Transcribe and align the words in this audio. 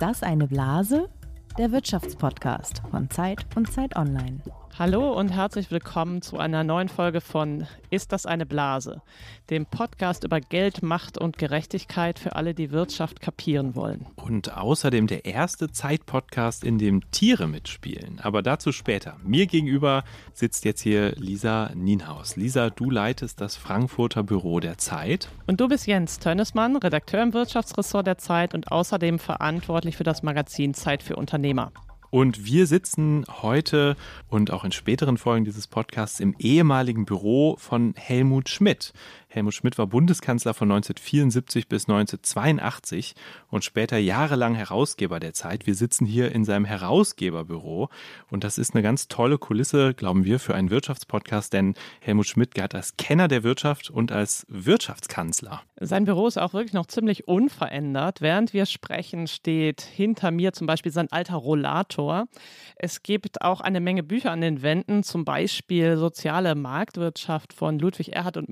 Ist 0.00 0.06
das 0.08 0.22
eine 0.22 0.46
Blase? 0.46 1.10
Der 1.58 1.72
Wirtschaftspodcast 1.72 2.80
von 2.90 3.10
Zeit 3.10 3.44
und 3.54 3.70
Zeit 3.70 3.96
Online. 3.96 4.40
Hallo 4.80 5.12
und 5.12 5.28
herzlich 5.28 5.70
willkommen 5.70 6.22
zu 6.22 6.38
einer 6.38 6.64
neuen 6.64 6.88
Folge 6.88 7.20
von 7.20 7.66
Ist 7.90 8.12
das 8.12 8.24
eine 8.24 8.46
Blase? 8.46 9.02
Dem 9.50 9.66
Podcast 9.66 10.24
über 10.24 10.40
Geld, 10.40 10.82
Macht 10.82 11.18
und 11.18 11.36
Gerechtigkeit 11.36 12.18
für 12.18 12.34
alle, 12.34 12.54
die 12.54 12.70
Wirtschaft 12.70 13.20
kapieren 13.20 13.74
wollen. 13.74 14.06
Und 14.16 14.56
außerdem 14.56 15.06
der 15.06 15.26
erste 15.26 15.70
Zeit-Podcast, 15.70 16.64
in 16.64 16.78
dem 16.78 17.02
Tiere 17.10 17.46
mitspielen. 17.46 18.20
Aber 18.22 18.40
dazu 18.40 18.72
später. 18.72 19.18
Mir 19.22 19.46
gegenüber 19.46 20.02
sitzt 20.32 20.64
jetzt 20.64 20.80
hier 20.80 21.12
Lisa 21.16 21.72
Nienhaus. 21.74 22.36
Lisa, 22.36 22.70
du 22.70 22.88
leitest 22.88 23.42
das 23.42 23.56
Frankfurter 23.56 24.22
Büro 24.22 24.60
der 24.60 24.78
Zeit. 24.78 25.28
Und 25.46 25.60
du 25.60 25.68
bist 25.68 25.86
Jens 25.86 26.20
Tönnesmann, 26.20 26.76
Redakteur 26.76 27.22
im 27.22 27.34
Wirtschaftsressort 27.34 28.06
der 28.06 28.16
Zeit 28.16 28.54
und 28.54 28.72
außerdem 28.72 29.18
verantwortlich 29.18 29.98
für 29.98 30.04
das 30.04 30.22
Magazin 30.22 30.72
Zeit 30.72 31.02
für 31.02 31.16
Unternehmer. 31.16 31.70
Und 32.10 32.44
wir 32.44 32.66
sitzen 32.66 33.24
heute 33.42 33.96
und 34.28 34.50
auch 34.50 34.64
in 34.64 34.72
späteren 34.72 35.16
Folgen 35.16 35.44
dieses 35.44 35.68
Podcasts 35.68 36.18
im 36.20 36.34
ehemaligen 36.38 37.04
Büro 37.04 37.56
von 37.56 37.94
Helmut 37.96 38.48
Schmidt. 38.48 38.92
Helmut 39.32 39.54
Schmidt 39.54 39.78
war 39.78 39.86
Bundeskanzler 39.86 40.54
von 40.54 40.72
1974 40.72 41.68
bis 41.68 41.88
1982 41.88 43.14
und 43.48 43.64
später 43.64 43.96
jahrelang 43.96 44.56
Herausgeber 44.56 45.20
der 45.20 45.34
Zeit. 45.34 45.68
Wir 45.68 45.76
sitzen 45.76 46.04
hier 46.04 46.32
in 46.32 46.44
seinem 46.44 46.64
Herausgeberbüro 46.64 47.90
und 48.28 48.42
das 48.42 48.58
ist 48.58 48.74
eine 48.74 48.82
ganz 48.82 49.06
tolle 49.06 49.38
Kulisse, 49.38 49.94
glauben 49.94 50.24
wir, 50.24 50.40
für 50.40 50.56
einen 50.56 50.70
Wirtschaftspodcast, 50.70 51.52
denn 51.52 51.74
Helmut 52.00 52.26
Schmidt 52.26 52.56
galt 52.56 52.74
als 52.74 52.96
Kenner 52.96 53.28
der 53.28 53.44
Wirtschaft 53.44 53.88
und 53.88 54.10
als 54.10 54.46
Wirtschaftskanzler. 54.48 55.62
Sein 55.78 56.06
Büro 56.06 56.26
ist 56.26 56.36
auch 56.36 56.52
wirklich 56.52 56.74
noch 56.74 56.86
ziemlich 56.86 57.28
unverändert. 57.28 58.20
Während 58.20 58.52
wir 58.52 58.66
sprechen, 58.66 59.28
steht 59.28 59.80
hinter 59.80 60.32
mir 60.32 60.52
zum 60.52 60.66
Beispiel 60.66 60.90
sein 60.90 61.10
alter 61.10 61.36
Rollator. 61.36 62.26
Es 62.74 63.04
gibt 63.04 63.42
auch 63.42 63.60
eine 63.60 63.80
Menge 63.80 64.02
Bücher 64.02 64.32
an 64.32 64.40
den 64.40 64.62
Wänden, 64.62 65.04
zum 65.04 65.24
Beispiel 65.24 65.96
Soziale 65.96 66.56
Marktwirtschaft 66.56 67.52
von 67.52 67.78
Ludwig 67.78 68.12
Erhard 68.12 68.36
und 68.36 68.48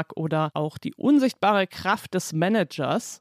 Müller-Ahrmann 0.00 0.16
oder 0.16 0.50
auch 0.54 0.78
die 0.78 0.94
unsichtbare 0.94 1.66
Kraft 1.66 2.14
des 2.14 2.32
Managers. 2.32 3.20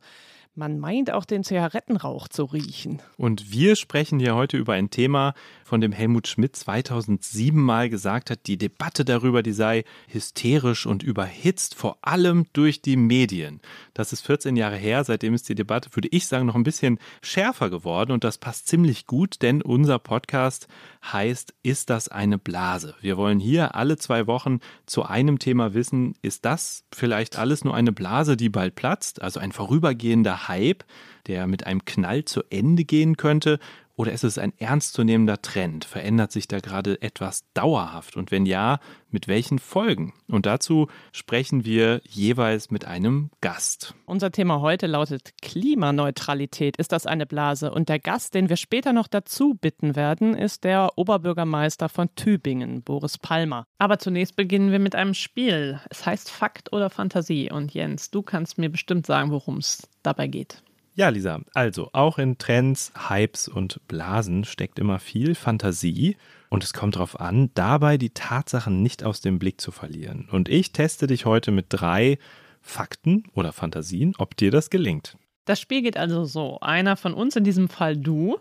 Man 0.60 0.78
meint 0.78 1.10
auch 1.10 1.24
den 1.24 1.46
Zigarettenrauch 1.46 2.28
zu 2.28 2.44
riechen. 2.44 3.02
Und 3.16 3.50
wir 3.50 3.78
sprechen 3.78 4.20
hier 4.20 4.36
heute 4.36 4.58
über 4.58 4.74
ein 4.74 4.90
Thema, 4.90 5.34
von 5.64 5.80
dem 5.80 5.94
Helmut 5.94 6.28
Schmidt 6.28 6.54
2007 6.58 7.58
mal 7.58 7.90
gesagt 7.90 8.30
hat, 8.30 8.46
die 8.46 8.58
Debatte 8.58 9.06
darüber, 9.06 9.42
die 9.42 9.54
sei 9.54 9.86
hysterisch 10.10 10.86
und 10.86 11.02
überhitzt, 11.02 11.76
vor 11.76 11.98
allem 12.02 12.48
durch 12.52 12.82
die 12.82 12.98
Medien. 12.98 13.62
Das 13.94 14.12
ist 14.12 14.26
14 14.26 14.58
Jahre 14.58 14.76
her, 14.76 15.06
seitdem 15.06 15.34
ist 15.34 15.48
die 15.48 15.56
Debatte, 15.56 15.96
würde 15.96 16.10
ich 16.12 16.28
sagen, 16.28 16.48
noch 16.48 16.56
ein 16.56 16.64
bisschen 16.64 17.00
schärfer 17.22 17.70
geworden 17.70 18.12
und 18.12 18.26
das 18.26 18.38
passt 18.38 18.68
ziemlich 18.68 19.06
gut, 19.06 19.42
denn 19.42 19.62
unser 19.62 19.98
Podcast 19.98 20.68
heißt, 21.06 21.54
ist 21.64 21.90
das 21.90 22.10
eine 22.10 22.38
Blase? 22.38 22.96
Wir 23.00 23.16
wollen 23.16 23.40
hier 23.40 23.76
alle 23.76 23.98
zwei 23.98 24.28
Wochen 24.28 24.60
zu 24.86 25.04
einem 25.04 25.40
Thema 25.40 25.74
wissen, 25.74 26.16
ist 26.22 26.44
das 26.44 26.84
vielleicht 26.94 27.38
alles 27.38 27.64
nur 27.64 27.76
eine 27.76 27.94
Blase, 27.94 28.36
die 28.36 28.50
bald 28.50 28.76
platzt, 28.76 29.22
also 29.22 29.40
ein 29.40 29.54
vorübergehender 29.54 30.49
Hype, 30.50 30.84
der 31.28 31.48
mit 31.48 31.66
einem 31.66 31.86
Knall 31.86 32.26
zu 32.26 32.42
Ende 32.50 32.84
gehen 32.84 33.16
könnte? 33.16 33.60
Oder 34.00 34.14
ist 34.14 34.24
es 34.24 34.38
ein 34.38 34.54
ernstzunehmender 34.58 35.42
Trend? 35.42 35.84
Verändert 35.84 36.32
sich 36.32 36.48
da 36.48 36.62
gerade 36.62 37.02
etwas 37.02 37.44
dauerhaft? 37.54 38.16
Und 38.16 38.32
wenn 38.32 38.46
ja, 38.46 38.80
mit 39.10 39.28
welchen 39.28 39.60
Folgen? 39.60 40.14
Und 40.30 40.46
dazu 40.46 40.88
sprechen 41.12 41.66
wir 41.66 42.00
jeweils 42.06 42.72
mit 42.72 42.86
einem 42.86 43.30
Gast. 43.42 43.96
Unser 44.06 44.32
Thema 44.32 44.62
heute 44.62 44.88
lautet 44.88 45.34
Klimaneutralität. 45.42 46.78
Ist 46.78 46.94
das 46.94 47.08
eine 47.08 47.26
Blase? 47.26 47.74
Und 47.74 47.90
der 47.90 48.00
Gast, 48.00 48.36
den 48.36 48.48
wir 48.48 48.56
später 48.56 48.94
noch 48.94 49.10
dazu 49.10 49.56
bitten 49.60 49.98
werden, 49.98 50.34
ist 50.34 50.64
der 50.64 50.92
Oberbürgermeister 50.96 51.90
von 51.90 52.08
Tübingen, 52.16 52.84
Boris 52.84 53.18
Palmer. 53.18 53.66
Aber 53.80 54.00
zunächst 54.00 54.38
beginnen 54.38 54.72
wir 54.72 54.80
mit 54.80 54.96
einem 54.96 55.14
Spiel. 55.14 55.82
Es 55.90 56.06
heißt 56.06 56.32
Fakt 56.32 56.72
oder 56.72 56.90
Fantasie. 56.90 57.52
Und 57.52 57.74
Jens, 57.74 58.12
du 58.12 58.22
kannst 58.22 58.60
mir 58.60 58.70
bestimmt 58.70 59.06
sagen, 59.06 59.30
worum 59.32 59.58
es 59.58 59.90
dabei 60.04 60.28
geht. 60.28 60.64
Ja, 61.00 61.08
Lisa, 61.08 61.40
also 61.54 61.92
auch 61.94 62.18
in 62.18 62.38
Trends, 62.40 62.92
Hypes 63.08 63.48
und 63.48 63.80
Blasen 63.88 64.44
steckt 64.44 64.80
immer 64.80 65.00
viel 65.00 65.34
Fantasie 65.34 66.18
und 66.50 66.62
es 66.62 66.74
kommt 66.74 66.98
darauf 66.98 67.22
an, 67.22 67.52
dabei 67.54 67.98
die 67.98 68.10
Tatsachen 68.10 68.84
nicht 68.84 69.06
aus 69.06 69.22
dem 69.22 69.40
Blick 69.40 69.62
zu 69.62 69.72
verlieren. 69.72 70.28
Und 70.30 70.50
ich 70.50 70.74
teste 70.74 71.08
dich 71.08 71.26
heute 71.26 71.52
mit 71.52 71.68
drei 71.70 72.20
Fakten 72.62 73.24
oder 73.34 73.54
Fantasien, 73.54 74.14
ob 74.18 74.36
dir 74.36 74.52
das 74.52 74.70
gelingt. 74.70 75.16
Das 75.46 75.62
Spiel 75.62 75.84
geht 75.84 75.96
also 75.96 76.26
so. 76.26 76.60
Einer 76.60 76.98
von 76.98 77.14
uns, 77.14 77.38
in 77.38 77.46
diesem 77.46 77.70
Fall 77.70 77.96
du, 77.96 78.38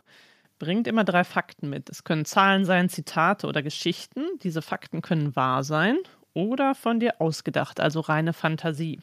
bringt 0.58 0.88
immer 0.88 1.04
drei 1.04 1.22
Fakten 1.22 1.70
mit. 1.70 1.88
Es 1.88 2.02
können 2.02 2.24
Zahlen 2.24 2.64
sein, 2.64 2.88
Zitate 2.88 3.46
oder 3.46 3.62
Geschichten. 3.62 4.22
Diese 4.42 4.62
Fakten 4.62 5.00
können 5.00 5.36
wahr 5.36 5.62
sein 5.62 5.96
oder 6.34 6.74
von 6.74 6.98
dir 6.98 7.20
ausgedacht, 7.20 7.78
also 7.78 8.00
reine 8.00 8.32
Fantasie. 8.32 8.98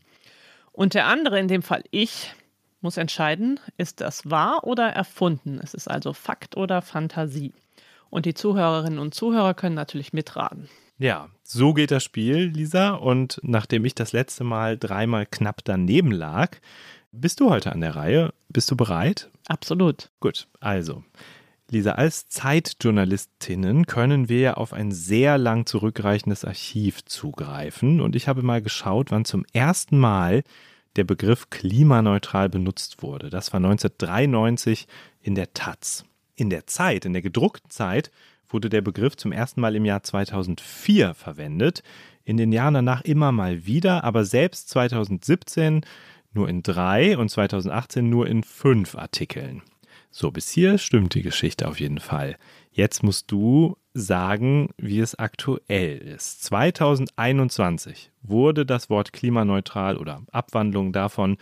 Und 0.74 0.94
der 0.94 1.08
andere, 1.08 1.40
in 1.40 1.48
dem 1.48 1.62
Fall 1.62 1.86
ich, 1.92 2.34
muss 2.86 2.98
entscheiden, 2.98 3.60
ist 3.78 4.00
das 4.00 4.30
wahr 4.30 4.64
oder 4.64 4.88
erfunden? 4.88 5.60
Es 5.62 5.74
ist 5.74 5.90
also 5.90 6.14
Fakt 6.14 6.56
oder 6.56 6.82
Fantasie. 6.82 7.52
Und 8.10 8.26
die 8.26 8.34
Zuhörerinnen 8.34 9.00
und 9.00 9.14
Zuhörer 9.14 9.54
können 9.54 9.76
natürlich 9.76 10.14
mitraten. 10.14 10.70
Ja, 10.98 11.28
so 11.44 11.74
geht 11.74 11.92
das 11.92 12.04
Spiel, 12.04 12.46
Lisa. 12.46 12.92
Und 12.92 13.42
nachdem 13.44 13.84
ich 13.84 13.96
das 13.96 14.14
letzte 14.14 14.46
Mal 14.46 14.78
dreimal 14.78 15.26
knapp 15.26 15.62
daneben 15.66 16.12
lag, 16.12 16.52
bist 17.12 17.40
du 17.40 17.50
heute 17.50 17.72
an 17.72 17.82
der 17.82 17.96
Reihe. 17.96 18.34
Bist 18.50 18.72
du 18.72 18.78
bereit? 18.78 19.30
Absolut. 19.48 20.12
Gut, 20.20 20.48
also. 20.62 21.04
Lisa, 21.72 21.94
als 21.94 22.30
Zeitjournalistinnen 22.30 23.88
können 23.88 24.30
wir 24.30 24.60
auf 24.60 24.72
ein 24.72 24.92
sehr 24.92 25.40
lang 25.40 25.66
zurückreichendes 25.66 26.46
Archiv 26.46 27.04
zugreifen. 27.04 28.00
Und 28.00 28.16
ich 28.16 28.28
habe 28.28 28.44
mal 28.44 28.62
geschaut, 28.62 29.10
wann 29.10 29.26
zum 29.26 29.44
ersten 29.52 29.98
Mal 29.98 30.44
der 30.96 31.04
Begriff 31.04 31.50
klimaneutral 31.50 32.50
benutzt 32.50 33.02
wurde. 33.02 33.30
Das 33.30 33.54
war 33.54 33.58
1993 33.58 34.88
in 35.22 35.36
der 35.36 35.54
Taz. 35.54 36.06
In 36.36 36.50
der 36.50 36.68
Zeit, 36.68 37.06
in 37.06 37.14
der 37.14 37.22
gedruckten 37.22 37.70
Zeit, 37.70 38.12
wurde 38.48 38.70
der 38.70 38.82
Begriff 38.82 39.16
zum 39.16 39.32
ersten 39.32 39.62
Mal 39.62 39.76
im 39.76 39.86
Jahr 39.86 40.04
2004 40.04 41.14
verwendet. 41.14 41.84
In 42.24 42.38
den 42.38 42.52
Jahren 42.52 42.74
danach 42.74 43.02
immer 43.02 43.32
mal 43.32 43.66
wieder, 43.66 44.04
aber 44.04 44.26
selbst 44.26 44.70
2017 44.70 45.82
nur 46.34 46.50
in 46.50 46.64
drei 46.64 47.18
und 47.18 47.30
2018 47.30 48.10
nur 48.10 48.28
in 48.28 48.44
fünf 48.44 48.96
Artikeln. 48.96 49.62
So, 50.12 50.32
bis 50.32 50.50
hier 50.50 50.78
stimmt 50.78 51.14
die 51.14 51.22
Geschichte 51.22 51.68
auf 51.68 51.80
jeden 51.80 52.00
Fall. 52.00 52.38
Jetzt 52.72 53.04
musst 53.04 53.32
du 53.32 53.78
sagen, 53.96 54.70
wie 54.78 55.00
es 55.00 55.16
aktuell 55.16 55.98
ist. 55.98 56.44
2021 56.44 58.12
wurde 58.22 58.66
das 58.66 58.90
Wort 58.90 59.14
klimaneutral 59.14 59.98
oder 59.98 60.22
Abwandlung 60.32 60.92
davon 60.92 61.38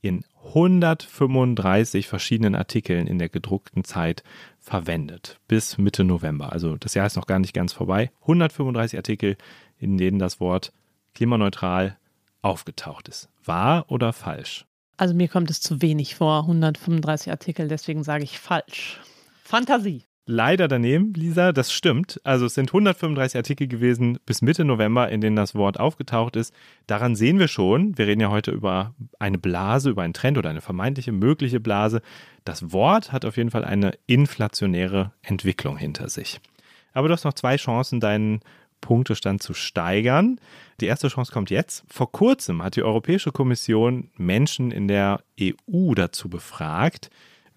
in 0.00 0.24
135 0.46 2.06
verschiedenen 2.06 2.54
Artikeln 2.54 3.06
in 3.06 3.18
der 3.18 3.28
gedruckten 3.28 3.84
Zeit 3.84 4.22
verwendet. 4.58 5.38
Bis 5.48 5.76
Mitte 5.76 6.02
November. 6.02 6.50
Also 6.52 6.76
das 6.76 6.94
Jahr 6.94 7.06
ist 7.06 7.16
noch 7.16 7.26
gar 7.26 7.40
nicht 7.40 7.52
ganz 7.52 7.74
vorbei. 7.74 8.10
135 8.22 8.98
Artikel, 8.98 9.36
in 9.78 9.98
denen 9.98 10.18
das 10.18 10.40
Wort 10.40 10.72
klimaneutral 11.14 11.98
aufgetaucht 12.40 13.08
ist. 13.08 13.28
Wahr 13.44 13.84
oder 13.88 14.14
falsch? 14.14 14.64
Also 14.96 15.14
mir 15.14 15.28
kommt 15.28 15.50
es 15.50 15.60
zu 15.60 15.82
wenig 15.82 16.14
vor, 16.14 16.40
135 16.42 17.30
Artikel, 17.30 17.68
deswegen 17.68 18.02
sage 18.02 18.24
ich 18.24 18.38
falsch. 18.38 18.98
Fantasie 19.44 20.04
leider 20.28 20.68
daneben, 20.68 21.14
Lisa, 21.14 21.52
das 21.52 21.72
stimmt. 21.72 22.20
Also 22.22 22.46
es 22.46 22.54
sind 22.54 22.68
135 22.68 23.36
Artikel 23.36 23.66
gewesen 23.66 24.18
bis 24.26 24.42
Mitte 24.42 24.64
November, 24.64 25.08
in 25.08 25.22
denen 25.22 25.36
das 25.36 25.54
Wort 25.54 25.80
aufgetaucht 25.80 26.36
ist. 26.36 26.54
Daran 26.86 27.16
sehen 27.16 27.38
wir 27.38 27.48
schon, 27.48 27.96
wir 27.96 28.06
reden 28.06 28.20
ja 28.20 28.30
heute 28.30 28.50
über 28.50 28.94
eine 29.18 29.38
Blase, 29.38 29.90
über 29.90 30.02
einen 30.02 30.12
Trend 30.12 30.36
oder 30.36 30.50
eine 30.50 30.60
vermeintliche 30.60 31.12
mögliche 31.12 31.60
Blase. 31.60 32.02
Das 32.44 32.72
Wort 32.72 33.10
hat 33.10 33.24
auf 33.24 33.38
jeden 33.38 33.50
Fall 33.50 33.64
eine 33.64 33.92
inflationäre 34.06 35.12
Entwicklung 35.22 35.78
hinter 35.78 36.10
sich. 36.10 36.40
Aber 36.92 37.08
du 37.08 37.14
hast 37.14 37.24
noch 37.24 37.34
zwei 37.34 37.56
Chancen, 37.56 37.98
deinen 37.98 38.40
Punktestand 38.82 39.42
zu 39.42 39.54
steigern. 39.54 40.38
Die 40.80 40.86
erste 40.86 41.08
Chance 41.08 41.32
kommt 41.32 41.50
jetzt. 41.50 41.84
Vor 41.88 42.12
kurzem 42.12 42.62
hat 42.62 42.76
die 42.76 42.82
Europäische 42.82 43.32
Kommission 43.32 44.10
Menschen 44.16 44.70
in 44.72 44.88
der 44.88 45.20
EU 45.40 45.94
dazu 45.94 46.28
befragt, 46.28 47.10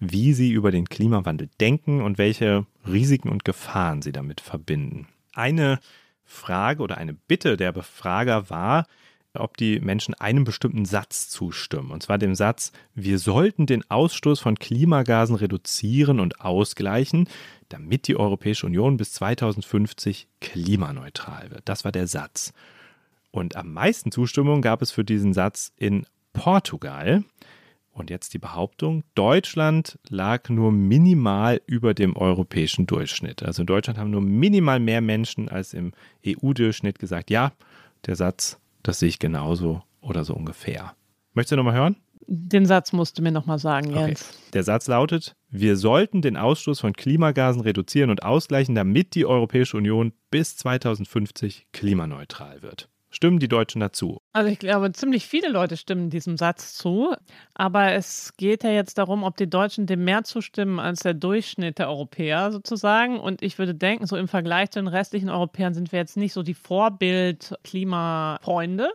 wie 0.04 0.32
sie 0.32 0.50
über 0.50 0.72
den 0.72 0.88
Klimawandel 0.88 1.48
denken 1.60 2.02
und 2.02 2.18
welche 2.18 2.66
Risiken 2.86 3.28
und 3.28 3.44
Gefahren 3.44 4.02
sie 4.02 4.10
damit 4.10 4.40
verbinden. 4.40 5.06
Eine 5.32 5.78
Frage 6.24 6.82
oder 6.82 6.98
eine 6.98 7.14
Bitte 7.14 7.56
der 7.56 7.70
Befrager 7.70 8.50
war, 8.50 8.86
ob 9.34 9.56
die 9.56 9.78
Menschen 9.78 10.14
einem 10.14 10.42
bestimmten 10.42 10.84
Satz 10.84 11.28
zustimmen. 11.28 11.92
Und 11.92 12.02
zwar 12.02 12.18
dem 12.18 12.34
Satz, 12.34 12.72
wir 12.94 13.20
sollten 13.20 13.66
den 13.66 13.88
Ausstoß 13.88 14.40
von 14.40 14.58
Klimagasen 14.58 15.36
reduzieren 15.36 16.18
und 16.18 16.40
ausgleichen, 16.40 17.28
damit 17.68 18.08
die 18.08 18.16
Europäische 18.16 18.66
Union 18.66 18.96
bis 18.96 19.12
2050 19.12 20.26
klimaneutral 20.40 21.50
wird. 21.52 21.62
Das 21.66 21.84
war 21.84 21.92
der 21.92 22.08
Satz. 22.08 22.52
Und 23.30 23.54
am 23.54 23.72
meisten 23.72 24.10
Zustimmung 24.10 24.62
gab 24.62 24.82
es 24.82 24.90
für 24.90 25.04
diesen 25.04 25.32
Satz 25.32 25.72
in 25.76 26.06
Portugal. 26.32 27.22
Und 27.92 28.08
jetzt 28.08 28.32
die 28.32 28.38
Behauptung, 28.38 29.04
Deutschland 29.14 29.98
lag 30.08 30.48
nur 30.48 30.72
minimal 30.72 31.60
über 31.66 31.92
dem 31.92 32.16
europäischen 32.16 32.86
Durchschnitt. 32.86 33.42
Also 33.42 33.62
in 33.62 33.66
Deutschland 33.66 33.98
haben 33.98 34.10
nur 34.10 34.22
minimal 34.22 34.80
mehr 34.80 35.02
Menschen 35.02 35.50
als 35.50 35.74
im 35.74 35.92
EU-Durchschnitt 36.26 36.98
gesagt, 36.98 37.30
ja, 37.30 37.52
der 38.06 38.16
Satz, 38.16 38.58
das 38.82 38.98
sehe 38.98 39.10
ich 39.10 39.18
genauso 39.18 39.82
oder 40.00 40.24
so 40.24 40.34
ungefähr. 40.34 40.94
Möchtest 41.34 41.52
du 41.52 41.56
nochmal 41.56 41.74
hören? 41.74 41.96
Den 42.26 42.66
Satz 42.66 42.92
musst 42.92 43.18
du 43.18 43.22
mir 43.22 43.32
nochmal 43.32 43.58
sagen, 43.58 43.90
Jens. 43.90 44.30
Okay. 44.30 44.50
Der 44.54 44.62
Satz 44.62 44.86
lautet, 44.86 45.36
wir 45.50 45.76
sollten 45.76 46.22
den 46.22 46.36
Ausstoß 46.36 46.80
von 46.80 46.94
Klimagasen 46.94 47.60
reduzieren 47.60 48.10
und 48.10 48.22
ausgleichen, 48.22 48.74
damit 48.74 49.14
die 49.14 49.26
Europäische 49.26 49.76
Union 49.76 50.12
bis 50.30 50.56
2050 50.56 51.66
klimaneutral 51.72 52.62
wird. 52.62 52.88
Stimmen 53.14 53.38
die 53.38 53.48
Deutschen 53.48 53.80
dazu? 53.80 54.22
Also 54.32 54.50
ich 54.50 54.58
glaube, 54.58 54.90
ziemlich 54.92 55.26
viele 55.26 55.50
Leute 55.50 55.76
stimmen 55.76 56.08
diesem 56.08 56.38
Satz 56.38 56.72
zu. 56.72 57.14
Aber 57.54 57.92
es 57.92 58.32
geht 58.38 58.64
ja 58.64 58.70
jetzt 58.70 58.96
darum, 58.96 59.22
ob 59.22 59.36
die 59.36 59.50
Deutschen 59.50 59.84
dem 59.86 60.04
mehr 60.04 60.24
zustimmen 60.24 60.80
als 60.80 61.00
der 61.00 61.12
Durchschnitt 61.12 61.78
der 61.78 61.90
Europäer 61.90 62.50
sozusagen. 62.50 63.20
Und 63.20 63.42
ich 63.42 63.58
würde 63.58 63.74
denken, 63.74 64.06
so 64.06 64.16
im 64.16 64.28
Vergleich 64.28 64.70
zu 64.70 64.78
den 64.78 64.88
restlichen 64.88 65.28
Europäern 65.28 65.74
sind 65.74 65.92
wir 65.92 65.98
jetzt 65.98 66.16
nicht 66.16 66.32
so 66.32 66.42
die 66.42 66.54
Vorbild-Klimafreunde. 66.54 68.88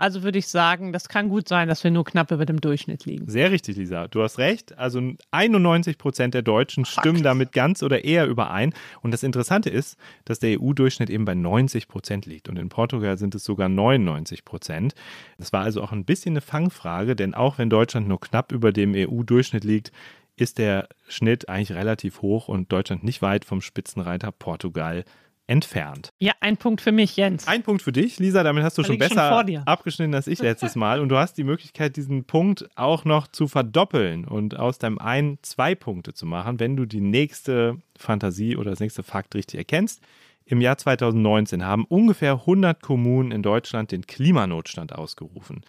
Also 0.00 0.22
würde 0.22 0.38
ich 0.38 0.46
sagen, 0.46 0.94
das 0.94 1.10
kann 1.10 1.28
gut 1.28 1.46
sein, 1.46 1.68
dass 1.68 1.84
wir 1.84 1.90
nur 1.90 2.06
knapp 2.06 2.30
über 2.30 2.46
dem 2.46 2.58
Durchschnitt 2.58 3.04
liegen. 3.04 3.28
Sehr 3.28 3.50
richtig, 3.50 3.76
Lisa. 3.76 4.08
Du 4.08 4.22
hast 4.22 4.38
recht. 4.38 4.78
Also 4.78 5.12
91 5.30 5.98
Prozent 5.98 6.32
der 6.32 6.40
Deutschen 6.40 6.86
Fakt. 6.86 7.00
stimmen 7.00 7.22
damit 7.22 7.52
ganz 7.52 7.82
oder 7.82 8.02
eher 8.02 8.26
überein. 8.26 8.72
Und 9.02 9.10
das 9.10 9.22
Interessante 9.22 9.68
ist, 9.68 9.98
dass 10.24 10.38
der 10.38 10.58
EU-Durchschnitt 10.58 11.10
eben 11.10 11.26
bei 11.26 11.34
90 11.34 11.86
Prozent 11.86 12.24
liegt. 12.24 12.48
Und 12.48 12.58
in 12.58 12.70
Portugal 12.70 13.18
sind 13.18 13.34
es 13.34 13.44
sogar 13.44 13.68
99 13.68 14.46
Prozent. 14.46 14.94
Das 15.36 15.52
war 15.52 15.64
also 15.64 15.82
auch 15.82 15.92
ein 15.92 16.06
bisschen 16.06 16.32
eine 16.32 16.40
Fangfrage, 16.40 17.14
denn 17.14 17.34
auch 17.34 17.58
wenn 17.58 17.68
Deutschland 17.68 18.08
nur 18.08 18.20
knapp 18.20 18.52
über 18.52 18.72
dem 18.72 18.94
EU-Durchschnitt 18.94 19.64
liegt, 19.64 19.92
ist 20.34 20.56
der 20.56 20.88
Schnitt 21.08 21.50
eigentlich 21.50 21.76
relativ 21.76 22.22
hoch 22.22 22.48
und 22.48 22.72
Deutschland 22.72 23.04
nicht 23.04 23.20
weit 23.20 23.44
vom 23.44 23.60
Spitzenreiter 23.60 24.32
Portugal 24.32 25.04
entfernt. 25.50 26.12
Ja, 26.20 26.32
ein 26.38 26.56
Punkt 26.56 26.80
für 26.80 26.92
mich, 26.92 27.16
Jens. 27.16 27.48
Ein 27.48 27.64
Punkt 27.64 27.82
für 27.82 27.90
dich, 27.90 28.20
Lisa. 28.20 28.44
Damit 28.44 28.62
hast 28.62 28.78
du 28.78 28.82
da 28.82 28.86
schon 28.86 28.98
besser 28.98 29.44
schon 29.44 29.56
abgeschnitten 29.66 30.14
als 30.14 30.28
ich 30.28 30.38
letztes 30.42 30.76
Mal. 30.76 31.00
Und 31.00 31.08
du 31.08 31.16
hast 31.16 31.34
die 31.34 31.44
Möglichkeit, 31.44 31.96
diesen 31.96 32.24
Punkt 32.24 32.68
auch 32.76 33.04
noch 33.04 33.26
zu 33.26 33.48
verdoppeln 33.48 34.24
und 34.24 34.56
aus 34.56 34.78
deinem 34.78 34.98
einen 34.98 35.38
zwei 35.42 35.74
Punkte 35.74 36.14
zu 36.14 36.24
machen, 36.24 36.60
wenn 36.60 36.76
du 36.76 36.86
die 36.86 37.00
nächste 37.00 37.78
Fantasie 37.98 38.56
oder 38.56 38.70
das 38.70 38.78
nächste 38.78 39.02
Fakt 39.02 39.34
richtig 39.34 39.58
erkennst. 39.58 40.00
Im 40.44 40.60
Jahr 40.60 40.78
2019 40.78 41.64
haben 41.64 41.84
ungefähr 41.84 42.34
100 42.34 42.80
Kommunen 42.80 43.32
in 43.32 43.42
Deutschland 43.42 43.90
den 43.90 44.06
Klimanotstand 44.06 44.94
ausgerufen. 44.94 45.62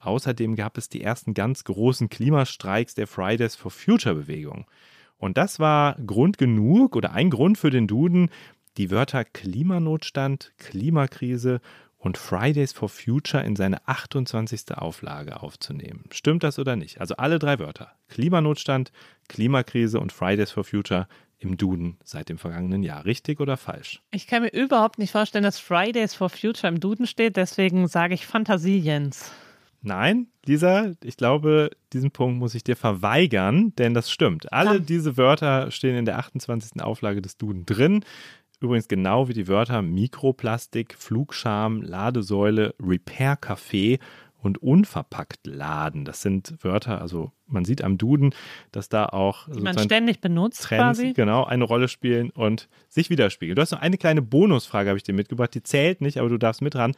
Außerdem 0.00 0.56
gab 0.56 0.76
es 0.76 0.88
die 0.88 1.02
ersten 1.02 1.34
ganz 1.34 1.62
großen 1.62 2.08
Klimastreiks 2.08 2.94
der 2.96 3.06
Fridays 3.06 3.54
for 3.54 3.70
Future 3.70 4.16
Bewegung. 4.16 4.66
Und 5.18 5.36
das 5.36 5.60
war 5.60 5.96
Grund 6.06 6.38
genug 6.38 6.96
oder 6.96 7.12
ein 7.12 7.28
Grund 7.30 7.58
für 7.58 7.70
den 7.70 7.86
Duden, 7.86 8.30
die 8.80 8.90
Wörter 8.90 9.26
Klimanotstand, 9.26 10.52
Klimakrise 10.56 11.60
und 11.98 12.16
Fridays 12.16 12.72
for 12.72 12.88
Future 12.88 13.44
in 13.44 13.54
seine 13.54 13.86
28. 13.86 14.74
Auflage 14.74 15.42
aufzunehmen. 15.42 16.04
Stimmt 16.12 16.44
das 16.44 16.58
oder 16.58 16.76
nicht? 16.76 16.98
Also 16.98 17.14
alle 17.16 17.38
drei 17.38 17.58
Wörter. 17.58 17.92
Klimanotstand, 18.08 18.90
Klimakrise 19.28 20.00
und 20.00 20.12
Fridays 20.12 20.50
for 20.50 20.64
Future 20.64 21.08
im 21.38 21.58
Duden 21.58 21.98
seit 22.04 22.30
dem 22.30 22.38
vergangenen 22.38 22.82
Jahr. 22.82 23.04
Richtig 23.04 23.40
oder 23.40 23.58
falsch? 23.58 24.00
Ich 24.12 24.26
kann 24.26 24.40
mir 24.40 24.52
überhaupt 24.52 24.98
nicht 24.98 25.10
vorstellen, 25.10 25.44
dass 25.44 25.58
Fridays 25.58 26.14
for 26.14 26.30
Future 26.30 26.72
im 26.72 26.80
Duden 26.80 27.06
steht, 27.06 27.36
deswegen 27.36 27.86
sage 27.86 28.14
ich 28.14 28.26
Fantasie, 28.26 28.78
Jens. 28.78 29.30
Nein, 29.82 30.26
Lisa, 30.44 30.92
ich 31.02 31.16
glaube, 31.16 31.70
diesen 31.94 32.10
Punkt 32.10 32.38
muss 32.38 32.54
ich 32.54 32.62
dir 32.62 32.76
verweigern, 32.76 33.74
denn 33.76 33.94
das 33.94 34.10
stimmt. 34.10 34.52
Alle 34.52 34.80
diese 34.80 35.16
Wörter 35.16 35.70
stehen 35.70 35.96
in 35.96 36.04
der 36.04 36.18
28. 36.18 36.82
Auflage 36.82 37.22
des 37.22 37.38
Duden 37.38 37.64
drin. 37.64 38.04
Übrigens 38.60 38.88
genau 38.88 39.28
wie 39.28 39.32
die 39.32 39.48
Wörter 39.48 39.80
Mikroplastik, 39.80 40.94
Flugscham, 40.98 41.80
Ladesäule, 41.80 42.74
Repair-Café 42.78 43.98
und 44.42 44.62
unverpackt 44.62 45.46
laden. 45.46 46.04
Das 46.04 46.22
sind 46.22 46.54
Wörter, 46.62 47.00
also 47.00 47.32
man 47.46 47.64
sieht 47.64 47.82
am 47.82 47.98
Duden, 47.98 48.34
dass 48.72 48.88
da 48.88 49.06
auch 49.06 49.48
die 49.48 49.60
man 49.60 49.78
ständig 49.78 50.20
benutzt 50.20 50.62
Trends, 50.62 50.98
quasi. 50.98 51.12
genau 51.12 51.44
eine 51.44 51.64
Rolle 51.64 51.88
spielen 51.88 52.30
und 52.30 52.68
sich 52.88 53.10
widerspiegeln. 53.10 53.56
Du 53.56 53.62
hast 53.62 53.72
noch 53.72 53.80
eine 53.80 53.98
kleine 53.98 54.22
Bonusfrage, 54.22 54.88
habe 54.90 54.96
ich 54.96 55.02
dir 55.02 55.14
mitgebracht. 55.14 55.54
Die 55.54 55.62
zählt 55.62 56.00
nicht, 56.00 56.18
aber 56.18 56.28
du 56.28 56.38
darfst 56.38 56.62
mit 56.62 56.76
ran. 56.76 56.92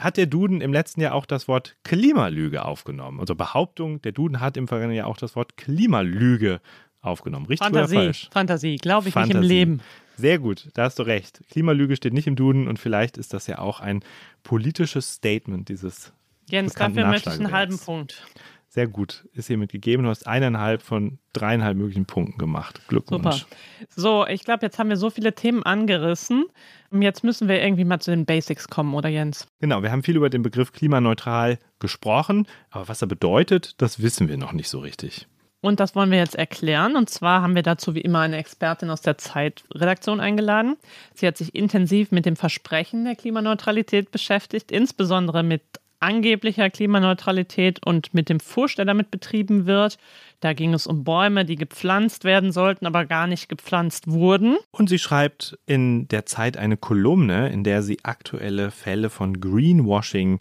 Hat 0.00 0.16
der 0.16 0.26
Duden 0.26 0.60
im 0.60 0.72
letzten 0.72 1.00
Jahr 1.00 1.14
auch 1.14 1.26
das 1.26 1.48
Wort 1.48 1.76
Klimalüge 1.82 2.64
aufgenommen? 2.64 3.20
Also 3.20 3.34
Behauptung, 3.34 4.00
der 4.02 4.12
Duden 4.12 4.40
hat 4.40 4.56
im 4.56 4.68
vergangenen 4.68 4.96
Jahr 4.96 5.08
auch 5.08 5.16
das 5.16 5.34
Wort 5.34 5.56
Klimalüge 5.56 6.60
aufgenommen. 7.00 7.46
Richtig 7.46 7.64
Fantasie, 7.64 7.96
oder 7.96 8.04
falsch? 8.04 8.30
Fantasie, 8.32 8.76
glaube 8.76 9.08
ich 9.08 9.14
Fantasie. 9.14 9.38
nicht 9.38 9.42
im 9.42 9.48
Leben. 9.48 9.80
Sehr 10.18 10.40
gut, 10.40 10.68
da 10.74 10.82
hast 10.82 10.98
du 10.98 11.04
recht. 11.04 11.42
Klimalüge 11.48 11.94
steht 11.94 12.12
nicht 12.12 12.26
im 12.26 12.34
Duden 12.34 12.66
und 12.66 12.78
vielleicht 12.78 13.16
ist 13.16 13.32
das 13.32 13.46
ja 13.46 13.60
auch 13.60 13.78
ein 13.78 14.02
politisches 14.42 15.12
Statement 15.14 15.68
dieses. 15.68 16.12
Jens, 16.50 16.74
dafür 16.74 17.06
möchte 17.06 17.30
ich 17.30 17.36
einen 17.36 17.52
halben 17.52 17.78
Punkt. 17.78 18.26
Sehr 18.70 18.86
gut, 18.86 19.26
ist 19.32 19.46
hiermit 19.46 19.70
gegeben. 19.70 20.02
Du 20.02 20.10
hast 20.10 20.26
eineinhalb 20.26 20.82
von 20.82 21.18
dreieinhalb 21.32 21.76
möglichen 21.76 22.04
Punkten 22.04 22.36
gemacht. 22.36 22.82
Glückwunsch. 22.88 23.22
Super. 23.22 23.56
So, 23.96 24.26
ich 24.26 24.44
glaube, 24.44 24.66
jetzt 24.66 24.78
haben 24.78 24.90
wir 24.90 24.96
so 24.96 25.08
viele 25.08 25.34
Themen 25.34 25.62
angerissen. 25.62 26.46
Jetzt 26.90 27.22
müssen 27.22 27.48
wir 27.48 27.62
irgendwie 27.62 27.84
mal 27.84 28.00
zu 28.00 28.10
den 28.10 28.26
Basics 28.26 28.68
kommen, 28.68 28.94
oder 28.94 29.08
Jens? 29.08 29.46
Genau, 29.60 29.82
wir 29.82 29.92
haben 29.92 30.02
viel 30.02 30.16
über 30.16 30.30
den 30.30 30.42
Begriff 30.42 30.72
klimaneutral 30.72 31.58
gesprochen, 31.78 32.46
aber 32.70 32.88
was 32.88 33.02
er 33.02 33.08
bedeutet, 33.08 33.80
das 33.80 34.02
wissen 34.02 34.28
wir 34.28 34.36
noch 34.36 34.52
nicht 34.52 34.68
so 34.68 34.80
richtig. 34.80 35.28
Und 35.60 35.80
das 35.80 35.94
wollen 35.94 36.10
wir 36.10 36.18
jetzt 36.18 36.36
erklären. 36.36 36.96
Und 36.96 37.10
zwar 37.10 37.42
haben 37.42 37.54
wir 37.54 37.62
dazu 37.62 37.94
wie 37.94 38.00
immer 38.00 38.20
eine 38.20 38.36
Expertin 38.36 38.90
aus 38.90 39.00
der 39.00 39.18
Zeitredaktion 39.18 40.20
eingeladen. 40.20 40.76
Sie 41.14 41.26
hat 41.26 41.36
sich 41.36 41.54
intensiv 41.54 42.12
mit 42.12 42.26
dem 42.26 42.36
Versprechen 42.36 43.04
der 43.04 43.16
Klimaneutralität 43.16 44.10
beschäftigt, 44.10 44.70
insbesondere 44.70 45.42
mit 45.42 45.62
angeblicher 46.00 46.70
Klimaneutralität 46.70 47.84
und 47.84 48.14
mit 48.14 48.28
dem 48.28 48.40
Fusch, 48.40 48.76
der 48.76 48.84
damit 48.84 49.10
betrieben 49.10 49.66
wird. 49.66 49.98
Da 50.40 50.52
ging 50.52 50.74
es 50.74 50.86
um 50.86 51.02
Bäume, 51.02 51.44
die 51.44 51.56
gepflanzt 51.56 52.24
werden 52.24 52.52
sollten, 52.52 52.86
aber 52.86 53.04
gar 53.04 53.26
nicht 53.26 53.48
gepflanzt 53.48 54.08
wurden. 54.08 54.58
Und 54.70 54.88
sie 54.88 54.98
schreibt 54.98 55.58
in 55.66 56.06
der 56.08 56.26
Zeit 56.26 56.56
eine 56.56 56.76
Kolumne, 56.76 57.48
in 57.50 57.64
der 57.64 57.82
sie 57.82 57.98
aktuelle 58.04 58.70
Fälle 58.70 59.10
von 59.10 59.40
Greenwashing 59.40 60.38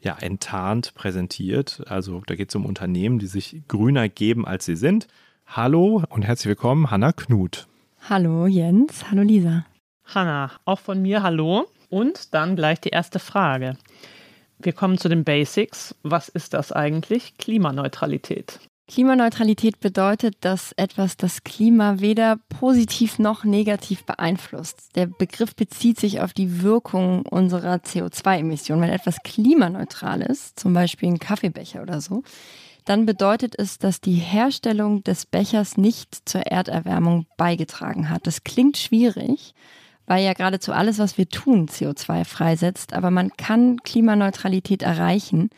ja, 0.00 0.16
enttarnt 0.18 0.94
präsentiert. 0.94 1.82
Also 1.86 2.22
da 2.26 2.34
geht 2.34 2.48
es 2.50 2.54
um 2.54 2.66
Unternehmen, 2.66 3.18
die 3.18 3.26
sich 3.26 3.62
grüner 3.68 4.08
geben, 4.08 4.46
als 4.46 4.64
sie 4.64 4.76
sind. 4.76 5.08
Hallo 5.46 6.02
und 6.08 6.22
herzlich 6.22 6.48
willkommen, 6.48 6.90
Hanna 6.90 7.12
Knut. 7.12 7.66
Hallo 8.08 8.46
Jens, 8.46 9.10
hallo 9.10 9.22
Lisa. 9.22 9.66
Hanna, 10.04 10.52
auch 10.64 10.80
von 10.80 11.02
mir 11.02 11.22
hallo. 11.22 11.66
Und 11.88 12.34
dann 12.34 12.54
gleich 12.54 12.80
die 12.80 12.90
erste 12.90 13.18
Frage. 13.18 13.76
Wir 14.58 14.72
kommen 14.72 14.96
zu 14.96 15.08
den 15.08 15.24
Basics. 15.24 15.96
Was 16.02 16.28
ist 16.28 16.54
das 16.54 16.70
eigentlich? 16.70 17.36
Klimaneutralität. 17.38 18.60
Klimaneutralität 18.90 19.78
bedeutet, 19.78 20.34
dass 20.40 20.72
etwas 20.72 21.16
das 21.16 21.44
Klima 21.44 22.00
weder 22.00 22.40
positiv 22.48 23.20
noch 23.20 23.44
negativ 23.44 24.04
beeinflusst. 24.04 24.96
Der 24.96 25.06
Begriff 25.06 25.54
bezieht 25.54 26.00
sich 26.00 26.20
auf 26.20 26.32
die 26.32 26.62
Wirkung 26.62 27.22
unserer 27.22 27.76
CO2-Emissionen. 27.76 28.82
Wenn 28.82 28.90
etwas 28.90 29.18
klimaneutral 29.22 30.22
ist, 30.22 30.58
zum 30.58 30.74
Beispiel 30.74 31.08
ein 31.08 31.20
Kaffeebecher 31.20 31.82
oder 31.82 32.00
so, 32.00 32.24
dann 32.84 33.06
bedeutet 33.06 33.56
es, 33.56 33.78
dass 33.78 34.00
die 34.00 34.14
Herstellung 34.14 35.04
des 35.04 35.24
Bechers 35.24 35.76
nicht 35.76 36.28
zur 36.28 36.40
Erderwärmung 36.42 37.26
beigetragen 37.36 38.10
hat. 38.10 38.26
Das 38.26 38.42
klingt 38.42 38.76
schwierig, 38.76 39.54
weil 40.06 40.24
ja 40.24 40.32
geradezu 40.32 40.72
alles, 40.72 40.98
was 40.98 41.16
wir 41.16 41.28
tun, 41.28 41.68
CO2 41.68 42.24
freisetzt, 42.24 42.92
aber 42.92 43.12
man 43.12 43.30
kann 43.36 43.76
Klimaneutralität 43.84 44.82
erreichen, 44.82 45.48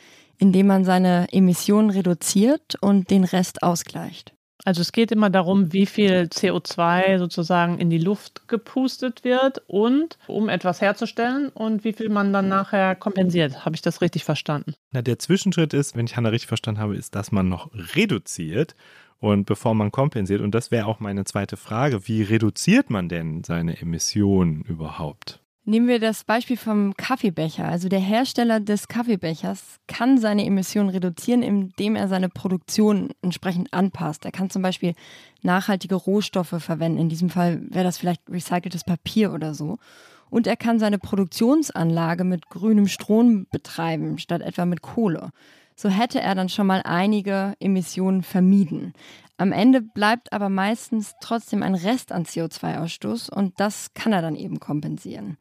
indem 0.42 0.66
man 0.66 0.84
seine 0.84 1.28
Emissionen 1.30 1.90
reduziert 1.90 2.74
und 2.80 3.10
den 3.10 3.22
Rest 3.22 3.62
ausgleicht. 3.62 4.34
Also 4.64 4.80
es 4.80 4.90
geht 4.90 5.12
immer 5.12 5.30
darum, 5.30 5.72
wie 5.72 5.86
viel 5.86 6.28
CO2 6.32 7.18
sozusagen 7.18 7.78
in 7.78 7.90
die 7.90 7.98
Luft 7.98 8.48
gepustet 8.48 9.22
wird 9.22 9.62
und 9.68 10.18
um 10.26 10.48
etwas 10.48 10.80
herzustellen 10.80 11.48
und 11.48 11.84
wie 11.84 11.92
viel 11.92 12.08
man 12.08 12.32
dann 12.32 12.48
nachher 12.48 12.96
kompensiert. 12.96 13.64
Habe 13.64 13.76
ich 13.76 13.82
das 13.82 14.00
richtig 14.00 14.24
verstanden? 14.24 14.74
Na, 14.90 15.00
der 15.00 15.20
Zwischenschritt 15.20 15.74
ist, 15.74 15.96
wenn 15.96 16.06
ich 16.06 16.16
Hanna 16.16 16.30
richtig 16.30 16.48
verstanden 16.48 16.80
habe, 16.80 16.96
ist, 16.96 17.14
dass 17.14 17.30
man 17.30 17.48
noch 17.48 17.70
reduziert 17.94 18.74
und 19.20 19.46
bevor 19.46 19.74
man 19.76 19.92
kompensiert. 19.92 20.40
Und 20.40 20.56
das 20.56 20.72
wäre 20.72 20.86
auch 20.86 20.98
meine 20.98 21.24
zweite 21.24 21.56
Frage. 21.56 22.08
Wie 22.08 22.22
reduziert 22.22 22.90
man 22.90 23.08
denn 23.08 23.44
seine 23.44 23.80
Emissionen 23.80 24.62
überhaupt? 24.62 25.41
Nehmen 25.64 25.86
wir 25.86 26.00
das 26.00 26.24
Beispiel 26.24 26.56
vom 26.56 26.94
Kaffeebecher. 26.96 27.64
Also 27.64 27.88
der 27.88 28.00
Hersteller 28.00 28.58
des 28.58 28.88
Kaffeebechers 28.88 29.78
kann 29.86 30.18
seine 30.18 30.44
Emissionen 30.44 30.88
reduzieren, 30.88 31.44
indem 31.44 31.94
er 31.94 32.08
seine 32.08 32.28
Produktion 32.28 33.10
entsprechend 33.22 33.72
anpasst. 33.72 34.24
Er 34.24 34.32
kann 34.32 34.50
zum 34.50 34.62
Beispiel 34.62 34.94
nachhaltige 35.42 35.94
Rohstoffe 35.94 36.56
verwenden. 36.58 36.98
In 36.98 37.08
diesem 37.08 37.30
Fall 37.30 37.62
wäre 37.70 37.84
das 37.84 37.96
vielleicht 37.96 38.22
recyceltes 38.28 38.82
Papier 38.82 39.32
oder 39.32 39.54
so. 39.54 39.78
Und 40.30 40.48
er 40.48 40.56
kann 40.56 40.80
seine 40.80 40.98
Produktionsanlage 40.98 42.24
mit 42.24 42.48
grünem 42.48 42.88
Strom 42.88 43.46
betreiben, 43.52 44.18
statt 44.18 44.42
etwa 44.42 44.64
mit 44.64 44.82
Kohle. 44.82 45.30
so 45.76 45.88
hätte 45.88 46.20
er 46.20 46.34
dann 46.34 46.48
schon 46.48 46.66
mal 46.66 46.82
einige 46.84 47.54
Emissionen 47.60 48.22
vermieden. 48.22 48.94
Am 49.36 49.52
Ende 49.52 49.80
bleibt 49.80 50.32
aber 50.32 50.48
meistens 50.48 51.14
trotzdem 51.20 51.62
ein 51.62 51.74
Rest 51.74 52.12
an 52.12 52.24
CO2-Ausstoß 52.24 53.30
und 53.30 53.58
das 53.58 53.94
kann 53.94 54.12
er 54.12 54.22
dann 54.22 54.36
eben 54.36 54.60
kompensieren. 54.60 55.36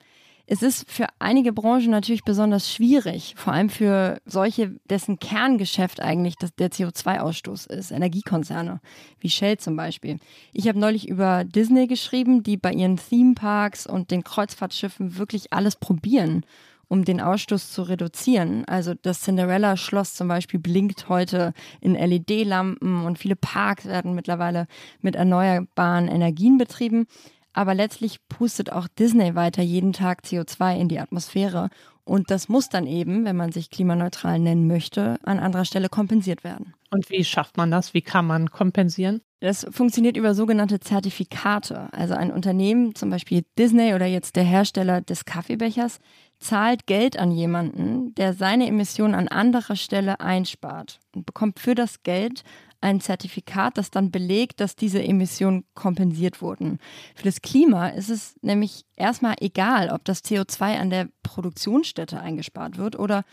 Es 0.53 0.61
ist 0.63 0.91
für 0.91 1.07
einige 1.17 1.53
Branchen 1.53 1.91
natürlich 1.91 2.25
besonders 2.25 2.69
schwierig, 2.69 3.35
vor 3.37 3.53
allem 3.53 3.69
für 3.69 4.19
solche, 4.25 4.75
dessen 4.89 5.17
Kerngeschäft 5.17 6.01
eigentlich 6.01 6.35
das, 6.35 6.53
der 6.53 6.69
CO2-Ausstoß 6.69 7.69
ist, 7.69 7.91
Energiekonzerne, 7.91 8.81
wie 9.21 9.29
Shell 9.29 9.59
zum 9.59 9.77
Beispiel. 9.77 10.17
Ich 10.51 10.67
habe 10.67 10.77
neulich 10.77 11.07
über 11.07 11.45
Disney 11.45 11.87
geschrieben, 11.87 12.43
die 12.43 12.57
bei 12.57 12.73
ihren 12.73 12.97
Themeparks 12.97 13.87
und 13.87 14.11
den 14.11 14.25
Kreuzfahrtschiffen 14.25 15.17
wirklich 15.17 15.53
alles 15.53 15.77
probieren, 15.77 16.45
um 16.89 17.05
den 17.05 17.21
Ausstoß 17.21 17.71
zu 17.71 17.83
reduzieren. 17.83 18.65
Also 18.65 18.93
das 18.93 19.21
Cinderella-Schloss 19.21 20.15
zum 20.15 20.27
Beispiel 20.27 20.59
blinkt 20.59 21.07
heute 21.07 21.53
in 21.79 21.95
LED-Lampen 21.95 23.05
und 23.05 23.17
viele 23.17 23.37
Parks 23.37 23.85
werden 23.85 24.15
mittlerweile 24.15 24.67
mit 24.99 25.15
erneuerbaren 25.15 26.09
Energien 26.09 26.57
betrieben. 26.57 27.07
Aber 27.53 27.73
letztlich 27.73 28.17
pustet 28.29 28.71
auch 28.71 28.87
Disney 28.87 29.35
weiter 29.35 29.61
jeden 29.61 29.93
Tag 29.93 30.23
CO2 30.23 30.77
in 30.77 30.87
die 30.87 30.99
Atmosphäre. 30.99 31.69
Und 32.03 32.31
das 32.31 32.49
muss 32.49 32.69
dann 32.69 32.87
eben, 32.87 33.25
wenn 33.25 33.35
man 33.35 33.51
sich 33.51 33.69
klimaneutral 33.69 34.39
nennen 34.39 34.67
möchte, 34.67 35.17
an 35.23 35.39
anderer 35.39 35.65
Stelle 35.65 35.89
kompensiert 35.89 36.43
werden. 36.43 36.73
Und 36.89 37.09
wie 37.09 37.23
schafft 37.23 37.57
man 37.57 37.71
das? 37.71 37.93
Wie 37.93 38.01
kann 38.01 38.25
man 38.25 38.49
kompensieren? 38.51 39.21
Das 39.39 39.65
funktioniert 39.71 40.17
über 40.17 40.35
sogenannte 40.35 40.79
Zertifikate. 40.79 41.87
Also 41.93 42.13
ein 42.13 42.31
Unternehmen, 42.31 42.95
zum 42.95 43.09
Beispiel 43.09 43.43
Disney 43.57 43.93
oder 43.95 44.05
jetzt 44.05 44.35
der 44.35 44.43
Hersteller 44.43 45.01
des 45.01 45.25
Kaffeebechers, 45.25 45.99
zahlt 46.39 46.85
Geld 46.85 47.17
an 47.17 47.31
jemanden, 47.31 48.13
der 48.15 48.33
seine 48.33 48.67
Emissionen 48.67 49.15
an 49.15 49.27
anderer 49.27 49.75
Stelle 49.75 50.19
einspart 50.19 50.99
und 51.15 51.25
bekommt 51.25 51.59
für 51.59 51.75
das 51.75 52.03
Geld 52.03 52.43
ein 52.81 52.99
Zertifikat, 52.99 53.77
das 53.77 53.91
dann 53.91 54.11
belegt, 54.11 54.59
dass 54.59 54.75
diese 54.75 55.01
Emissionen 55.01 55.63
kompensiert 55.75 56.41
wurden. 56.41 56.79
Für 57.15 57.23
das 57.23 57.41
Klima 57.41 57.89
ist 57.89 58.09
es 58.09 58.35
nämlich 58.41 58.85
erstmal 58.95 59.35
egal, 59.39 59.89
ob 59.89 60.03
das 60.03 60.23
CO2 60.23 60.79
an 60.79 60.89
der 60.89 61.07
Produktionsstätte 61.23 62.19
eingespart 62.19 62.77
wird 62.77 62.97
oder 62.97 63.23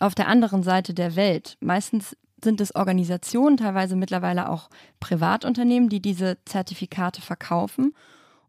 auf 0.00 0.14
der 0.14 0.28
anderen 0.28 0.62
Seite 0.62 0.94
der 0.94 1.16
Welt. 1.16 1.56
Meistens 1.60 2.16
sind 2.42 2.60
es 2.60 2.74
Organisationen, 2.74 3.56
teilweise 3.56 3.96
mittlerweile 3.96 4.48
auch 4.48 4.68
Privatunternehmen, 5.00 5.88
die 5.88 6.00
diese 6.00 6.38
Zertifikate 6.44 7.22
verkaufen. 7.22 7.94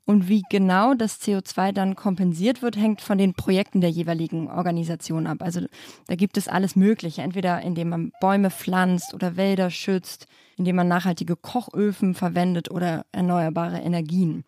Und 0.06 0.30
wie 0.30 0.44
genau 0.50 0.94
das 0.94 1.20
CO2 1.20 1.72
dann 1.72 1.96
kompensiert 1.96 2.62
wird, 2.62 2.78
hängt 2.78 3.02
von 3.02 3.18
den 3.18 3.34
Projekten 3.34 3.82
der 3.82 3.90
jeweiligen 3.90 4.50
Organisation 4.50 5.26
ab. 5.26 5.38
Also 5.42 5.62
da 6.08 6.16
gibt 6.16 6.38
es 6.38 6.48
alles 6.48 6.76
Mögliche, 6.76 7.24
entweder 7.24 7.62
indem 7.62 7.90
man 7.90 8.12
Bäume 8.22 8.52
pflanzt 8.52 9.16
oder 9.16 9.36
Wälder 9.36 9.72
schützt, 9.72 10.28
indem 10.58 10.76
man 10.76 10.88
nachhaltige 10.88 11.36
Kochöfen 11.36 12.14
verwendet 12.14 12.70
oder 12.70 13.06
erneuerbare 13.12 13.80
Energien. 13.80 14.44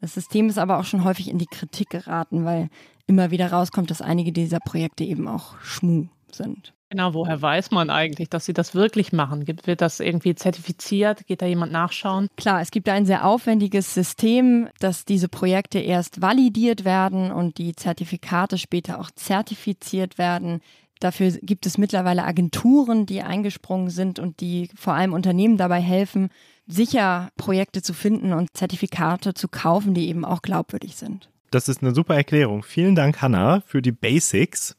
Das 0.00 0.14
System 0.14 0.48
ist 0.48 0.58
aber 0.58 0.78
auch 0.78 0.84
schon 0.84 1.04
häufig 1.04 1.28
in 1.28 1.38
die 1.38 1.46
Kritik 1.46 1.90
geraten, 1.90 2.44
weil 2.44 2.68
immer 3.06 3.30
wieder 3.30 3.52
rauskommt, 3.52 3.90
dass 3.90 4.00
einige 4.00 4.32
dieser 4.32 4.60
Projekte 4.60 5.04
eben 5.04 5.28
auch 5.28 5.60
Schmu 5.60 6.06
sind. 6.32 6.74
Genau, 6.94 7.12
woher 7.12 7.42
weiß 7.42 7.72
man 7.72 7.90
eigentlich, 7.90 8.30
dass 8.30 8.44
sie 8.44 8.52
das 8.52 8.76
wirklich 8.76 9.12
machen? 9.12 9.48
Wird 9.48 9.80
das 9.80 9.98
irgendwie 9.98 10.36
zertifiziert? 10.36 11.26
Geht 11.26 11.42
da 11.42 11.46
jemand 11.46 11.72
nachschauen? 11.72 12.28
Klar, 12.36 12.60
es 12.60 12.70
gibt 12.70 12.88
ein 12.88 13.04
sehr 13.04 13.26
aufwendiges 13.26 13.94
System, 13.94 14.68
dass 14.78 15.04
diese 15.04 15.28
Projekte 15.28 15.80
erst 15.80 16.22
validiert 16.22 16.84
werden 16.84 17.32
und 17.32 17.58
die 17.58 17.74
Zertifikate 17.74 18.58
später 18.58 19.00
auch 19.00 19.10
zertifiziert 19.10 20.18
werden. 20.18 20.60
Dafür 21.00 21.32
gibt 21.42 21.66
es 21.66 21.78
mittlerweile 21.78 22.22
Agenturen, 22.22 23.06
die 23.06 23.22
eingesprungen 23.22 23.90
sind 23.90 24.20
und 24.20 24.38
die 24.38 24.68
vor 24.76 24.94
allem 24.94 25.14
Unternehmen 25.14 25.56
dabei 25.56 25.80
helfen, 25.80 26.28
sicher 26.68 27.30
Projekte 27.36 27.82
zu 27.82 27.92
finden 27.92 28.32
und 28.32 28.56
Zertifikate 28.56 29.34
zu 29.34 29.48
kaufen, 29.48 29.94
die 29.94 30.06
eben 30.06 30.24
auch 30.24 30.42
glaubwürdig 30.42 30.94
sind. 30.94 31.28
Das 31.50 31.68
ist 31.68 31.82
eine 31.82 31.92
super 31.92 32.14
Erklärung. 32.14 32.62
Vielen 32.62 32.94
Dank, 32.94 33.20
Hanna, 33.20 33.64
für 33.66 33.82
die 33.82 33.90
Basics. 33.90 34.76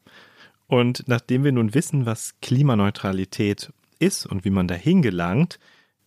Und 0.66 1.04
nachdem 1.06 1.44
wir 1.44 1.52
nun 1.52 1.74
wissen, 1.74 2.06
was 2.06 2.34
Klimaneutralität 2.40 3.72
ist 3.98 4.26
und 4.26 4.44
wie 4.44 4.50
man 4.50 4.68
dahin 4.68 5.02
gelangt, 5.02 5.58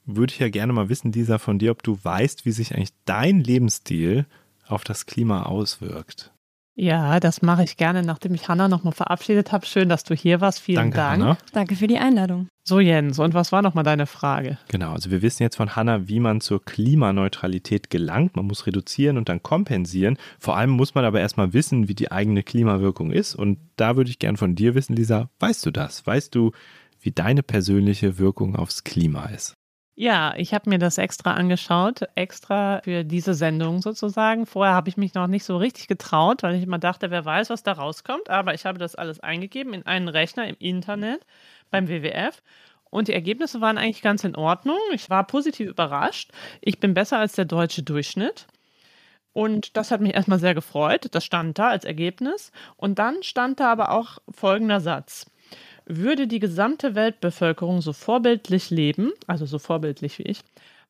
würde 0.05 0.33
ich 0.33 0.39
ja 0.39 0.49
gerne 0.49 0.73
mal 0.73 0.89
wissen, 0.89 1.11
Lisa, 1.11 1.37
von 1.37 1.59
dir, 1.59 1.71
ob 1.71 1.83
du 1.83 1.97
weißt, 2.01 2.45
wie 2.45 2.51
sich 2.51 2.75
eigentlich 2.75 2.93
dein 3.05 3.41
Lebensstil 3.41 4.25
auf 4.67 4.83
das 4.83 5.05
Klima 5.05 5.43
auswirkt. 5.43 6.31
Ja, 6.79 7.19
das 7.19 7.41
mache 7.41 7.65
ich 7.65 7.75
gerne, 7.75 8.03
nachdem 8.03 8.33
ich 8.33 8.47
Hanna 8.47 8.69
nochmal 8.69 8.93
verabschiedet 8.93 9.51
habe. 9.51 9.65
Schön, 9.65 9.89
dass 9.89 10.05
du 10.05 10.15
hier 10.15 10.39
warst. 10.39 10.61
Vielen 10.61 10.77
Danke, 10.77 10.95
Dank. 10.95 11.21
Hanna. 11.21 11.37
Danke 11.51 11.75
für 11.75 11.87
die 11.87 11.97
Einladung. 11.97 12.47
So, 12.63 12.79
Jens, 12.79 13.19
und 13.19 13.33
was 13.33 13.51
war 13.51 13.61
nochmal 13.61 13.83
deine 13.83 14.05
Frage? 14.05 14.57
Genau, 14.69 14.93
also 14.93 15.11
wir 15.11 15.21
wissen 15.21 15.43
jetzt 15.43 15.57
von 15.57 15.75
Hanna, 15.75 16.07
wie 16.07 16.21
man 16.21 16.39
zur 16.39 16.63
Klimaneutralität 16.63 17.89
gelangt. 17.89 18.37
Man 18.37 18.45
muss 18.45 18.65
reduzieren 18.65 19.17
und 19.17 19.27
dann 19.27 19.43
kompensieren. 19.43 20.17
Vor 20.39 20.55
allem 20.55 20.69
muss 20.69 20.95
man 20.95 21.03
aber 21.03 21.19
erstmal 21.19 21.51
wissen, 21.51 21.89
wie 21.89 21.95
die 21.95 22.13
eigene 22.13 22.43
Klimawirkung 22.43 23.11
ist. 23.11 23.35
Und 23.35 23.59
da 23.75 23.97
würde 23.97 24.09
ich 24.09 24.19
gern 24.19 24.37
von 24.37 24.55
dir 24.55 24.73
wissen, 24.73 24.95
Lisa, 24.95 25.29
weißt 25.41 25.65
du 25.65 25.71
das? 25.71 26.07
Weißt 26.07 26.33
du, 26.33 26.53
wie 27.01 27.11
deine 27.11 27.43
persönliche 27.43 28.19
Wirkung 28.19 28.55
aufs 28.55 28.85
Klima 28.85 29.25
ist? 29.25 29.58
Ja, 30.01 30.33
ich 30.37 30.53
habe 30.53 30.69
mir 30.69 30.79
das 30.79 30.97
extra 30.97 31.33
angeschaut, 31.33 32.03
extra 32.15 32.79
für 32.85 33.03
diese 33.03 33.33
Sendung 33.33 33.81
sozusagen. 33.81 34.45
Vorher 34.45 34.73
habe 34.73 34.87
ich 34.87 34.95
mich 34.95 35.13
noch 35.13 35.27
nicht 35.27 35.43
so 35.43 35.57
richtig 35.57 35.89
getraut, 35.89 36.41
weil 36.41 36.55
ich 36.55 36.63
immer 36.63 36.79
dachte, 36.79 37.11
wer 37.11 37.25
weiß, 37.25 37.49
was 37.49 37.63
da 37.63 37.73
rauskommt. 37.73 38.29
Aber 38.29 38.53
ich 38.53 38.65
habe 38.65 38.79
das 38.79 38.95
alles 38.95 39.19
eingegeben 39.19 39.73
in 39.73 39.85
einen 39.85 40.07
Rechner 40.07 40.47
im 40.47 40.55
Internet 40.59 41.25
beim 41.69 41.89
WWF. 41.89 42.41
Und 42.89 43.09
die 43.09 43.13
Ergebnisse 43.13 43.59
waren 43.59 43.77
eigentlich 43.77 44.01
ganz 44.01 44.23
in 44.23 44.37
Ordnung. 44.37 44.77
Ich 44.93 45.09
war 45.09 45.27
positiv 45.27 45.67
überrascht. 45.69 46.31
Ich 46.61 46.79
bin 46.79 46.93
besser 46.93 47.17
als 47.17 47.33
der 47.33 47.43
deutsche 47.43 47.83
Durchschnitt. 47.83 48.47
Und 49.33 49.75
das 49.75 49.91
hat 49.91 49.99
mich 49.99 50.13
erstmal 50.13 50.39
sehr 50.39 50.55
gefreut. 50.55 51.07
Das 51.11 51.25
stand 51.25 51.59
da 51.59 51.67
als 51.67 51.83
Ergebnis. 51.83 52.53
Und 52.77 52.99
dann 52.99 53.21
stand 53.21 53.59
da 53.59 53.69
aber 53.73 53.91
auch 53.91 54.19
folgender 54.33 54.79
Satz. 54.79 55.25
Würde 55.91 56.27
die 56.27 56.39
gesamte 56.39 56.93
Weltbevölkerung 56.93 57.81
so 57.81 57.93
vorbildlich 57.93 58.69
leben, 58.69 59.11
also 59.25 59.47
so 59.47 59.57
vorbildlich 59.57 60.19
wie 60.19 60.23
ich, 60.23 60.41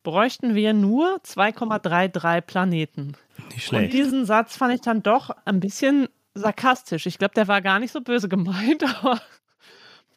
bräuchten 0.04 0.56
wir 0.56 0.74
nur 0.74 1.22
2,33 1.24 2.42
Planeten. 2.42 3.14
Nicht 3.54 3.66
schlecht. 3.66 3.86
Und 3.86 3.94
diesen 3.94 4.26
Satz 4.26 4.58
fand 4.58 4.74
ich 4.74 4.82
dann 4.82 5.02
doch 5.02 5.30
ein 5.46 5.62
bisschen 5.62 6.10
sarkastisch. 6.34 7.06
Ich 7.06 7.18
glaube, 7.18 7.34
der 7.34 7.48
war 7.48 7.62
gar 7.62 7.80
nicht 7.80 7.92
so 7.92 8.02
böse 8.02 8.28
gemeint, 8.28 8.84
aber 9.04 9.22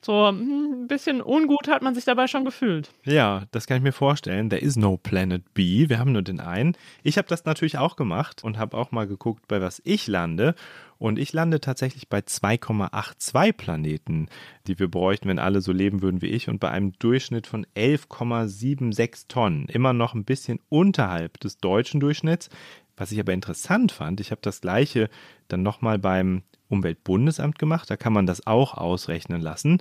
so 0.04 0.28
hm, 0.28 0.82
ein 0.82 0.88
bisschen 0.88 1.22
ungut 1.22 1.68
hat 1.68 1.82
man 1.82 1.94
sich 1.94 2.04
dabei 2.04 2.26
schon 2.26 2.44
gefühlt. 2.44 2.90
Ja, 3.04 3.44
das 3.52 3.66
kann 3.66 3.76
ich 3.76 3.82
mir 3.82 3.92
vorstellen. 3.92 4.50
There 4.50 4.60
is 4.60 4.76
no 4.76 4.96
Planet 4.96 5.54
B. 5.54 5.88
Wir 5.88 5.98
haben 5.98 6.12
nur 6.12 6.22
den 6.22 6.40
einen. 6.40 6.76
Ich 7.02 7.18
habe 7.18 7.28
das 7.28 7.44
natürlich 7.44 7.78
auch 7.78 7.96
gemacht 7.96 8.42
und 8.42 8.58
habe 8.58 8.76
auch 8.76 8.90
mal 8.90 9.06
geguckt, 9.06 9.46
bei 9.46 9.60
was 9.60 9.80
ich 9.84 10.08
lande. 10.08 10.54
Und 10.98 11.18
ich 11.18 11.32
lande 11.32 11.60
tatsächlich 11.60 12.08
bei 12.08 12.18
2,82 12.18 13.52
Planeten, 13.52 14.28
die 14.66 14.78
wir 14.78 14.88
bräuchten, 14.88 15.28
wenn 15.28 15.38
alle 15.38 15.60
so 15.60 15.72
leben 15.72 16.02
würden 16.02 16.22
wie 16.22 16.28
ich. 16.28 16.48
Und 16.48 16.60
bei 16.60 16.70
einem 16.70 16.92
Durchschnitt 16.98 17.46
von 17.46 17.66
11,76 17.76 19.26
Tonnen. 19.28 19.66
Immer 19.66 19.92
noch 19.92 20.14
ein 20.14 20.24
bisschen 20.24 20.60
unterhalb 20.68 21.40
des 21.40 21.58
deutschen 21.58 22.00
Durchschnitts. 22.00 22.50
Was 22.96 23.10
ich 23.10 23.18
aber 23.18 23.32
interessant 23.32 23.90
fand, 23.90 24.20
ich 24.20 24.30
habe 24.30 24.42
das 24.42 24.60
gleiche 24.60 25.08
dann 25.48 25.62
nochmal 25.62 25.98
beim 25.98 26.42
Umweltbundesamt 26.72 27.58
gemacht. 27.58 27.90
Da 27.90 27.96
kann 27.96 28.12
man 28.12 28.26
das 28.26 28.46
auch 28.46 28.74
ausrechnen 28.74 29.40
lassen. 29.40 29.78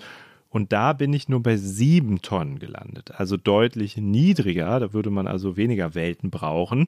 Und 0.50 0.74
da 0.74 0.92
bin 0.92 1.14
ich 1.14 1.30
nur 1.30 1.42
bei 1.42 1.56
sieben 1.56 2.22
Tonnen 2.22 2.60
gelandet. 2.60 3.12
Also 3.12 3.38
deutlich 3.38 3.96
niedriger. 3.96 4.80
Da 4.80 4.94
würde 4.94 5.10
man 5.10 5.26
also 5.26 5.56
weniger 5.56 5.96
Welten 5.96 6.30
brauchen. 6.30 6.88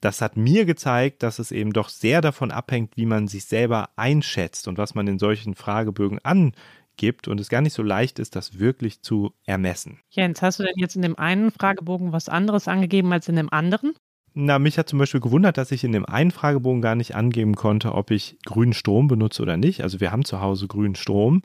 Das 0.00 0.20
hat 0.20 0.36
mir 0.36 0.64
gezeigt, 0.64 1.22
dass 1.22 1.38
es 1.38 1.52
eben 1.52 1.72
doch 1.72 1.90
sehr 1.90 2.20
davon 2.20 2.50
abhängt, 2.50 2.96
wie 2.96 3.06
man 3.06 3.28
sich 3.28 3.44
selber 3.44 3.90
einschätzt 3.96 4.68
und 4.68 4.78
was 4.78 4.94
man 4.94 5.06
in 5.06 5.18
solchen 5.18 5.54
Fragebögen 5.54 6.18
angibt 6.22 7.28
und 7.28 7.40
es 7.40 7.48
gar 7.48 7.60
nicht 7.60 7.74
so 7.74 7.82
leicht 7.82 8.18
ist, 8.18 8.36
das 8.36 8.58
wirklich 8.58 9.02
zu 9.02 9.34
ermessen. 9.44 10.00
Jens, 10.10 10.42
hast 10.42 10.58
du 10.58 10.64
denn 10.64 10.74
jetzt 10.76 10.96
in 10.96 11.02
dem 11.02 11.18
einen 11.18 11.50
Fragebogen 11.50 12.12
was 12.12 12.28
anderes 12.28 12.68
angegeben 12.68 13.12
als 13.12 13.28
in 13.28 13.36
dem 13.36 13.52
anderen? 13.52 13.94
Na, 14.36 14.58
mich 14.58 14.78
hat 14.78 14.88
zum 14.88 14.98
Beispiel 14.98 15.20
gewundert, 15.20 15.58
dass 15.58 15.70
ich 15.70 15.84
in 15.84 15.92
dem 15.92 16.04
einen 16.04 16.32
Fragebogen 16.32 16.82
gar 16.82 16.96
nicht 16.96 17.14
angeben 17.14 17.54
konnte, 17.54 17.94
ob 17.94 18.10
ich 18.10 18.36
grünen 18.44 18.72
Strom 18.72 19.06
benutze 19.06 19.42
oder 19.42 19.56
nicht. 19.56 19.82
Also 19.82 20.00
wir 20.00 20.10
haben 20.10 20.24
zu 20.24 20.40
Hause 20.40 20.66
grünen 20.66 20.96
Strom 20.96 21.42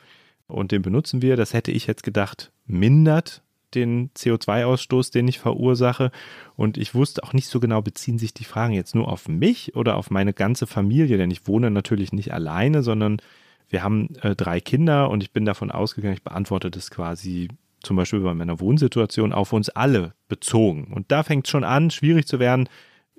und 0.48 0.72
den 0.72 0.82
benutzen 0.82 1.22
wir. 1.22 1.38
Das 1.38 1.54
hätte 1.54 1.72
ich 1.72 1.86
jetzt 1.86 2.02
gedacht, 2.02 2.52
mindert 2.66 3.44
den 3.76 4.10
CO2-Ausstoß, 4.16 5.12
den 5.12 5.28
ich 5.28 5.38
verursache. 5.38 6.10
Und 6.56 6.80
ich 6.80 6.96
wusste 6.96 7.24
auch 7.24 7.34
nicht 7.34 7.48
so 7.48 7.60
genau, 7.60 7.84
beziehen 7.84 8.18
sich 8.18 8.34
die 8.34 8.44
Fragen 8.44 8.74
jetzt 8.74 8.96
nur 8.96 9.08
auf 9.08 9.28
mich 9.28 9.76
oder 9.76 9.96
auf 9.96 10.10
meine 10.10 10.34
ganze 10.34 10.66
Familie, 10.66 11.18
denn 11.18 11.30
ich 11.30 11.48
wohne 11.48 11.70
natürlich 11.70 12.12
nicht 12.12 12.34
alleine, 12.34 12.82
sondern 12.82 13.22
wir 13.70 13.84
haben 13.84 14.16
äh, 14.24 14.36
drei 14.36 14.60
Kinder 14.60 15.12
und 15.12 15.22
ich 15.22 15.32
bin 15.32 15.46
davon 15.46 15.70
ausgegangen, 15.70 16.16
ich 16.16 16.24
beantworte 16.24 16.72
das 16.72 16.90
quasi 16.90 17.50
zum 17.84 17.96
Beispiel 17.96 18.20
bei 18.20 18.34
meiner 18.34 18.60
Wohnsituation 18.60 19.34
auf 19.34 19.54
uns 19.54 19.70
alle 19.70 20.14
bezogen. 20.28 20.94
Und 20.94 21.12
da 21.12 21.24
fängt 21.24 21.48
es 21.48 21.52
schon 21.52 21.64
an, 21.64 21.92
schwierig 21.92 22.28
zu 22.28 22.40
werden. 22.40 22.70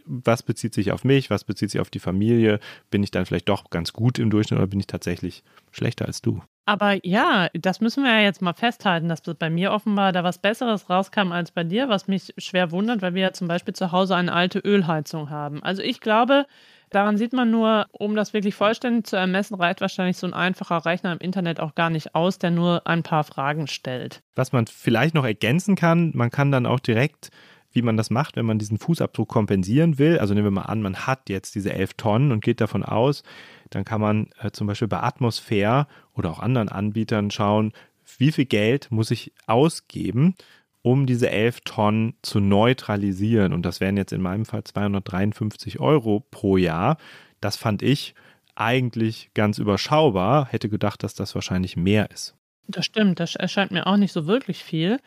was 0.06 0.42
bezieht 0.42 0.74
sich 0.74 0.92
auf 0.92 1.04
mich, 1.04 1.30
was 1.30 1.44
bezieht 1.44 1.70
sich 1.70 1.80
auf 1.80 1.90
die 1.90 1.98
Familie, 1.98 2.58
bin 2.90 3.02
ich 3.02 3.10
dann 3.10 3.26
vielleicht 3.26 3.48
doch 3.48 3.70
ganz 3.70 3.92
gut 3.92 4.18
im 4.18 4.30
Durchschnitt 4.30 4.58
oder 4.58 4.66
bin 4.66 4.80
ich 4.80 4.86
tatsächlich 4.86 5.44
schlechter 5.70 6.06
als 6.06 6.22
du? 6.22 6.42
Aber 6.66 7.04
ja, 7.04 7.48
das 7.52 7.80
müssen 7.80 8.04
wir 8.04 8.12
ja 8.12 8.20
jetzt 8.20 8.42
mal 8.42 8.52
festhalten, 8.52 9.08
dass 9.08 9.22
bei 9.22 9.50
mir 9.50 9.72
offenbar 9.72 10.12
da 10.12 10.22
was 10.24 10.38
Besseres 10.38 10.88
rauskam 10.88 11.32
als 11.32 11.50
bei 11.50 11.64
dir, 11.64 11.88
was 11.88 12.08
mich 12.08 12.32
schwer 12.38 12.70
wundert, 12.70 13.02
weil 13.02 13.14
wir 13.14 13.22
ja 13.22 13.32
zum 13.32 13.48
Beispiel 13.48 13.74
zu 13.74 13.92
Hause 13.92 14.14
eine 14.14 14.32
alte 14.32 14.60
Ölheizung 14.60 15.30
haben. 15.30 15.62
Also 15.62 15.82
ich 15.82 16.00
glaube, 16.00 16.46
daran 16.90 17.16
sieht 17.16 17.32
man 17.32 17.50
nur, 17.50 17.86
um 17.92 18.14
das 18.14 18.34
wirklich 18.34 18.54
vollständig 18.54 19.06
zu 19.06 19.16
ermessen, 19.16 19.54
reicht 19.54 19.80
wahrscheinlich 19.80 20.16
so 20.16 20.26
ein 20.26 20.34
einfacher 20.34 20.84
Rechner 20.84 21.12
im 21.12 21.18
Internet 21.18 21.60
auch 21.60 21.74
gar 21.74 21.90
nicht 21.90 22.14
aus, 22.14 22.38
der 22.38 22.50
nur 22.50 22.86
ein 22.86 23.02
paar 23.02 23.24
Fragen 23.24 23.66
stellt. 23.66 24.22
Was 24.34 24.52
man 24.52 24.66
vielleicht 24.66 25.14
noch 25.14 25.24
ergänzen 25.24 25.76
kann, 25.76 26.12
man 26.14 26.30
kann 26.30 26.52
dann 26.52 26.66
auch 26.66 26.80
direkt 26.80 27.30
wie 27.72 27.82
man 27.82 27.96
das 27.96 28.10
macht, 28.10 28.36
wenn 28.36 28.46
man 28.46 28.58
diesen 28.58 28.78
Fußabdruck 28.78 29.28
kompensieren 29.28 29.98
will. 29.98 30.18
Also 30.18 30.34
nehmen 30.34 30.46
wir 30.46 30.50
mal 30.50 30.62
an, 30.62 30.82
man 30.82 31.06
hat 31.06 31.28
jetzt 31.28 31.54
diese 31.54 31.72
11 31.72 31.94
Tonnen 31.94 32.32
und 32.32 32.42
geht 32.42 32.60
davon 32.60 32.82
aus, 32.82 33.22
dann 33.70 33.84
kann 33.84 34.00
man 34.00 34.30
äh, 34.40 34.50
zum 34.50 34.66
Beispiel 34.66 34.88
bei 34.88 35.00
Atmosphäre 35.00 35.86
oder 36.14 36.30
auch 36.30 36.40
anderen 36.40 36.68
Anbietern 36.68 37.30
schauen, 37.30 37.72
wie 38.18 38.32
viel 38.32 38.46
Geld 38.46 38.90
muss 38.90 39.12
ich 39.12 39.32
ausgeben, 39.46 40.34
um 40.82 41.06
diese 41.06 41.30
11 41.30 41.60
Tonnen 41.62 42.14
zu 42.22 42.40
neutralisieren. 42.40 43.52
Und 43.52 43.62
das 43.62 43.80
wären 43.80 43.96
jetzt 43.96 44.12
in 44.12 44.22
meinem 44.22 44.44
Fall 44.44 44.64
253 44.64 45.80
Euro 45.80 46.24
pro 46.30 46.56
Jahr. 46.56 46.96
Das 47.40 47.56
fand 47.56 47.82
ich 47.82 48.14
eigentlich 48.54 49.30
ganz 49.34 49.58
überschaubar. 49.58 50.46
Hätte 50.50 50.68
gedacht, 50.68 51.02
dass 51.02 51.14
das 51.14 51.34
wahrscheinlich 51.34 51.76
mehr 51.76 52.10
ist. 52.10 52.34
Das 52.66 52.86
stimmt, 52.86 53.20
das 53.20 53.34
erscheint 53.34 53.72
mir 53.72 53.86
auch 53.86 53.96
nicht 53.96 54.12
so 54.12 54.26
wirklich 54.26 54.62
viel. 54.62 54.98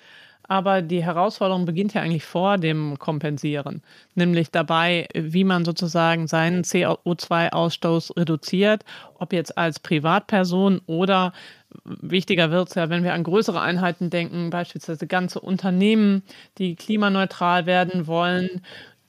Aber 0.45 0.81
die 0.81 1.03
Herausforderung 1.03 1.65
beginnt 1.65 1.93
ja 1.93 2.01
eigentlich 2.01 2.25
vor 2.25 2.57
dem 2.57 2.99
Kompensieren, 2.99 3.81
nämlich 4.13 4.51
dabei, 4.51 5.07
wie 5.13 5.45
man 5.45 5.63
sozusagen 5.63 6.27
seinen 6.27 6.63
CO2-Ausstoß 6.63 8.17
reduziert, 8.17 8.83
ob 9.15 9.31
jetzt 9.31 9.57
als 9.57 9.79
Privatperson 9.79 10.81
oder 10.85 11.31
wichtiger 11.83 12.51
wird 12.51 12.69
es 12.69 12.75
ja, 12.75 12.89
wenn 12.89 13.03
wir 13.03 13.13
an 13.13 13.23
größere 13.23 13.61
Einheiten 13.61 14.09
denken, 14.09 14.49
beispielsweise 14.49 15.07
ganze 15.07 15.39
Unternehmen, 15.39 16.23
die 16.57 16.75
klimaneutral 16.75 17.65
werden 17.65 18.07
wollen 18.07 18.61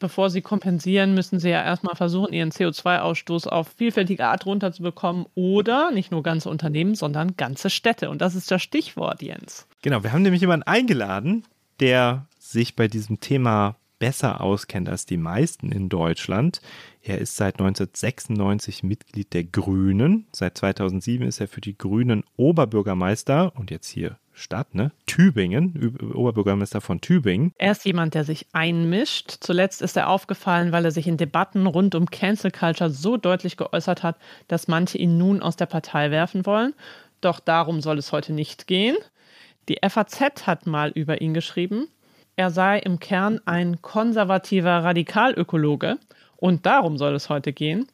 bevor 0.04 0.28
sie 0.28 0.42
kompensieren, 0.42 1.14
müssen 1.14 1.40
sie 1.40 1.48
ja 1.48 1.62
erstmal 1.62 1.96
versuchen, 1.96 2.34
ihren 2.34 2.50
CO2-Ausstoß 2.50 3.48
auf 3.48 3.68
vielfältige 3.68 4.26
Art 4.26 4.44
runterzubekommen 4.44 5.24
oder 5.34 5.92
nicht 5.92 6.10
nur 6.10 6.22
ganze 6.22 6.50
Unternehmen, 6.50 6.94
sondern 6.94 7.38
ganze 7.38 7.70
Städte. 7.70 8.10
Und 8.10 8.20
das 8.20 8.34
ist 8.34 8.50
das 8.50 8.62
Stichwort, 8.62 9.22
Jens. 9.22 9.66
Genau, 9.80 10.02
wir 10.02 10.12
haben 10.12 10.20
nämlich 10.20 10.42
jemanden 10.42 10.66
eingeladen, 10.66 11.44
der 11.80 12.26
sich 12.38 12.76
bei 12.76 12.86
diesem 12.86 13.20
Thema 13.20 13.76
besser 14.04 14.42
auskennt 14.42 14.90
als 14.90 15.06
die 15.06 15.16
meisten 15.16 15.72
in 15.72 15.88
Deutschland. 15.88 16.60
Er 17.00 17.16
ist 17.16 17.36
seit 17.36 17.54
1996 17.54 18.82
Mitglied 18.82 19.32
der 19.32 19.44
Grünen. 19.44 20.26
Seit 20.30 20.58
2007 20.58 21.26
ist 21.26 21.40
er 21.40 21.48
für 21.48 21.62
die 21.62 21.78
Grünen 21.78 22.22
Oberbürgermeister 22.36 23.54
und 23.56 23.70
jetzt 23.70 23.88
hier 23.88 24.18
Stadt, 24.34 24.74
ne? 24.74 24.92
Tübingen, 25.06 25.96
Oberbürgermeister 26.12 26.82
von 26.82 27.00
Tübingen. 27.00 27.54
Er 27.56 27.72
ist 27.72 27.86
jemand, 27.86 28.12
der 28.12 28.24
sich 28.24 28.46
einmischt. 28.52 29.38
Zuletzt 29.40 29.80
ist 29.80 29.96
er 29.96 30.10
aufgefallen, 30.10 30.70
weil 30.70 30.84
er 30.84 30.90
sich 30.90 31.06
in 31.06 31.16
Debatten 31.16 31.66
rund 31.66 31.94
um 31.94 32.04
Cancel 32.10 32.50
Culture 32.50 32.90
so 32.90 33.16
deutlich 33.16 33.56
geäußert 33.56 34.02
hat, 34.02 34.18
dass 34.48 34.68
manche 34.68 34.98
ihn 34.98 35.16
nun 35.16 35.40
aus 35.40 35.56
der 35.56 35.64
Partei 35.64 36.10
werfen 36.10 36.44
wollen. 36.44 36.74
Doch 37.22 37.40
darum 37.40 37.80
soll 37.80 37.96
es 37.96 38.12
heute 38.12 38.34
nicht 38.34 38.66
gehen. 38.66 38.96
Die 39.70 39.78
FAZ 39.82 40.46
hat 40.46 40.66
mal 40.66 40.90
über 40.90 41.22
ihn 41.22 41.32
geschrieben, 41.32 41.88
er 42.36 42.50
sei 42.50 42.78
im 42.78 43.00
Kern 43.00 43.40
ein 43.44 43.80
konservativer 43.82 44.84
Radikalökologe. 44.84 45.98
Und 46.36 46.66
darum 46.66 46.98
soll 46.98 47.14
es 47.14 47.28
heute 47.28 47.52
gehen. 47.52 47.86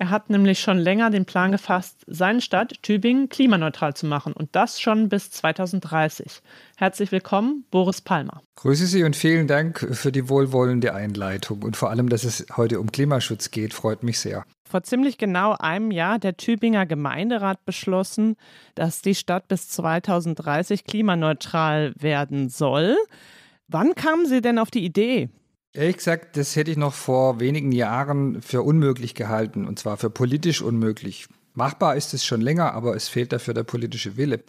Er 0.00 0.10
hat 0.10 0.30
nämlich 0.30 0.60
schon 0.60 0.78
länger 0.78 1.10
den 1.10 1.24
Plan 1.24 1.50
gefasst, 1.50 2.04
seine 2.06 2.40
Stadt 2.40 2.74
Tübingen 2.82 3.28
klimaneutral 3.28 3.94
zu 3.94 4.06
machen 4.06 4.32
und 4.32 4.54
das 4.54 4.80
schon 4.80 5.08
bis 5.08 5.32
2030. 5.32 6.40
Herzlich 6.76 7.10
willkommen, 7.10 7.64
Boris 7.72 8.00
Palmer. 8.00 8.40
Grüße 8.54 8.86
Sie 8.86 9.02
und 9.02 9.16
vielen 9.16 9.48
Dank 9.48 9.80
für 9.90 10.12
die 10.12 10.28
wohlwollende 10.28 10.94
Einleitung 10.94 11.64
und 11.64 11.76
vor 11.76 11.90
allem, 11.90 12.08
dass 12.08 12.22
es 12.22 12.46
heute 12.56 12.78
um 12.78 12.92
Klimaschutz 12.92 13.50
geht, 13.50 13.74
freut 13.74 14.04
mich 14.04 14.20
sehr. 14.20 14.44
Vor 14.62 14.84
ziemlich 14.84 15.18
genau 15.18 15.56
einem 15.58 15.90
Jahr 15.90 16.14
hat 16.14 16.24
der 16.24 16.36
Tübinger 16.36 16.86
Gemeinderat 16.86 17.64
beschlossen, 17.64 18.36
dass 18.76 19.02
die 19.02 19.16
Stadt 19.16 19.48
bis 19.48 19.68
2030 19.68 20.84
klimaneutral 20.84 21.92
werden 21.98 22.50
soll. 22.50 22.96
Wann 23.68 23.94
kamen 23.94 24.26
Sie 24.26 24.40
denn 24.40 24.58
auf 24.58 24.70
die 24.70 24.84
Idee? 24.84 25.28
Ehrlich 25.74 25.98
gesagt, 25.98 26.38
das 26.38 26.56
hätte 26.56 26.70
ich 26.70 26.78
noch 26.78 26.94
vor 26.94 27.38
wenigen 27.38 27.70
Jahren 27.70 28.40
für 28.40 28.62
unmöglich 28.62 29.14
gehalten, 29.14 29.66
und 29.66 29.78
zwar 29.78 29.98
für 29.98 30.08
politisch 30.08 30.62
unmöglich. 30.62 31.28
Machbar 31.52 31.94
ist 31.94 32.14
es 32.14 32.24
schon 32.24 32.40
länger, 32.40 32.72
aber 32.72 32.96
es 32.96 33.08
fehlt 33.08 33.32
dafür 33.32 33.52
der 33.52 33.64
politische 33.64 34.16
Wille. 34.16 34.42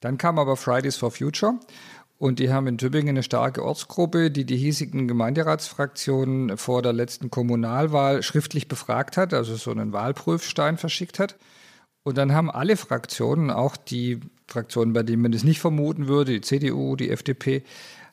Dann 0.00 0.18
kam 0.18 0.38
aber 0.40 0.56
Fridays 0.56 0.96
for 0.96 1.12
Future 1.12 1.60
und 2.18 2.40
die 2.40 2.52
haben 2.52 2.66
in 2.66 2.76
Tübingen 2.76 3.10
eine 3.10 3.22
starke 3.22 3.62
Ortsgruppe, 3.62 4.32
die 4.32 4.44
die 4.44 4.56
hiesigen 4.56 5.06
Gemeinderatsfraktionen 5.06 6.56
vor 6.56 6.82
der 6.82 6.92
letzten 6.92 7.30
Kommunalwahl 7.30 8.24
schriftlich 8.24 8.66
befragt 8.66 9.16
hat, 9.16 9.32
also 9.32 9.54
so 9.54 9.70
einen 9.70 9.92
Wahlprüfstein 9.92 10.76
verschickt 10.76 11.20
hat. 11.20 11.36
Und 12.02 12.18
dann 12.18 12.32
haben 12.32 12.50
alle 12.50 12.76
Fraktionen, 12.76 13.50
auch 13.50 13.76
die 13.76 14.20
Fraktionen, 14.48 14.92
bei 14.92 15.02
denen 15.02 15.22
man 15.22 15.32
es 15.32 15.44
nicht 15.44 15.60
vermuten 15.60 16.08
würde, 16.08 16.32
die 16.32 16.40
CDU, 16.40 16.96
die 16.96 17.10
FDP, 17.10 17.64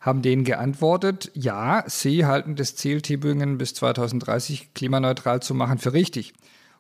haben 0.04 0.22
denen 0.22 0.44
geantwortet, 0.44 1.32
ja, 1.34 1.86
sie 1.88 2.26
halten 2.26 2.58
das 2.58 2.76
Ziel, 2.76 3.02
Tübingen 3.02 3.58
bis 3.58 3.74
2030 3.74 4.74
klimaneutral 4.74 5.42
zu 5.42 5.56
machen, 5.56 5.78
für 5.78 5.94
richtig. 5.94 6.34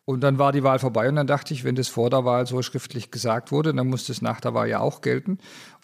Und 0.04 0.20
dann 0.22 0.38
war 0.38 0.52
die 0.52 0.64
Wahl 0.64 0.80
vorbei 0.80 1.08
und 1.08 1.16
dann 1.16 1.28
dachte 1.28 1.54
ich, 1.54 1.64
wenn 1.64 1.76
das 1.76 1.88
vor 1.88 2.10
der 2.10 2.26
Wahl 2.26 2.46
so 2.46 2.62
schriftlich 2.62 3.12
gesagt 3.12 3.54
wurde, 3.54 3.74
dann 3.74 3.88
muss 3.88 4.06
das 4.06 4.22
nach 4.22 4.42
der 4.42 4.54
Wahl 4.54 4.68
ja 4.68 4.82
auch 4.82 5.00
gelten. 5.00 5.38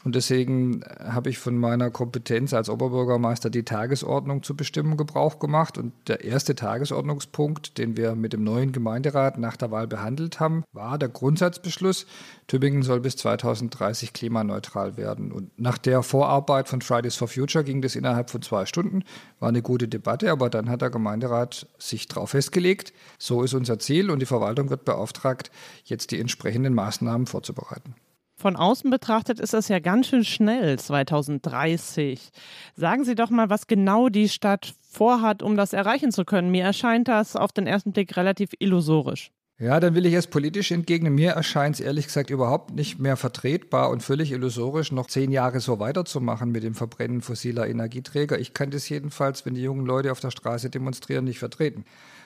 Und 0.06 0.16
deswegen 0.16 0.82
habe 0.98 1.30
ich 1.30 1.40
von 1.40 1.58
meiner 1.58 1.92
Kompetenz 1.92 2.54
als 2.54 2.70
Oberbürgermeister 2.70 3.50
die 3.50 3.64
Tagesordnung 3.64 4.44
zu 4.44 4.56
bestimmen 4.56 4.96
Gebrauch 4.96 5.40
gemacht. 5.40 5.78
Und 5.78 5.92
der 6.08 6.24
erste 6.24 6.56
Tagesordnungspunkt, 6.56 7.78
den 7.78 7.98
wir 7.98 8.16
mit 8.16 8.32
dem 8.32 8.46
neuen 8.46 8.72
Gemeinderat 8.72 9.38
nach 9.38 9.58
der 9.58 9.72
Wahl 9.72 9.88
behandelt 9.88 10.40
haben, 10.40 10.64
war 10.72 10.98
der 10.98 11.10
Grundsatzbeschluss, 11.10 12.06
Tübingen 12.48 12.82
soll 12.82 13.02
bis 13.02 13.18
2030 13.18 14.14
klimaneutral 14.14 14.96
werden. 14.96 15.34
Und 15.34 15.60
nach 15.60 15.78
der 15.78 16.02
Vorarbeit 16.02 16.70
von 16.70 16.82
Fridays 16.82 17.18
for 17.18 17.28
Future 17.28 17.66
ging 17.66 17.82
das 17.82 17.98
innerhalb 17.98 18.30
von 18.30 18.42
zwei 18.42 18.66
Stunden. 18.66 19.04
War 19.42 19.50
eine 19.50 19.62
gute 19.62 19.90
Debatte, 19.90 20.32
aber 20.32 20.50
dann 20.50 20.70
hat 20.70 20.82
der 20.82 20.92
Gemeinderat 20.92 21.68
sich 21.78 22.08
darauf 22.08 22.30
festgelegt, 22.30 22.94
so 23.18 23.44
ist 23.44 23.54
unser 23.54 23.80
Ziel 23.80 24.10
und 24.10 24.20
die 24.20 24.26
Verwaltung 24.26 24.70
wird 24.70 24.86
beauftragt, 24.86 25.52
jetzt 25.84 26.12
die 26.12 26.20
entsprechenden 26.22 26.74
Maßnahmen 26.74 27.28
vorzubereiten. 27.28 27.96
Von 28.40 28.56
außen 28.56 28.90
betrachtet 28.90 29.42
ist 29.42 29.54
das 29.54 29.68
ja 29.68 29.80
ganz 29.80 30.08
schön 30.08 30.24
schnell, 30.24 30.80
2030. 30.80 32.30
Sagen 32.74 33.04
Sie 33.04 33.14
doch 33.14 33.30
mal, 33.30 33.50
was 33.50 33.68
genau 33.68 34.08
die 34.08 34.30
Stadt 34.30 34.76
vorhat, 34.90 35.44
um 35.44 35.58
das 35.58 35.74
erreichen 35.74 36.14
zu 36.14 36.24
können. 36.24 36.50
Mir 36.50 36.64
erscheint 36.64 37.10
das 37.10 37.36
auf 37.36 37.52
den 37.52 37.68
ersten 37.68 37.92
Blick 37.92 38.16
relativ 38.16 38.52
illusorisch. 38.58 39.32
Ja, 39.58 39.82
dann 39.82 39.94
will 39.94 40.06
ich 40.06 40.14
es 40.14 40.28
politisch 40.28 40.72
entgegnen. 40.72 41.16
Mir 41.16 41.32
erscheint 41.32 41.76
es 41.76 41.82
ehrlich 41.82 42.06
gesagt 42.06 42.30
überhaupt 42.30 42.74
nicht 42.74 42.98
mehr 42.98 43.18
vertretbar 43.18 43.90
und 43.90 44.04
völlig 44.04 44.32
illusorisch, 44.32 44.94
noch 44.94 45.08
zehn 45.08 45.34
Jahre 45.34 45.60
so 45.60 45.80
weiterzumachen 45.82 46.50
mit 46.50 46.64
dem 46.64 46.76
Verbrennen 46.76 47.20
fossiler 47.20 47.68
Energieträger. 47.68 48.40
Ich 48.40 48.54
kann 48.54 48.72
das 48.72 48.88
jedenfalls, 48.88 49.46
wenn 49.46 49.56
die 49.56 49.64
jungen 49.64 49.86
Leute 49.86 50.14
auf 50.14 50.22
der 50.22 50.32
Straße 50.32 50.70
demonstrieren, 50.70 51.26
nicht 51.26 51.40
vertreten. 51.40 51.84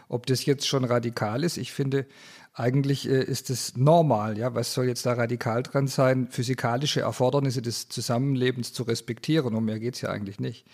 Ob 0.09 0.27
das 0.27 0.45
jetzt 0.45 0.67
schon 0.67 0.83
radikal 0.83 1.43
ist, 1.43 1.57
ich 1.57 1.71
finde, 1.71 2.05
eigentlich 2.53 3.09
äh, 3.09 3.23
ist 3.23 3.49
es 3.49 3.75
normal. 3.75 4.37
Ja, 4.37 4.53
was 4.53 4.73
soll 4.73 4.85
jetzt 4.85 5.05
da 5.05 5.13
radikal 5.13 5.63
dran 5.63 5.87
sein, 5.87 6.27
physikalische 6.29 7.01
Erfordernisse 7.01 7.61
des 7.61 7.89
Zusammenlebens 7.89 8.73
zu 8.73 8.83
respektieren? 8.83 9.55
Um 9.55 9.65
mehr 9.65 9.79
geht 9.79 9.95
es 9.95 10.01
ja 10.01 10.09
eigentlich 10.09 10.39
nicht. 10.39 10.65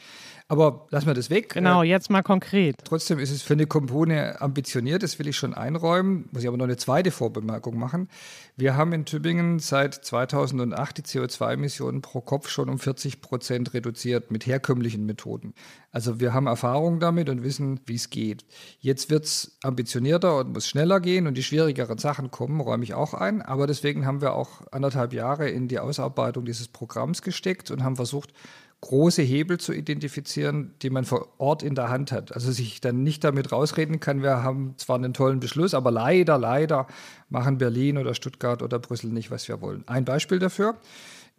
Aber 0.52 0.88
lassen 0.90 1.06
wir 1.06 1.14
das 1.14 1.30
weg. 1.30 1.54
Genau, 1.54 1.84
jetzt 1.84 2.10
mal 2.10 2.24
konkret. 2.24 2.76
Trotzdem 2.84 3.20
ist 3.20 3.30
es 3.30 3.44
für 3.44 3.54
eine 3.54 3.68
Kommune 3.68 4.42
ambitioniert, 4.42 5.04
das 5.04 5.20
will 5.20 5.28
ich 5.28 5.38
schon 5.38 5.54
einräumen. 5.54 6.28
Muss 6.32 6.42
ich 6.42 6.48
aber 6.48 6.58
noch 6.58 6.66
eine 6.66 6.76
zweite 6.76 7.12
Vorbemerkung 7.12 7.78
machen. 7.78 8.10
Wir 8.58 8.76
haben 8.76 8.92
in 8.92 9.06
Tübingen 9.06 9.60
seit 9.60 9.94
2008 9.94 10.98
die 10.98 11.02
CO2-Emissionen 11.04 12.02
pro 12.02 12.22
Kopf 12.22 12.50
schon 12.50 12.68
um 12.68 12.80
40 12.80 13.22
Prozent 13.22 13.76
reduziert 13.76 14.32
mit 14.32 14.48
herkömmlichen 14.48 15.06
Methoden. 15.06 15.54
Also 15.92 16.20
wir 16.20 16.34
haben 16.34 16.48
Erfahrung 16.48 17.00
damit 17.00 17.30
und 17.30 17.44
wissen, 17.44 17.80
wie 17.86 17.96
es 17.96 18.10
geht. 18.10 18.44
Jetzt 18.80 19.12
wird 19.12 19.26
es 19.26 19.60
ambitionierter 19.62 20.36
und 20.36 20.54
muss 20.54 20.68
schneller 20.68 21.00
gehen 21.00 21.28
und 21.28 21.36
die 21.36 21.44
schwierigeren 21.44 22.00
Sachen 22.00 22.32
kommen, 22.32 22.60
räume 22.60 22.84
ich 22.84 22.96
auch 22.96 23.14
ein. 23.14 23.44
Aber 23.44 23.68
deswegen 23.68 24.08
haben 24.08 24.22
wir 24.22 24.34
auch 24.34 24.64
anderthalb 24.72 25.14
Jahre 25.14 25.48
in 25.48 25.68
die 25.68 25.78
Ausarbeitung 25.78 26.44
dieses 26.44 26.70
Programms 26.70 27.22
gesteckt 27.22 27.70
und 27.70 27.84
haben 27.84 27.98
versucht, 27.98 28.34
große 28.82 29.22
Hebel 29.22 29.60
zu 29.60 29.74
identifizieren, 29.74 30.74
die 30.82 30.90
man 30.90 31.04
vor 31.04 31.28
Ort 31.38 31.64
in 31.64 31.76
der 31.76 31.90
Hand 31.90 32.12
hat. 32.12 32.34
Also 32.34 32.52
sich 32.52 32.80
dann 32.80 33.04
nicht 33.04 33.24
damit 33.24 33.52
rausreden 33.52 34.00
kann, 34.00 34.24
wir 34.24 34.42
haben 34.42 34.74
zwar 34.78 34.96
einen 34.96 35.14
tollen 35.14 35.40
Beschluss, 35.40 35.74
aber 35.74 35.92
leider, 35.92 36.38
leider 36.38 36.88
machen 37.30 37.58
Berlin 37.58 37.98
oder 37.98 38.14
Stuttgart 38.14 38.62
oder 38.62 38.80
Brüssel 38.80 39.12
nicht, 39.12 39.32
was 39.32 39.48
wir 39.48 39.62
wollen. 39.62 39.84
Ein 39.88 40.06
Beispiel 40.06 40.40
dafür. 40.40 40.78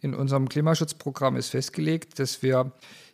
In 0.03 0.15
unserem 0.15 0.49
Klimaschutzprogramm 0.49 1.37
ist 1.37 1.51
festgelegt, 1.51 2.19
dass 2.19 2.43
wir 2.43 2.73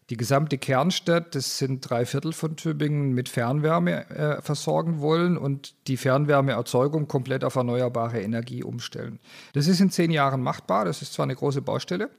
die 0.08 0.16
gesamte 0.16 0.56
Kernstadt, 0.56 1.34
das 1.34 1.58
sind 1.58 1.80
drei 1.88 2.06
Viertel 2.06 2.32
von 2.32 2.54
Tübingen, 2.54 3.12
mit 3.12 3.28
Fernwärme 3.28 4.08
äh, 4.10 4.40
versorgen 4.40 5.00
wollen 5.00 5.36
und 5.36 5.74
die 5.88 5.96
Fernwärmeerzeugung 5.96 7.08
komplett 7.08 7.42
auf 7.42 7.56
erneuerbare 7.56 8.20
Energie 8.20 8.62
umstellen. 8.62 9.18
Das 9.54 9.66
ist 9.66 9.80
in 9.80 9.90
zehn 9.90 10.12
Jahren 10.12 10.42
machbar. 10.42 10.84
Das 10.84 11.02
ist 11.02 11.12
zwar 11.12 11.24
eine 11.24 11.34
große 11.34 11.60
Baustelle, 11.60 12.10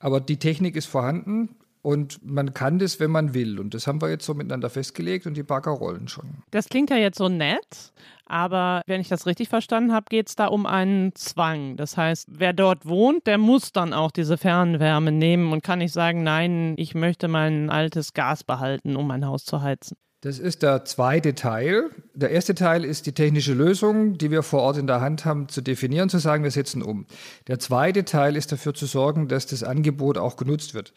aber 0.00 0.20
die 0.20 0.38
Technik 0.38 0.74
ist 0.74 0.86
vorhanden. 0.86 1.50
Und 1.82 2.22
man 2.22 2.52
kann 2.52 2.78
das, 2.78 3.00
wenn 3.00 3.10
man 3.10 3.32
will. 3.32 3.58
Und 3.58 3.72
das 3.72 3.86
haben 3.86 4.02
wir 4.02 4.10
jetzt 4.10 4.26
so 4.26 4.34
miteinander 4.34 4.68
festgelegt 4.68 5.26
und 5.26 5.34
die 5.34 5.42
Bagger 5.42 5.70
rollen 5.70 6.08
schon. 6.08 6.42
Das 6.50 6.68
klingt 6.68 6.90
ja 6.90 6.96
jetzt 6.96 7.16
so 7.16 7.30
nett, 7.30 7.92
aber 8.26 8.82
wenn 8.86 9.00
ich 9.00 9.08
das 9.08 9.24
richtig 9.24 9.48
verstanden 9.48 9.90
habe, 9.90 10.04
geht 10.10 10.28
es 10.28 10.36
da 10.36 10.48
um 10.48 10.66
einen 10.66 11.14
Zwang. 11.14 11.78
Das 11.78 11.96
heißt, 11.96 12.28
wer 12.30 12.52
dort 12.52 12.84
wohnt, 12.84 13.26
der 13.26 13.38
muss 13.38 13.72
dann 13.72 13.94
auch 13.94 14.10
diese 14.10 14.36
Fernwärme 14.36 15.10
nehmen 15.10 15.52
und 15.52 15.62
kann 15.62 15.78
nicht 15.78 15.94
sagen, 15.94 16.22
nein, 16.22 16.74
ich 16.76 16.94
möchte 16.94 17.28
mein 17.28 17.70
altes 17.70 18.12
Gas 18.12 18.44
behalten, 18.44 18.94
um 18.94 19.06
mein 19.06 19.24
Haus 19.24 19.46
zu 19.46 19.62
heizen. 19.62 19.96
Das 20.22 20.38
ist 20.38 20.62
der 20.62 20.84
zweite 20.84 21.34
Teil. 21.34 21.88
Der 22.12 22.30
erste 22.30 22.54
Teil 22.54 22.84
ist 22.84 23.06
die 23.06 23.12
technische 23.12 23.54
Lösung, 23.54 24.18
die 24.18 24.30
wir 24.30 24.42
vor 24.42 24.60
Ort 24.60 24.76
in 24.76 24.86
der 24.86 25.00
Hand 25.00 25.24
haben, 25.24 25.48
zu 25.48 25.62
definieren, 25.62 26.10
zu 26.10 26.18
sagen, 26.18 26.44
wir 26.44 26.50
setzen 26.50 26.82
um. 26.82 27.06
Der 27.48 27.58
zweite 27.58 28.04
Teil 28.04 28.36
ist 28.36 28.52
dafür 28.52 28.74
zu 28.74 28.84
sorgen, 28.84 29.28
dass 29.28 29.46
das 29.46 29.62
Angebot 29.62 30.18
auch 30.18 30.36
genutzt 30.36 30.74
wird. 30.74 30.92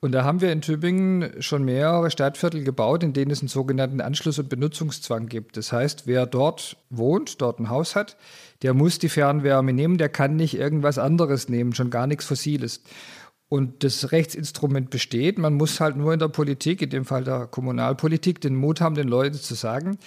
Und 0.00 0.12
da 0.12 0.24
haben 0.24 0.42
wir 0.42 0.52
in 0.52 0.60
Tübingen 0.60 1.40
schon 1.40 1.64
mehrere 1.64 2.10
Stadtviertel 2.10 2.64
gebaut, 2.64 3.02
in 3.02 3.14
denen 3.14 3.30
es 3.30 3.40
einen 3.40 3.48
sogenannten 3.48 4.02
Anschluss- 4.02 4.38
und 4.38 4.50
Benutzungszwang 4.50 5.26
gibt. 5.28 5.56
Das 5.56 5.72
heißt, 5.72 6.06
wer 6.06 6.26
dort 6.26 6.76
wohnt, 6.90 7.40
dort 7.40 7.58
ein 7.58 7.70
Haus 7.70 7.96
hat, 7.96 8.18
der 8.60 8.74
muss 8.74 8.98
die 8.98 9.08
Fernwärme 9.08 9.72
nehmen, 9.72 9.96
der 9.96 10.10
kann 10.10 10.36
nicht 10.36 10.54
irgendwas 10.54 10.98
anderes 10.98 11.48
nehmen, 11.48 11.74
schon 11.74 11.88
gar 11.88 12.06
nichts 12.06 12.26
Fossiles. 12.26 12.82
Und 13.48 13.84
das 13.84 14.10
Rechtsinstrument 14.10 14.90
besteht. 14.90 15.38
Man 15.38 15.54
muss 15.54 15.78
halt 15.80 15.96
nur 15.96 16.12
in 16.12 16.18
der 16.18 16.28
Politik, 16.28 16.82
in 16.82 16.90
dem 16.90 17.04
Fall 17.04 17.22
der 17.22 17.46
Kommunalpolitik, 17.46 18.40
den 18.40 18.56
Mut 18.56 18.80
haben, 18.80 18.96
den 18.96 19.06
Leuten 19.06 19.36
zu 19.36 19.54
sagen, 19.54 19.98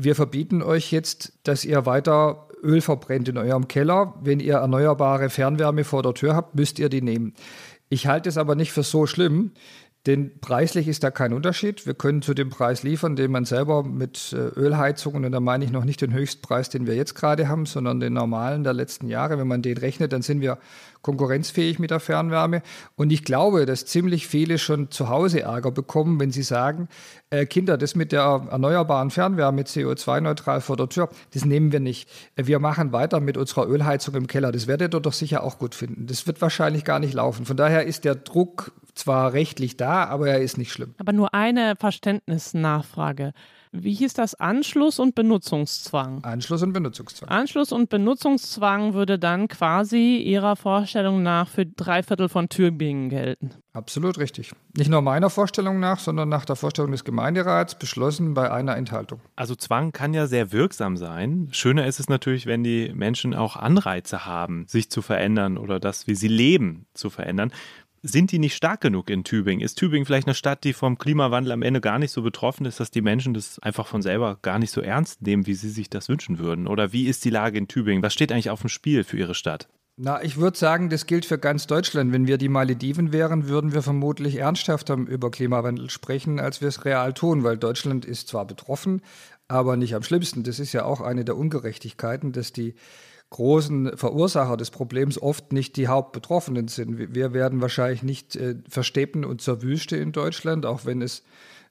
wir 0.00 0.14
verbieten 0.14 0.62
euch 0.62 0.92
jetzt, 0.92 1.32
dass 1.42 1.64
ihr 1.64 1.84
weiter 1.84 2.48
Öl 2.62 2.80
verbrennt 2.80 3.28
in 3.28 3.36
eurem 3.36 3.68
Keller. 3.68 4.14
Wenn 4.22 4.40
ihr 4.40 4.54
erneuerbare 4.54 5.28
Fernwärme 5.28 5.84
vor 5.84 6.02
der 6.02 6.14
Tür 6.14 6.34
habt, 6.34 6.54
müsst 6.54 6.78
ihr 6.78 6.88
die 6.88 7.02
nehmen. 7.02 7.34
Ich 7.88 8.06
halte 8.06 8.28
es 8.28 8.38
aber 8.38 8.54
nicht 8.54 8.72
für 8.72 8.84
so 8.84 9.06
schlimm, 9.06 9.52
denn 10.06 10.38
preislich 10.40 10.86
ist 10.86 11.02
da 11.02 11.10
kein 11.10 11.32
Unterschied. 11.32 11.84
Wir 11.84 11.94
können 11.94 12.22
zu 12.22 12.32
dem 12.32 12.48
Preis 12.48 12.82
liefern, 12.82 13.16
den 13.16 13.30
man 13.32 13.44
selber 13.44 13.82
mit 13.82 14.32
äh, 14.32 14.36
Ölheizungen, 14.58 15.24
und 15.24 15.32
da 15.32 15.40
meine 15.40 15.64
ich 15.64 15.72
noch 15.72 15.84
nicht 15.84 16.00
den 16.00 16.14
Höchstpreis, 16.14 16.68
den 16.68 16.86
wir 16.86 16.94
jetzt 16.94 17.14
gerade 17.14 17.48
haben, 17.48 17.66
sondern 17.66 17.98
den 17.98 18.12
normalen 18.12 18.64
der 18.64 18.74
letzten 18.74 19.08
Jahre. 19.08 19.38
Wenn 19.38 19.48
man 19.48 19.62
den 19.62 19.76
rechnet, 19.76 20.12
dann 20.12 20.22
sind 20.22 20.40
wir 20.40 20.58
konkurrenzfähig 21.02 21.78
mit 21.78 21.90
der 21.90 22.00
Fernwärme. 22.00 22.62
Und 22.96 23.12
ich 23.12 23.24
glaube, 23.24 23.66
dass 23.66 23.86
ziemlich 23.86 24.26
viele 24.26 24.58
schon 24.58 24.90
zu 24.90 25.08
Hause 25.08 25.42
Ärger 25.42 25.70
bekommen, 25.70 26.18
wenn 26.20 26.30
sie 26.30 26.42
sagen, 26.42 26.88
äh, 27.30 27.46
Kinder, 27.46 27.76
das 27.78 27.94
mit 27.94 28.12
der 28.12 28.46
erneuerbaren 28.50 29.10
Fernwärme 29.10 29.62
CO2-neutral 29.62 30.60
vor 30.60 30.76
der 30.76 30.88
Tür, 30.88 31.08
das 31.34 31.44
nehmen 31.44 31.72
wir 31.72 31.80
nicht. 31.80 32.08
Äh, 32.36 32.46
wir 32.46 32.58
machen 32.58 32.92
weiter 32.92 33.20
mit 33.20 33.36
unserer 33.36 33.68
Ölheizung 33.68 34.14
im 34.14 34.26
Keller. 34.26 34.52
Das 34.52 34.66
werdet 34.66 34.94
ihr 34.94 35.00
doch 35.00 35.12
sicher 35.12 35.42
auch 35.42 35.58
gut 35.58 35.74
finden. 35.74 36.06
Das 36.06 36.26
wird 36.26 36.40
wahrscheinlich 36.40 36.84
gar 36.84 36.98
nicht 36.98 37.14
laufen. 37.14 37.46
Von 37.46 37.56
daher 37.56 37.84
ist 37.84 38.04
der 38.04 38.14
Druck 38.14 38.72
zwar 38.94 39.32
rechtlich 39.32 39.76
da, 39.76 40.04
aber 40.04 40.28
er 40.28 40.40
ist 40.40 40.58
nicht 40.58 40.72
schlimm. 40.72 40.94
Aber 40.98 41.12
nur 41.12 41.34
eine 41.34 41.76
Verständnisnachfrage. 41.76 43.32
Wie 43.72 43.94
hieß 43.94 44.14
das? 44.14 44.34
Anschluss 44.34 44.98
und 44.98 45.14
Benutzungszwang. 45.14 46.24
Anschluss 46.24 46.62
und 46.62 46.72
Benutzungszwang. 46.72 47.28
Anschluss 47.28 47.72
und 47.72 47.88
Benutzungszwang 47.90 48.94
würde 48.94 49.18
dann 49.18 49.48
quasi 49.48 50.18
Ihrer 50.18 50.56
Vorstellung 50.56 51.22
nach 51.22 51.48
für 51.48 51.66
drei 51.66 52.02
Viertel 52.02 52.28
von 52.28 52.48
Tübingen 52.48 53.08
gelten. 53.08 53.50
Absolut 53.72 54.18
richtig. 54.18 54.52
Nicht 54.76 54.90
nur 54.90 55.02
meiner 55.02 55.30
Vorstellung 55.30 55.78
nach, 55.78 56.00
sondern 56.00 56.28
nach 56.28 56.44
der 56.44 56.56
Vorstellung 56.56 56.90
des 56.90 57.04
Gemeinderats 57.04 57.78
beschlossen 57.78 58.34
bei 58.34 58.50
einer 58.50 58.76
Enthaltung. 58.76 59.20
Also 59.36 59.54
Zwang 59.54 59.92
kann 59.92 60.14
ja 60.14 60.26
sehr 60.26 60.50
wirksam 60.50 60.96
sein. 60.96 61.48
Schöner 61.52 61.86
ist 61.86 62.00
es 62.00 62.08
natürlich, 62.08 62.46
wenn 62.46 62.64
die 62.64 62.92
Menschen 62.94 63.34
auch 63.34 63.56
Anreize 63.56 64.26
haben, 64.26 64.66
sich 64.66 64.90
zu 64.90 65.00
verändern 65.00 65.58
oder 65.58 65.78
das, 65.78 66.06
wie 66.06 66.14
sie 66.14 66.28
leben, 66.28 66.86
zu 66.94 67.08
verändern 67.08 67.52
sind 68.02 68.32
die 68.32 68.38
nicht 68.38 68.54
stark 68.54 68.80
genug 68.80 69.10
in 69.10 69.24
Tübingen? 69.24 69.64
Ist 69.64 69.76
Tübingen 69.76 70.06
vielleicht 70.06 70.26
eine 70.26 70.34
Stadt, 70.34 70.64
die 70.64 70.72
vom 70.72 70.98
Klimawandel 70.98 71.52
am 71.52 71.62
Ende 71.62 71.80
gar 71.80 71.98
nicht 71.98 72.12
so 72.12 72.22
betroffen 72.22 72.66
ist, 72.66 72.80
dass 72.80 72.90
die 72.90 73.02
Menschen 73.02 73.34
das 73.34 73.58
einfach 73.58 73.86
von 73.86 74.02
selber 74.02 74.38
gar 74.42 74.58
nicht 74.58 74.70
so 74.70 74.80
ernst 74.80 75.22
nehmen, 75.22 75.46
wie 75.46 75.54
sie 75.54 75.70
sich 75.70 75.90
das 75.90 76.08
wünschen 76.08 76.38
würden? 76.38 76.66
Oder 76.66 76.92
wie 76.92 77.06
ist 77.06 77.24
die 77.24 77.30
Lage 77.30 77.58
in 77.58 77.68
Tübingen? 77.68 78.02
Was 78.02 78.12
steht 78.12 78.32
eigentlich 78.32 78.50
auf 78.50 78.60
dem 78.60 78.68
Spiel 78.68 79.04
für 79.04 79.16
Ihre 79.16 79.34
Stadt? 79.34 79.68
Na, 80.00 80.22
ich 80.22 80.36
würde 80.36 80.56
sagen, 80.56 80.90
das 80.90 81.06
gilt 81.06 81.26
für 81.26 81.38
ganz 81.38 81.66
Deutschland. 81.66 82.12
Wenn 82.12 82.28
wir 82.28 82.38
die 82.38 82.48
Malediven 82.48 83.12
wären, 83.12 83.48
würden 83.48 83.72
wir 83.72 83.82
vermutlich 83.82 84.36
ernsthafter 84.36 84.94
über 84.94 85.32
Klimawandel 85.32 85.90
sprechen, 85.90 86.38
als 86.38 86.60
wir 86.60 86.68
es 86.68 86.84
real 86.84 87.12
tun, 87.12 87.42
weil 87.42 87.58
Deutschland 87.58 88.04
ist 88.04 88.28
zwar 88.28 88.46
betroffen, 88.46 89.02
aber 89.48 89.76
nicht 89.76 89.96
am 89.96 90.04
schlimmsten. 90.04 90.44
Das 90.44 90.60
ist 90.60 90.72
ja 90.72 90.84
auch 90.84 91.00
eine 91.00 91.24
der 91.24 91.36
Ungerechtigkeiten, 91.36 92.30
dass 92.30 92.52
die 92.52 92.76
großen 93.30 93.96
Verursacher 93.96 94.56
des 94.56 94.70
Problems 94.70 95.20
oft 95.20 95.52
nicht 95.52 95.76
die 95.76 95.88
Hauptbetroffenen 95.88 96.68
sind. 96.68 97.14
Wir 97.14 97.32
werden 97.32 97.60
wahrscheinlich 97.60 98.02
nicht 98.02 98.36
äh, 98.36 98.56
versteppen 98.68 99.24
und 99.24 99.42
zur 99.42 99.62
Wüste 99.62 99.96
in 99.96 100.12
Deutschland, 100.12 100.64
auch 100.64 100.86
wenn 100.86 101.02
es 101.02 101.22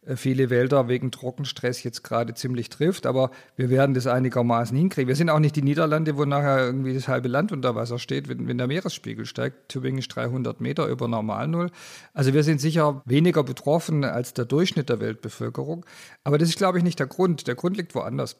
äh, 0.07 0.15
viele 0.15 0.49
Wälder 0.49 0.87
wegen 0.87 1.11
Trockenstress 1.11 1.83
jetzt 1.83 2.03
gerade 2.03 2.33
ziemlich 2.33 2.69
trifft, 2.69 3.05
aber 3.05 3.31
wir 3.55 3.69
werden 3.69 3.93
das 3.93 4.07
einigermaßen 4.07 4.77
hinkriegen. 4.77 5.07
Wir 5.07 5.15
sind 5.15 5.29
auch 5.29 5.39
nicht 5.39 5.55
die 5.55 5.61
Niederlande, 5.61 6.17
wo 6.17 6.25
nachher 6.25 6.65
irgendwie 6.65 6.93
das 6.93 7.07
halbe 7.07 7.27
Land 7.27 7.51
unter 7.51 7.75
Wasser 7.75 7.99
steht, 7.99 8.29
wenn, 8.29 8.47
wenn 8.47 8.57
der 8.57 8.67
Meeresspiegel 8.67 9.25
steigt. 9.25 9.69
Tübingen 9.69 9.99
ist 9.99 10.09
300 10.09 10.61
Meter 10.61 10.87
über 10.87 11.07
Normalnull. 11.07 11.71
Also 12.13 12.33
wir 12.33 12.43
sind 12.43 12.61
sicher 12.61 13.01
weniger 13.05 13.43
betroffen 13.43 14.03
als 14.03 14.33
der 14.33 14.45
Durchschnitt 14.45 14.89
der 14.89 14.99
Weltbevölkerung. 14.99 15.85
Aber 16.23 16.37
das 16.37 16.49
ist, 16.49 16.57
glaube 16.57 16.77
ich, 16.77 16.83
nicht 16.83 16.99
der 16.99 17.07
Grund. 17.07 17.47
Der 17.47 17.55
Grund 17.55 17.77
liegt 17.77 17.95
woanders 17.95 18.37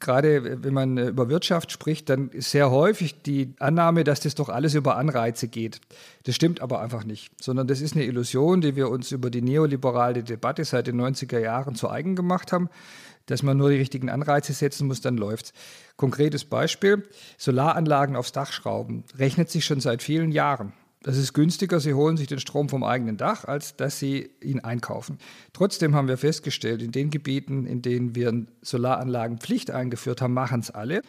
gerade 0.00 0.64
wenn 0.64 0.74
man 0.74 0.98
über 0.98 1.28
Wirtschaft 1.28 1.70
spricht, 1.70 2.08
dann 2.08 2.30
ist 2.30 2.50
sehr 2.50 2.70
häufig 2.70 3.22
die 3.22 3.54
Annahme, 3.58 4.02
dass 4.02 4.20
das 4.20 4.34
doch 4.34 4.48
alles 4.48 4.74
über 4.74 4.96
Anreize 4.96 5.46
geht. 5.46 5.80
Das 6.24 6.34
stimmt 6.34 6.60
aber 6.60 6.80
einfach 6.80 7.04
nicht, 7.04 7.30
sondern 7.40 7.66
das 7.66 7.80
ist 7.80 7.94
eine 7.94 8.04
Illusion, 8.04 8.60
die 8.60 8.76
wir 8.76 8.88
uns 8.88 9.12
über 9.12 9.30
die 9.30 9.42
neoliberale 9.42 10.22
Debatte 10.22 10.64
seit 10.64 10.86
den 10.86 11.00
90er 11.00 11.38
Jahren 11.38 11.74
zu 11.74 11.90
eigen 11.90 12.16
gemacht 12.16 12.52
haben, 12.52 12.68
dass 13.26 13.42
man 13.42 13.56
nur 13.56 13.70
die 13.70 13.76
richtigen 13.76 14.10
Anreize 14.10 14.52
setzen 14.52 14.88
muss, 14.88 15.00
dann 15.00 15.16
läuft's. 15.16 15.52
Konkretes 15.96 16.44
Beispiel, 16.44 17.06
Solaranlagen 17.38 18.16
aufs 18.16 18.32
Dach 18.32 18.52
schrauben, 18.52 19.04
rechnet 19.16 19.50
sich 19.50 19.64
schon 19.64 19.80
seit 19.80 20.02
vielen 20.02 20.32
Jahren. 20.32 20.72
Das 21.02 21.16
ist 21.16 21.32
günstiger, 21.32 21.80
sie 21.80 21.94
holen 21.94 22.18
sich 22.18 22.26
den 22.26 22.40
Strom 22.40 22.68
vom 22.68 22.84
eigenen 22.84 23.16
Dach, 23.16 23.46
als 23.46 23.74
dass 23.74 23.98
sie 23.98 24.30
ihn 24.42 24.60
einkaufen. 24.60 25.16
Trotzdem 25.54 25.94
haben 25.94 26.08
wir 26.08 26.18
festgestellt, 26.18 26.82
in 26.82 26.92
den 26.92 27.08
Gebieten, 27.10 27.64
in 27.64 27.80
denen 27.80 28.14
wir 28.14 28.46
Solaranlagenpflicht 28.60 29.70
eingeführt 29.70 30.20
haben, 30.20 30.34
machen 30.34 30.60
es 30.60 30.70
alle. 30.70 31.00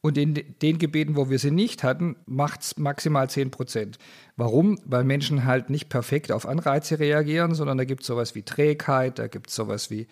Und 0.00 0.16
in 0.16 0.34
den 0.62 0.78
Gebieten, 0.78 1.16
wo 1.16 1.28
wir 1.28 1.40
sie 1.40 1.50
nicht 1.50 1.82
hatten, 1.82 2.14
macht 2.24 2.62
es 2.62 2.76
maximal 2.78 3.28
10 3.28 3.50
Prozent. 3.50 3.98
Warum? 4.36 4.78
Weil 4.84 5.02
Menschen 5.02 5.44
halt 5.44 5.70
nicht 5.70 5.88
perfekt 5.88 6.30
auf 6.30 6.46
Anreize 6.46 7.00
reagieren, 7.00 7.54
sondern 7.54 7.78
da 7.78 7.84
gibt 7.84 8.02
es 8.02 8.06
sowas 8.06 8.36
wie 8.36 8.44
Trägheit, 8.44 9.18
da 9.18 9.26
gibt 9.26 9.48
es 9.48 9.56
sowas 9.56 9.90
wie 9.90 10.06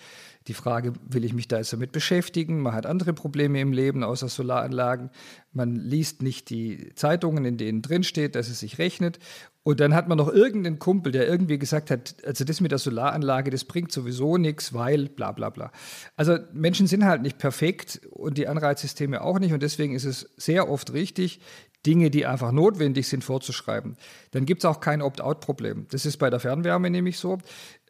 die 0.48 0.54
Frage, 0.54 0.92
will 1.08 1.24
ich 1.24 1.32
mich 1.32 1.46
da 1.46 1.58
jetzt 1.58 1.72
damit 1.72 1.92
beschäftigen? 1.92 2.60
Man 2.60 2.74
hat 2.74 2.84
andere 2.84 3.12
Probleme 3.12 3.60
im 3.60 3.72
Leben 3.72 4.02
außer 4.02 4.28
Solaranlagen. 4.28 5.10
Man 5.52 5.76
liest 5.76 6.20
nicht 6.20 6.50
die 6.50 6.92
Zeitungen, 6.96 7.44
in 7.44 7.56
denen 7.56 7.80
drin 7.80 8.02
steht, 8.02 8.34
dass 8.34 8.48
es 8.48 8.58
sich 8.58 8.78
rechnet. 8.78 9.20
Und 9.66 9.80
dann 9.80 9.96
hat 9.96 10.06
man 10.06 10.16
noch 10.16 10.32
irgendeinen 10.32 10.78
Kumpel, 10.78 11.10
der 11.10 11.26
irgendwie 11.26 11.58
gesagt 11.58 11.90
hat, 11.90 12.14
also 12.24 12.44
das 12.44 12.60
mit 12.60 12.70
der 12.70 12.78
Solaranlage, 12.78 13.50
das 13.50 13.64
bringt 13.64 13.90
sowieso 13.90 14.36
nichts, 14.36 14.72
weil 14.74 15.08
bla 15.08 15.32
bla 15.32 15.50
bla. 15.50 15.72
Also 16.14 16.38
Menschen 16.52 16.86
sind 16.86 17.04
halt 17.04 17.22
nicht 17.22 17.38
perfekt 17.38 18.00
und 18.12 18.38
die 18.38 18.46
Anreizsysteme 18.46 19.20
auch 19.22 19.40
nicht. 19.40 19.52
Und 19.52 19.64
deswegen 19.64 19.96
ist 19.96 20.04
es 20.04 20.30
sehr 20.36 20.70
oft 20.70 20.92
richtig, 20.92 21.40
Dinge, 21.84 22.10
die 22.10 22.26
einfach 22.26 22.52
notwendig 22.52 23.08
sind, 23.08 23.22
vorzuschreiben. 23.22 23.96
Dann 24.32 24.44
gibt 24.44 24.62
es 24.62 24.64
auch 24.64 24.80
kein 24.80 25.02
Opt-out-Problem. 25.02 25.86
Das 25.90 26.04
ist 26.04 26.16
bei 26.16 26.30
der 26.30 26.40
Fernwärme 26.40 26.90
nämlich 26.90 27.18
so. 27.18 27.38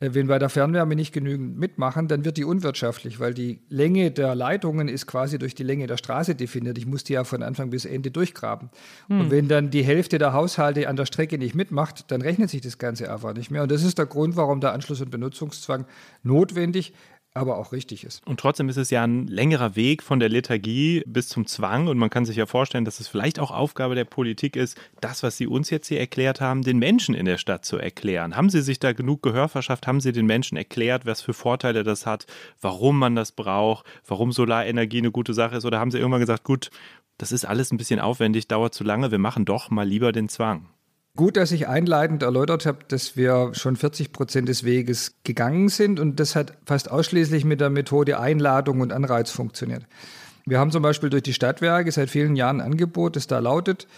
Äh, 0.00 0.10
wenn 0.12 0.26
bei 0.26 0.38
der 0.38 0.50
Fernwärme 0.50 0.94
nicht 0.96 1.12
genügend 1.12 1.58
mitmachen, 1.58 2.08
dann 2.08 2.24
wird 2.24 2.36
die 2.36 2.44
unwirtschaftlich, 2.44 3.20
weil 3.20 3.32
die 3.32 3.60
Länge 3.68 4.10
der 4.10 4.34
Leitungen 4.34 4.88
ist 4.88 5.06
quasi 5.06 5.38
durch 5.38 5.54
die 5.54 5.62
Länge 5.62 5.86
der 5.86 5.96
Straße 5.96 6.34
definiert. 6.34 6.76
Ich 6.76 6.86
muss 6.86 7.04
die 7.04 7.14
ja 7.14 7.24
von 7.24 7.42
Anfang 7.42 7.70
bis 7.70 7.84
Ende 7.84 8.10
durchgraben. 8.10 8.70
Hm. 9.08 9.20
Und 9.20 9.30
wenn 9.30 9.48
dann 9.48 9.70
die 9.70 9.82
Hälfte 9.82 10.18
der 10.18 10.32
Haushalte 10.32 10.88
an 10.88 10.96
der 10.96 11.06
Strecke 11.06 11.38
nicht 11.38 11.54
mitmacht, 11.54 12.10
dann 12.10 12.20
rechnet 12.20 12.50
sich 12.50 12.60
das 12.60 12.78
Ganze 12.78 13.10
einfach 13.10 13.34
nicht 13.34 13.50
mehr. 13.50 13.62
Und 13.62 13.70
das 13.70 13.82
ist 13.82 13.98
der 13.98 14.06
Grund, 14.06 14.36
warum 14.36 14.60
der 14.60 14.72
Anschluss- 14.72 15.00
und 15.00 15.10
Benutzungszwang 15.10 15.86
notwendig 16.22 16.92
aber 17.36 17.58
auch 17.58 17.72
richtig 17.72 18.04
ist. 18.04 18.26
Und 18.26 18.40
trotzdem 18.40 18.68
ist 18.68 18.76
es 18.76 18.90
ja 18.90 19.04
ein 19.04 19.26
längerer 19.26 19.76
Weg 19.76 20.02
von 20.02 20.18
der 20.18 20.28
Lethargie 20.28 21.02
bis 21.06 21.28
zum 21.28 21.46
Zwang 21.46 21.88
und 21.88 21.98
man 21.98 22.10
kann 22.10 22.24
sich 22.24 22.36
ja 22.36 22.46
vorstellen, 22.46 22.84
dass 22.84 23.00
es 23.00 23.08
vielleicht 23.08 23.38
auch 23.38 23.50
Aufgabe 23.50 23.94
der 23.94 24.04
Politik 24.04 24.56
ist, 24.56 24.76
das, 25.00 25.22
was 25.22 25.36
Sie 25.36 25.46
uns 25.46 25.70
jetzt 25.70 25.88
hier 25.88 26.00
erklärt 26.00 26.40
haben, 26.40 26.62
den 26.62 26.78
Menschen 26.78 27.14
in 27.14 27.26
der 27.26 27.38
Stadt 27.38 27.64
zu 27.64 27.76
erklären. 27.78 28.36
Haben 28.36 28.50
Sie 28.50 28.62
sich 28.62 28.78
da 28.78 28.92
genug 28.92 29.22
Gehör 29.22 29.48
verschafft? 29.48 29.86
Haben 29.86 30.00
Sie 30.00 30.12
den 30.12 30.26
Menschen 30.26 30.56
erklärt, 30.56 31.06
was 31.06 31.20
für 31.20 31.34
Vorteile 31.34 31.84
das 31.84 32.06
hat, 32.06 32.26
warum 32.60 32.98
man 32.98 33.14
das 33.14 33.32
braucht, 33.32 33.86
warum 34.06 34.32
Solarenergie 34.32 34.98
eine 34.98 35.10
gute 35.10 35.34
Sache 35.34 35.56
ist? 35.56 35.64
Oder 35.64 35.78
haben 35.78 35.90
Sie 35.90 35.98
irgendwann 35.98 36.20
gesagt, 36.20 36.44
gut, 36.44 36.70
das 37.18 37.32
ist 37.32 37.44
alles 37.44 37.72
ein 37.72 37.78
bisschen 37.78 38.00
aufwendig, 38.00 38.48
dauert 38.48 38.74
zu 38.74 38.84
lange, 38.84 39.10
wir 39.10 39.18
machen 39.18 39.44
doch 39.44 39.70
mal 39.70 39.86
lieber 39.86 40.12
den 40.12 40.28
Zwang? 40.28 40.68
Gut, 41.16 41.36
dass 41.36 41.50
ich 41.50 41.66
einleitend 41.66 42.22
erläutert 42.22 42.66
habe, 42.66 42.78
dass 42.88 43.16
wir 43.16 43.50
schon 43.52 43.76
40 43.76 44.12
Prozent 44.12 44.48
des 44.48 44.64
Weges 44.64 45.14
gegangen 45.24 45.68
sind 45.68 45.98
und 45.98 46.20
das 46.20 46.36
hat 46.36 46.52
fast 46.66 46.90
ausschließlich 46.90 47.44
mit 47.44 47.60
der 47.60 47.70
Methode 47.70 48.20
Einladung 48.20 48.80
und 48.80 48.92
Anreiz 48.92 49.30
funktioniert. 49.30 49.84
Wir 50.44 50.60
haben 50.60 50.70
zum 50.70 50.82
Beispiel 50.82 51.10
durch 51.10 51.22
die 51.22 51.32
Stadtwerke 51.32 51.90
seit 51.90 52.10
vielen 52.10 52.36
Jahren 52.36 52.60
ein 52.60 52.72
Angebot, 52.72 53.16
das 53.16 53.26
da 53.26 53.38
lautet, 53.38 53.88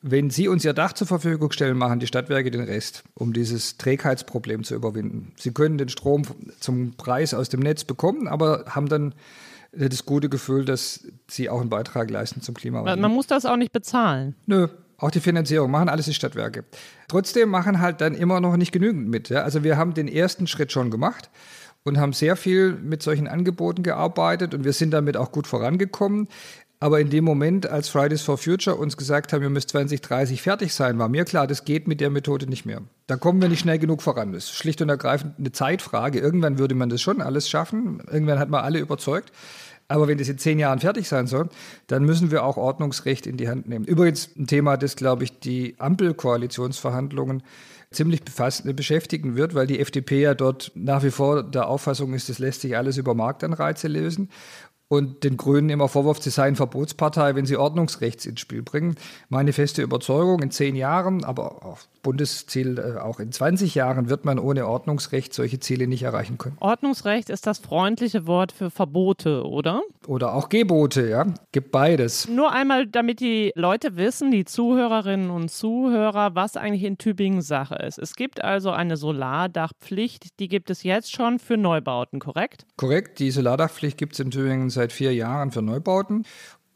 wenn 0.00 0.30
Sie 0.30 0.46
uns 0.46 0.64
Ihr 0.64 0.74
Dach 0.74 0.92
zur 0.92 1.08
Verfügung 1.08 1.50
stellen, 1.50 1.76
machen 1.76 1.98
die 1.98 2.06
Stadtwerke 2.06 2.52
den 2.52 2.62
Rest, 2.62 3.02
um 3.14 3.32
dieses 3.32 3.78
Trägheitsproblem 3.78 4.62
zu 4.62 4.76
überwinden. 4.76 5.32
Sie 5.36 5.52
können 5.52 5.76
den 5.76 5.88
Strom 5.88 6.22
zum 6.60 6.92
Preis 6.96 7.34
aus 7.34 7.48
dem 7.48 7.60
Netz 7.60 7.82
bekommen, 7.82 8.28
aber 8.28 8.64
haben 8.68 8.88
dann 8.88 9.14
das 9.72 10.06
gute 10.06 10.28
Gefühl, 10.28 10.64
dass 10.64 11.04
Sie 11.26 11.50
auch 11.50 11.60
einen 11.60 11.70
Beitrag 11.70 12.10
leisten 12.10 12.42
zum 12.42 12.54
Klimawandel. 12.54 12.96
Man 12.96 13.12
muss 13.12 13.26
das 13.26 13.44
auch 13.44 13.56
nicht 13.56 13.72
bezahlen. 13.72 14.36
Nö, 14.46 14.68
auch 14.98 15.10
die 15.10 15.20
Finanzierung 15.20 15.70
machen 15.70 15.88
alles 15.88 16.06
die 16.06 16.14
Stadtwerke. 16.14 16.64
Trotzdem 17.06 17.48
machen 17.48 17.80
halt 17.80 18.00
dann 18.00 18.14
immer 18.14 18.40
noch 18.40 18.56
nicht 18.56 18.72
genügend 18.72 19.08
mit. 19.08 19.28
Ja? 19.28 19.42
Also 19.42 19.62
wir 19.62 19.76
haben 19.76 19.94
den 19.94 20.08
ersten 20.08 20.46
Schritt 20.46 20.72
schon 20.72 20.90
gemacht 20.90 21.30
und 21.84 21.98
haben 21.98 22.12
sehr 22.12 22.36
viel 22.36 22.72
mit 22.72 23.02
solchen 23.02 23.28
Angeboten 23.28 23.82
gearbeitet 23.82 24.54
und 24.54 24.64
wir 24.64 24.72
sind 24.72 24.90
damit 24.90 25.16
auch 25.16 25.30
gut 25.30 25.46
vorangekommen. 25.46 26.28
Aber 26.80 27.00
in 27.00 27.10
dem 27.10 27.24
Moment, 27.24 27.66
als 27.66 27.88
Fridays 27.88 28.22
for 28.22 28.38
Future 28.38 28.76
uns 28.76 28.96
gesagt 28.96 29.32
haben, 29.32 29.42
wir 29.42 29.50
müssen 29.50 29.68
2030 29.68 30.42
fertig 30.42 30.72
sein, 30.72 30.98
war 30.98 31.08
mir 31.08 31.24
klar, 31.24 31.48
das 31.48 31.64
geht 31.64 31.88
mit 31.88 32.00
der 32.00 32.10
Methode 32.10 32.46
nicht 32.46 32.66
mehr. 32.66 32.82
Da 33.08 33.16
kommen 33.16 33.42
wir 33.42 33.48
nicht 33.48 33.60
schnell 33.60 33.80
genug 33.80 34.00
voran. 34.00 34.32
Das 34.32 34.44
ist 34.44 34.54
schlicht 34.54 34.80
und 34.80 34.88
ergreifend 34.88 35.34
eine 35.38 35.50
Zeitfrage. 35.50 36.20
Irgendwann 36.20 36.58
würde 36.58 36.76
man 36.76 36.88
das 36.88 37.00
schon 37.00 37.20
alles 37.20 37.48
schaffen. 37.48 38.00
Irgendwann 38.08 38.38
hat 38.38 38.48
man 38.48 38.62
alle 38.62 38.78
überzeugt. 38.78 39.32
Aber 39.88 40.06
wenn 40.06 40.18
das 40.18 40.28
in 40.28 40.38
zehn 40.38 40.58
Jahren 40.58 40.78
fertig 40.78 41.08
sein 41.08 41.26
soll, 41.26 41.48
dann 41.86 42.04
müssen 42.04 42.30
wir 42.30 42.44
auch 42.44 42.58
Ordnungsrecht 42.58 43.26
in 43.26 43.38
die 43.38 43.48
Hand 43.48 43.68
nehmen. 43.68 43.86
Übrigens 43.86 44.30
ein 44.36 44.46
Thema, 44.46 44.76
das, 44.76 44.96
glaube 44.96 45.24
ich, 45.24 45.40
die 45.40 45.76
Ampelkoalitionsverhandlungen 45.78 47.42
ziemlich 47.90 48.22
befasst, 48.22 48.64
beschäftigen 48.76 49.34
wird, 49.36 49.54
weil 49.54 49.66
die 49.66 49.80
FDP 49.80 50.20
ja 50.20 50.34
dort 50.34 50.72
nach 50.74 51.02
wie 51.02 51.10
vor 51.10 51.42
der 51.42 51.68
Auffassung 51.68 52.12
ist, 52.12 52.28
das 52.28 52.38
lässt 52.38 52.60
sich 52.60 52.76
alles 52.76 52.98
über 52.98 53.14
Marktanreize 53.14 53.88
lösen 53.88 54.28
und 54.88 55.24
den 55.24 55.36
Grünen 55.36 55.70
immer 55.70 55.88
vorwurft, 55.88 56.22
sie 56.22 56.30
seien 56.30 56.56
Verbotspartei, 56.56 57.34
wenn 57.34 57.46
sie 57.46 57.56
Ordnungsrechts 57.56 58.26
ins 58.26 58.40
Spiel 58.40 58.62
bringen. 58.62 58.96
Meine 59.28 59.52
feste 59.52 59.82
Überzeugung, 59.82 60.42
in 60.42 60.50
zehn 60.50 60.76
Jahren, 60.76 61.24
aber 61.24 61.64
auch 61.64 61.78
Bundesziel 62.02 62.78
äh, 62.78 62.98
auch 62.98 63.20
in 63.20 63.32
20 63.32 63.74
Jahren 63.74 64.08
wird 64.08 64.24
man 64.24 64.38
ohne 64.38 64.66
Ordnungsrecht 64.66 65.34
solche 65.34 65.60
Ziele 65.60 65.86
nicht 65.86 66.02
erreichen 66.02 66.38
können. 66.38 66.56
Ordnungsrecht 66.60 67.30
ist 67.30 67.46
das 67.46 67.58
freundliche 67.58 68.26
Wort 68.26 68.52
für 68.52 68.70
Verbote, 68.70 69.44
oder? 69.44 69.82
Oder 70.06 70.34
auch 70.34 70.48
Gebote, 70.48 71.08
ja. 71.08 71.26
Gibt 71.52 71.70
beides. 71.70 72.28
Nur 72.28 72.52
einmal, 72.52 72.86
damit 72.86 73.20
die 73.20 73.52
Leute 73.54 73.96
wissen, 73.96 74.30
die 74.30 74.44
Zuhörerinnen 74.44 75.30
und 75.30 75.50
Zuhörer, 75.50 76.34
was 76.34 76.56
eigentlich 76.56 76.84
in 76.84 76.98
Tübingen 76.98 77.42
Sache 77.42 77.76
ist. 77.76 77.98
Es 77.98 78.14
gibt 78.14 78.42
also 78.42 78.70
eine 78.70 78.96
Solardachpflicht, 78.96 80.38
die 80.40 80.48
gibt 80.48 80.70
es 80.70 80.82
jetzt 80.82 81.14
schon 81.14 81.38
für 81.38 81.56
Neubauten, 81.56 82.20
korrekt? 82.20 82.66
Korrekt. 82.76 83.18
Die 83.18 83.30
Solardachpflicht 83.30 83.98
gibt 83.98 84.14
es 84.14 84.20
in 84.20 84.30
Tübingen 84.30 84.70
seit 84.70 84.92
vier 84.92 85.14
Jahren 85.14 85.50
für 85.50 85.62
Neubauten. 85.62 86.24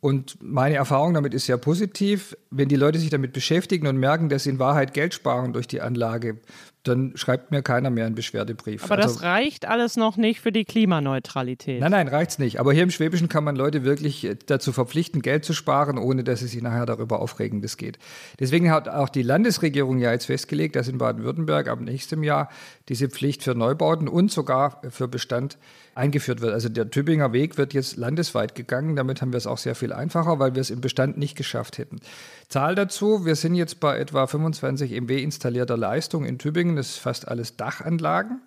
Und 0.02 0.36
meine 0.42 0.74
Erfahrung 0.74 1.14
damit 1.14 1.32
ist 1.32 1.46
sehr 1.46 1.58
positiv. 1.58 2.36
Wenn 2.50 2.68
die 2.68 2.74
Leute 2.74 2.98
sich 2.98 3.10
damit 3.10 3.32
beschäftigen 3.32 3.86
und 3.86 3.98
merken, 3.98 4.28
dass 4.28 4.42
sie 4.42 4.50
in 4.50 4.58
Wahrheit 4.58 4.94
Geld 4.94 5.14
sparen 5.14 5.52
durch 5.52 5.68
die 5.68 5.80
Anlage, 5.80 6.40
dann 6.83 7.12
schreibt 7.16 7.53
mir 7.53 7.62
keiner 7.62 7.90
mehr 7.90 8.07
einen 8.07 8.14
Beschwerdebrief. 8.14 8.85
Aber 8.85 8.97
also, 8.97 9.14
das 9.14 9.23
reicht 9.23 9.68
alles 9.68 9.97
noch 9.97 10.16
nicht 10.16 10.40
für 10.40 10.51
die 10.51 10.64
Klimaneutralität. 10.64 11.81
Nein, 11.81 11.92
nein, 11.92 12.09
reicht's 12.09 12.38
nicht. 12.38 12.59
Aber 12.59 12.73
hier 12.73 12.83
im 12.83 12.90
Schwäbischen 12.90 13.29
kann 13.29 13.45
man 13.45 13.55
Leute 13.55 13.85
wirklich 13.85 14.25
äh, 14.25 14.37
dazu 14.47 14.73
verpflichten, 14.73 15.23
Geld 15.23 15.45
zu 15.45 15.53
sparen, 15.53 15.97
ohne 15.97 16.25
dass 16.25 16.40
sie 16.40 16.49
sich 16.49 16.62
nachher 16.62 16.87
darüber 16.87 17.21
aufregen, 17.21 17.62
das 17.62 17.77
geht. 17.77 17.99
Deswegen 18.40 18.71
hat 18.71 18.88
auch 18.88 19.09
die 19.09 19.23
Landesregierung 19.23 19.99
ja 19.99 20.12
jetzt 20.12 20.27
festgelegt, 20.27 20.75
dass 20.75 20.88
in 20.88 20.99
Baden-Württemberg 20.99 21.68
ab 21.68 21.81
nächstem 21.81 22.25
Jahr 22.25 22.49
diese 22.88 23.09
Pflicht 23.09 23.42
für 23.42 23.55
Neubauten 23.55 24.09
und 24.09 24.33
sogar 24.33 24.83
für 24.90 25.07
Bestand 25.07 25.59
eingeführt 25.95 26.40
wird. 26.40 26.53
Also 26.53 26.68
der 26.68 26.90
Tübinger 26.90 27.33
Weg 27.33 27.59
wird 27.59 27.75
jetzt 27.75 27.97
landesweit 27.97 28.55
gegangen. 28.55 28.97
Damit 28.97 29.21
haben 29.21 29.33
wir 29.33 29.38
es 29.38 29.47
auch 29.47 29.59
sehr 29.59 29.75
viel 29.75 29.92
einfacher, 29.92 30.38
weil 30.38 30.55
wir 30.55 30.61
es 30.61 30.71
im 30.71 30.81
Bestand 30.81 31.18
nicht 31.18 31.37
geschafft 31.37 31.79
hätten. 31.79 32.01
Zahl 32.49 32.75
dazu, 32.75 33.25
wir 33.25 33.37
sind 33.37 33.55
jetzt 33.55 33.81
bei 33.81 33.99
etwa 33.99 34.27
25 34.27 34.92
MW 34.92 35.23
installierter 35.23 35.77
Leistung 35.77 36.25
in 36.25 36.38
Tübingen. 36.38 36.71
Das 36.76 36.90
ist 36.90 36.98
fast 36.98 37.28
alles 37.28 37.56
Dachanlagen. 37.56 38.40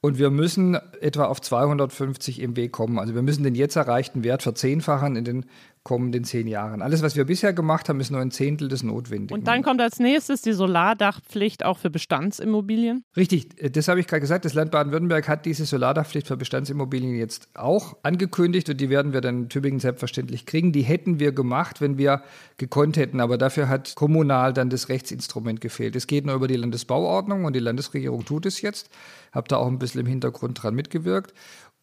Und 0.00 0.18
wir 0.18 0.30
müssen 0.30 0.76
etwa 1.00 1.24
auf 1.24 1.40
250 1.40 2.46
MW 2.46 2.68
kommen. 2.68 2.98
Also 2.98 3.14
wir 3.14 3.22
müssen 3.22 3.42
den 3.42 3.54
jetzt 3.54 3.76
erreichten 3.76 4.22
Wert 4.22 4.42
verzehnfachen 4.42 5.16
in 5.16 5.24
den 5.24 5.46
kommenden 5.84 6.24
zehn 6.24 6.46
Jahren. 6.46 6.80
Alles, 6.80 7.02
was 7.02 7.14
wir 7.14 7.26
bisher 7.26 7.52
gemacht 7.52 7.90
haben, 7.90 8.00
ist 8.00 8.10
nur 8.10 8.20
ein 8.20 8.30
Zehntel 8.30 8.68
des 8.68 8.82
Notwendigen. 8.82 9.38
Und 9.38 9.46
dann 9.46 9.62
kommt 9.62 9.82
als 9.82 9.98
nächstes 9.98 10.40
die 10.40 10.54
Solardachpflicht 10.54 11.62
auch 11.62 11.76
für 11.76 11.90
Bestandsimmobilien? 11.90 13.04
Richtig, 13.16 13.50
das 13.72 13.88
habe 13.88 14.00
ich 14.00 14.06
gerade 14.06 14.22
gesagt. 14.22 14.46
Das 14.46 14.54
Land 14.54 14.70
Baden-Württemberg 14.70 15.28
hat 15.28 15.44
diese 15.44 15.66
Solardachpflicht 15.66 16.26
für 16.26 16.38
Bestandsimmobilien 16.38 17.14
jetzt 17.14 17.48
auch 17.54 17.98
angekündigt 18.02 18.70
und 18.70 18.80
die 18.80 18.88
werden 18.88 19.12
wir 19.12 19.20
dann 19.20 19.42
in 19.42 19.48
Tübingen 19.50 19.78
selbstverständlich 19.78 20.46
kriegen. 20.46 20.72
Die 20.72 20.82
hätten 20.82 21.20
wir 21.20 21.32
gemacht, 21.32 21.82
wenn 21.82 21.98
wir 21.98 22.22
gekonnt 22.56 22.96
hätten, 22.96 23.20
aber 23.20 23.36
dafür 23.36 23.68
hat 23.68 23.94
kommunal 23.94 24.54
dann 24.54 24.70
das 24.70 24.88
Rechtsinstrument 24.88 25.60
gefehlt. 25.60 25.96
Es 25.96 26.06
geht 26.06 26.24
nur 26.24 26.34
über 26.34 26.48
die 26.48 26.56
Landesbauordnung 26.56 27.44
und 27.44 27.54
die 27.54 27.60
Landesregierung 27.60 28.24
tut 28.24 28.46
es 28.46 28.62
jetzt. 28.62 28.88
Habe 29.32 29.48
da 29.48 29.56
auch 29.56 29.66
ein 29.66 29.78
bisschen 29.78 30.00
im 30.00 30.06
Hintergrund 30.06 30.62
dran 30.62 30.74
mitgewirkt 30.74 31.34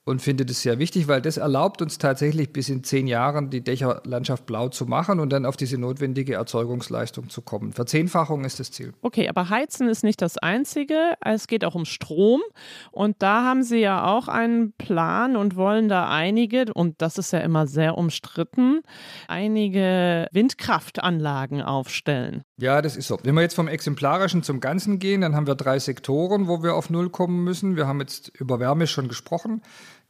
und 0.04 0.22
finde 0.22 0.46
das 0.46 0.62
sehr 0.62 0.80
wichtig, 0.80 1.08
weil 1.08 1.22
das 1.22 1.38
erlaubt 1.38 1.82
uns 1.82 2.00
tatsächlich 2.00 2.52
bis 2.52 2.70
in 2.70 2.84
zehn 2.84 3.06
Jahren 3.06 3.52
die 3.52 3.62
Dächerlandschaft 3.62 4.48
blau 4.48 4.70
zu 4.70 4.88
machen 4.88 5.20
und 5.20 5.32
dann 5.32 5.46
auf 5.46 5.58
diese 5.58 5.78
notwendige 5.78 6.34
Erzeugungsleistung 6.34 7.30
zu 7.30 7.42
kommen. 7.42 7.72
Verzehnfachung 7.72 8.44
ist 8.44 8.60
das 8.60 8.72
Ziel. 8.72 8.94
Okay, 9.02 9.30
aber 9.30 9.50
Heizen 9.50 9.88
ist 9.88 10.04
nicht 10.04 10.22
das 10.22 10.40
Einzige. 10.40 11.14
Es 11.22 11.46
geht 11.46 11.64
auch 11.64 11.76
um 11.76 11.86
Strom 11.86 12.42
und 12.92 13.18
da 13.20 13.44
haben 13.44 13.62
Sie 13.62 13.78
ja 13.78 14.06
auch 14.06 14.28
einen 14.28 14.74
Plan 14.74 15.36
und 15.36 15.56
wollen 15.56 15.88
da 15.88 16.10
einige, 16.10 16.66
und 16.74 17.02
das 17.02 17.20
ist 17.20 17.32
ja 17.32 17.40
immer 17.40 17.68
sehr 17.68 17.98
umstritten, 17.98 18.82
einige 19.28 20.28
Windkraftanlagen 20.32 21.62
aufstellen. 21.62 22.42
Ja, 22.58 22.82
das 22.82 22.96
ist 22.96 23.08
so. 23.08 23.20
Wenn 23.24 23.36
wir 23.36 23.42
jetzt 23.42 23.56
vom 23.56 23.68
Exemplarischen 23.68 24.42
zum 24.42 24.60
Ganzen 24.60 25.00
gehen, 25.00 25.22
dann 25.22 25.36
haben 25.36 25.48
wir 25.48 25.56
drei 25.56 25.78
Sektoren, 25.80 26.48
wo 26.48 26.64
wir 26.64 26.76
auf 26.76 26.90
Null 26.90 27.10
kommen 27.10 27.44
müssen. 27.44 27.76
Wir 27.76 27.88
haben 27.88 28.00
jetzt 28.00 28.30
über 28.40 28.60
Wärme 28.60 28.88
schon 28.88 29.08
gesprochen. 29.08 29.62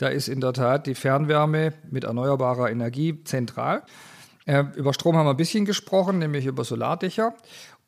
Da 0.01 0.07
ist 0.07 0.29
in 0.29 0.41
der 0.41 0.51
Tat 0.51 0.87
die 0.87 0.95
Fernwärme 0.95 1.73
mit 1.91 2.05
erneuerbarer 2.05 2.71
Energie 2.71 3.23
zentral. 3.23 3.83
Äh, 4.47 4.63
über 4.75 4.95
Strom 4.95 5.15
haben 5.15 5.27
wir 5.27 5.29
ein 5.29 5.37
bisschen 5.37 5.63
gesprochen, 5.63 6.17
nämlich 6.17 6.47
über 6.47 6.63
Solardächer. 6.63 7.35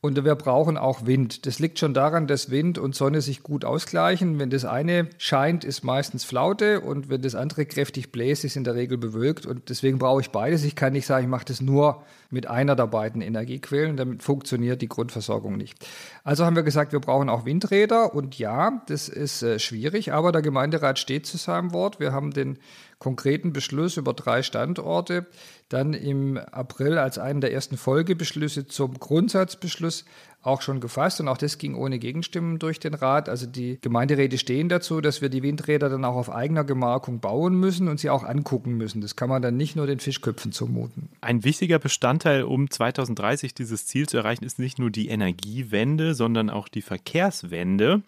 Und 0.04 0.22
wir 0.22 0.36
brauchen 0.36 0.76
auch 0.76 1.06
Wind. 1.06 1.46
Das 1.46 1.60
liegt 1.60 1.80
schon 1.80 1.94
daran, 1.94 2.28
dass 2.28 2.52
Wind 2.52 2.78
und 2.78 2.94
Sonne 2.94 3.22
sich 3.22 3.42
gut 3.42 3.64
ausgleichen. 3.64 4.38
Wenn 4.38 4.50
das 4.50 4.66
eine 4.66 5.08
scheint, 5.18 5.64
ist 5.64 5.86
meistens 5.86 6.26
Flaute 6.26 6.82
und 6.82 7.08
wenn 7.08 7.22
das 7.22 7.36
andere 7.36 7.66
kräftig 7.66 8.12
bläst, 8.12 8.44
ist 8.44 8.58
in 8.58 8.66
der 8.66 8.76
Regel 8.76 8.98
bewölkt. 8.98 9.46
Und 9.46 9.70
deswegen 9.70 10.00
brauche 10.00 10.20
ich 10.20 10.30
beides. 10.30 10.66
Ich 10.66 10.76
kann 10.76 10.92
nicht 10.92 11.06
sagen, 11.06 11.24
ich 11.24 11.30
mache 11.30 11.46
das 11.46 11.62
nur 11.62 12.04
mit 12.30 12.48
einer 12.48 12.76
der 12.76 12.88
beiden 12.88 13.22
Energiequellen. 13.22 13.96
Damit 13.96 14.24
funktioniert 14.24 14.82
die 14.82 14.90
Grundversorgung 14.90 15.56
nicht. 15.56 15.78
Also 16.26 16.44
haben 16.44 16.58
wir 16.58 16.64
gesagt, 16.64 16.92
wir 16.92 17.00
brauchen 17.00 17.30
auch 17.30 17.46
Windräder. 17.46 18.14
Und 18.14 18.38
ja, 18.38 18.84
das 18.88 19.08
ist 19.08 19.42
äh, 19.42 19.58
schwierig, 19.58 20.12
aber 20.12 20.34
der 20.34 20.42
Gemeinderat 20.42 21.00
steht 21.00 21.26
zu 21.26 21.38
seinem 21.38 21.72
Wort. 21.72 22.02
Wir 22.02 22.12
haben 22.12 22.32
den 22.32 22.60
konkreten 23.04 23.52
Beschluss 23.52 23.98
über 23.98 24.14
drei 24.14 24.42
Standorte 24.44 25.28
dann 25.68 25.94
im 25.94 26.38
April 26.38 26.98
als 26.98 27.18
einen 27.18 27.42
der 27.42 27.52
ersten 27.52 27.78
Folgebeschlüsse 27.78 28.66
zum 28.68 28.98
Grundsatzbeschluss 28.98 30.06
auch 30.42 30.62
schon 30.62 30.82
gefasst 30.82 31.20
und 31.22 31.28
auch 31.28 31.38
das 31.38 31.58
ging 31.58 31.74
ohne 31.74 32.00
Gegenstimmen 32.00 32.60
durch 32.60 32.80
den 32.80 32.94
Rat. 32.94 33.30
Also 33.30 33.46
die 33.46 33.80
Gemeinderäte 33.82 34.38
stehen 34.38 34.70
dazu, 34.70 35.02
dass 35.02 35.22
wir 35.22 35.30
die 35.30 35.42
Windräder 35.42 35.90
dann 35.90 36.04
auch 36.06 36.16
auf 36.16 36.30
eigener 36.30 36.64
Gemarkung 36.64 37.20
bauen 37.20 37.56
müssen 37.56 37.88
und 37.88 38.00
sie 38.00 38.10
auch 38.10 38.24
angucken 38.24 38.74
müssen. 38.74 39.02
Das 39.02 39.16
kann 39.16 39.30
man 39.30 39.42
dann 39.42 39.56
nicht 39.58 39.76
nur 39.76 39.88
den 39.88 40.00
Fischköpfen 40.00 40.52
zumuten. 40.52 41.10
Ein 41.22 41.44
wichtiger 41.44 41.80
Bestandteil, 41.80 42.44
um 42.44 42.70
2030 42.70 43.54
dieses 43.54 43.86
Ziel 43.86 44.08
zu 44.08 44.18
erreichen, 44.18 44.44
ist 44.44 44.60
nicht 44.60 44.80
nur 44.80 44.92
die 44.92 45.08
Energiewende, 45.08 46.14
sondern 46.14 46.50
auch 46.50 46.68
die 46.68 46.82
Verkehrswende. 46.82 48.04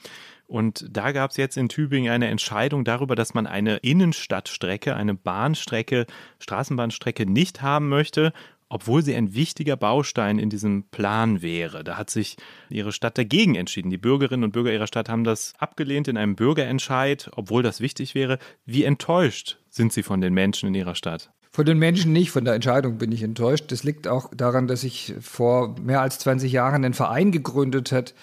Und 0.47 0.85
da 0.89 1.11
gab 1.11 1.31
es 1.31 1.37
jetzt 1.37 1.57
in 1.57 1.69
Tübingen 1.69 2.11
eine 2.11 2.27
Entscheidung 2.27 2.83
darüber, 2.83 3.15
dass 3.15 3.33
man 3.33 3.47
eine 3.47 3.77
Innenstadtstrecke, 3.77 4.95
eine 4.95 5.15
Bahnstrecke, 5.15 6.05
Straßenbahnstrecke 6.39 7.25
nicht 7.25 7.61
haben 7.61 7.89
möchte, 7.89 8.31
obwohl 8.69 9.03
sie 9.03 9.15
ein 9.15 9.33
wichtiger 9.33 9.77
Baustein 9.77 10.39
in 10.39 10.49
diesem 10.49 10.83
Plan 10.89 11.41
wäre. 11.41 11.83
Da 11.83 11.97
hat 11.97 12.09
sich 12.09 12.37
ihre 12.69 12.91
Stadt 12.91 13.17
dagegen 13.17 13.55
entschieden. 13.55 13.89
Die 13.89 13.97
Bürgerinnen 13.97 14.43
und 14.43 14.51
Bürger 14.51 14.73
ihrer 14.73 14.87
Stadt 14.87 15.09
haben 15.09 15.23
das 15.23 15.53
abgelehnt 15.57 16.07
in 16.07 16.17
einem 16.17 16.35
Bürgerentscheid, 16.35 17.29
obwohl 17.35 17.63
das 17.63 17.79
wichtig 17.79 18.15
wäre. 18.15 18.39
Wie 18.65 18.83
enttäuscht 18.83 19.57
sind 19.69 19.93
Sie 19.93 20.03
von 20.03 20.21
den 20.21 20.33
Menschen 20.33 20.67
in 20.67 20.75
Ihrer 20.75 20.95
Stadt? 20.95 21.31
Von 21.51 21.65
den 21.65 21.79
Menschen 21.79 22.11
nicht, 22.11 22.31
von 22.31 22.43
der 22.43 22.53
Entscheidung 22.53 22.97
bin 22.97 23.11
ich 23.13 23.23
enttäuscht. 23.23 23.71
Das 23.71 23.83
liegt 23.83 24.07
auch 24.09 24.29
daran, 24.35 24.67
dass 24.67 24.83
ich 24.83 25.13
vor 25.21 25.75
mehr 25.79 26.01
als 26.01 26.19
20 26.19 26.51
Jahren 26.51 26.83
einen 26.83 26.93
Verein 26.93 27.31
gegründet 27.31 27.93
hat, 27.93 28.13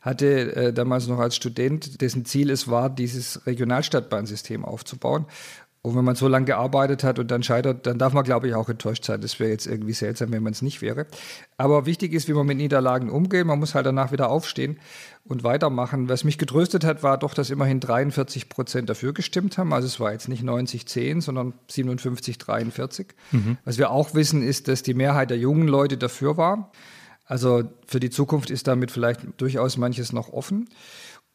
hatte 0.00 0.56
äh, 0.56 0.72
damals 0.72 1.06
noch 1.06 1.18
als 1.18 1.36
Student, 1.36 2.00
dessen 2.00 2.24
Ziel 2.24 2.50
es 2.50 2.68
war, 2.68 2.90
dieses 2.90 3.46
Regionalstadtbahnsystem 3.46 4.64
aufzubauen. 4.64 5.26
Und 5.82 5.96
wenn 5.96 6.04
man 6.04 6.14
so 6.14 6.28
lange 6.28 6.44
gearbeitet 6.44 7.04
hat 7.04 7.18
und 7.18 7.30
dann 7.30 7.42
scheitert, 7.42 7.86
dann 7.86 7.98
darf 7.98 8.12
man, 8.12 8.22
glaube 8.22 8.46
ich, 8.46 8.54
auch 8.54 8.68
enttäuscht 8.68 9.04
sein. 9.04 9.22
Das 9.22 9.40
wäre 9.40 9.50
jetzt 9.50 9.66
irgendwie 9.66 9.94
seltsam, 9.94 10.30
wenn 10.30 10.42
man 10.42 10.52
es 10.52 10.60
nicht 10.60 10.82
wäre. 10.82 11.06
Aber 11.56 11.86
wichtig 11.86 12.12
ist, 12.12 12.28
wie 12.28 12.34
man 12.34 12.46
mit 12.46 12.58
Niederlagen 12.58 13.08
umgeht. 13.08 13.46
Man 13.46 13.58
muss 13.58 13.74
halt 13.74 13.86
danach 13.86 14.12
wieder 14.12 14.28
aufstehen 14.28 14.78
und 15.24 15.42
weitermachen. 15.42 16.10
Was 16.10 16.22
mich 16.22 16.36
getröstet 16.36 16.84
hat, 16.84 17.02
war 17.02 17.16
doch, 17.16 17.32
dass 17.32 17.48
immerhin 17.48 17.80
43 17.80 18.50
Prozent 18.50 18.90
dafür 18.90 19.14
gestimmt 19.14 19.56
haben. 19.56 19.72
Also 19.72 19.86
es 19.86 19.98
war 19.98 20.12
jetzt 20.12 20.28
nicht 20.28 20.42
90, 20.42 20.86
10, 20.86 21.22
sondern 21.22 21.54
57, 21.68 22.36
43. 22.36 23.06
Mhm. 23.32 23.56
Was 23.64 23.78
wir 23.78 23.90
auch 23.90 24.12
wissen, 24.12 24.42
ist, 24.42 24.68
dass 24.68 24.82
die 24.82 24.94
Mehrheit 24.94 25.30
der 25.30 25.38
jungen 25.38 25.66
Leute 25.66 25.96
dafür 25.96 26.36
war. 26.36 26.72
Also 27.30 27.62
für 27.86 28.00
die 28.00 28.10
Zukunft 28.10 28.50
ist 28.50 28.66
damit 28.66 28.90
vielleicht 28.90 29.20
durchaus 29.36 29.76
manches 29.76 30.12
noch 30.12 30.32
offen. 30.32 30.68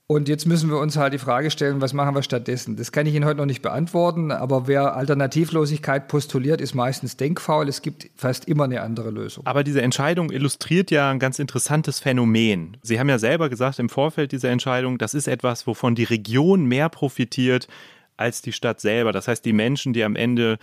Und 0.07 0.27
jetzt 0.27 0.45
müssen 0.45 0.69
wir 0.69 0.77
uns 0.77 0.97
halt 0.97 1.13
die 1.13 1.17
Frage 1.17 1.49
stellen, 1.49 1.79
was 1.79 1.93
machen 1.93 2.13
wir 2.13 2.21
stattdessen? 2.21 2.75
Das 2.75 2.91
kann 2.91 3.07
ich 3.07 3.15
Ihnen 3.15 3.23
heute 3.23 3.37
noch 3.37 3.45
nicht 3.45 3.61
beantworten, 3.61 4.31
aber 4.31 4.67
wer 4.67 4.95
Alternativlosigkeit 4.97 6.09
postuliert, 6.09 6.59
ist 6.59 6.75
meistens 6.75 7.15
denkfaul. 7.15 7.69
Es 7.69 7.81
gibt 7.81 8.09
fast 8.15 8.45
immer 8.45 8.65
eine 8.65 8.81
andere 8.81 9.09
Lösung. 9.09 9.47
Aber 9.47 9.63
diese 9.63 9.81
Entscheidung 9.81 10.31
illustriert 10.31 10.91
ja 10.91 11.09
ein 11.09 11.17
ganz 11.17 11.39
interessantes 11.39 12.01
Phänomen. 12.01 12.75
Sie 12.83 12.99
haben 12.99 13.09
ja 13.09 13.17
selber 13.17 13.49
gesagt 13.49 13.79
im 13.79 13.87
Vorfeld 13.87 14.33
dieser 14.33 14.49
Entscheidung, 14.49 14.97
das 14.97 15.13
ist 15.13 15.29
etwas, 15.29 15.65
wovon 15.65 15.95
die 15.95 16.03
Region 16.03 16.65
mehr 16.65 16.89
profitiert 16.89 17.69
als 18.17 18.41
die 18.41 18.51
Stadt 18.51 18.81
selber. 18.81 19.13
Das 19.13 19.29
heißt, 19.29 19.45
die 19.45 19.53
Menschen, 19.53 19.93
die 19.93 20.03
am 20.03 20.15
Ende 20.17 20.57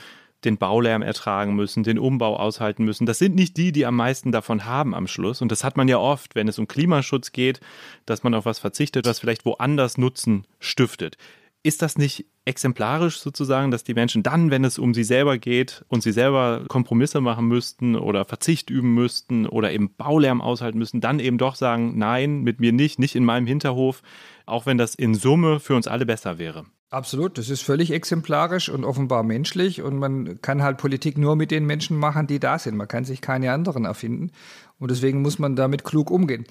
den 0.44 0.59
Baulärm 0.59 1.02
ertragen 1.02 1.55
müssen, 1.55 1.83
den 1.83 1.98
Umbau 1.98 2.37
aushalten 2.37 2.85
müssen. 2.85 3.07
Das 3.07 3.18
sind 3.18 3.35
nicht 3.35 3.57
die, 3.57 3.72
die 3.72 3.87
am 3.87 3.96
meisten 3.96 4.33
davon 4.33 4.64
haben 4.64 4.94
am 4.94 5.07
Schluss. 5.07 5.42
Und 5.42 5.52
das 5.52 5.64
hat 5.64 5.76
man 5.76 5.88
ja 5.88 5.98
oft, 5.98 6.35
wenn 6.35 6.48
es 6.48 6.59
um 6.59 6.68
Klimaschutz 6.68 7.33
geht, 7.33 7.61
dass 8.07 8.22
man 8.22 8.35
auf 8.35 8.44
was 8.44 8.59
verzichtet, 8.59 9.07
was 9.07 9.20
vielleicht 9.20 9.44
woanders 9.44 9.98
Nutzen 9.98 10.46
stiftet. 10.59 11.16
Ist 11.64 11.81
das 11.81 11.96
nicht 11.96 12.26
exemplarisch 12.44 13.20
sozusagen, 13.20 13.70
dass 13.70 13.85
die 13.85 13.94
Menschen 13.94 14.24
dann, 14.24 14.50
wenn 14.50 14.64
es 14.64 14.81
um 14.81 14.94
sie 14.94 15.05
selber 15.05 15.38
geht 15.38 15.85
und 15.87 16.02
sie 16.02 16.11
selber 16.11 16.64
Kompromisse 16.66 17.20
machen 17.20 17.46
müssten 17.46 17.94
oder 17.94 18.24
Verzicht 18.24 18.68
üben 18.68 18.94
müssten 18.94 19.46
oder 19.46 19.72
eben 19.72 19.94
Baulärm 19.94 20.40
aushalten 20.40 20.78
müssen, 20.78 21.00
dann 21.00 21.20
eben 21.20 21.38
doch 21.38 21.55
sagen, 21.55 21.96
nein, 21.96 22.40
mit 22.40 22.59
mir 22.59 22.72
nicht, 22.72 22.98
nicht 22.98 23.14
in 23.14 23.24
meinem 23.24 23.46
Hinterhof, 23.46 24.02
auch 24.44 24.66
wenn 24.66 24.76
das 24.76 24.96
in 24.96 25.14
Summe 25.14 25.61
für 25.61 25.76
uns 25.76 25.87
alle 25.87 26.05
besser 26.05 26.38
wäre? 26.38 26.64
Absolut, 26.92 27.38
das 27.38 27.48
ist 27.48 27.62
völlig 27.62 27.90
exemplarisch 27.90 28.68
und 28.68 28.85
offenbar 28.85 29.22
menschlich 29.22 29.81
und 29.81 29.96
man 29.96 30.42
kann 30.42 30.62
halt 30.62 30.76
Politik 30.76 31.16
nur 31.16 31.37
mit 31.37 31.50
den 31.50 31.64
Menschen 31.64 31.96
machen, 31.96 32.26
die 32.26 32.38
da 32.38 32.59
sind. 32.59 32.76
Man 32.76 32.87
kann 32.87 33.07
sich 33.07 33.22
keine 33.22 33.50
anderen 33.50 33.87
erfinden 33.87 34.31
und 34.78 34.90
deswegen 34.90 35.22
muss 35.22 35.38
man 35.38 35.57
damit 35.57 35.85
klug 35.85 36.11
umgehen. 36.11 36.44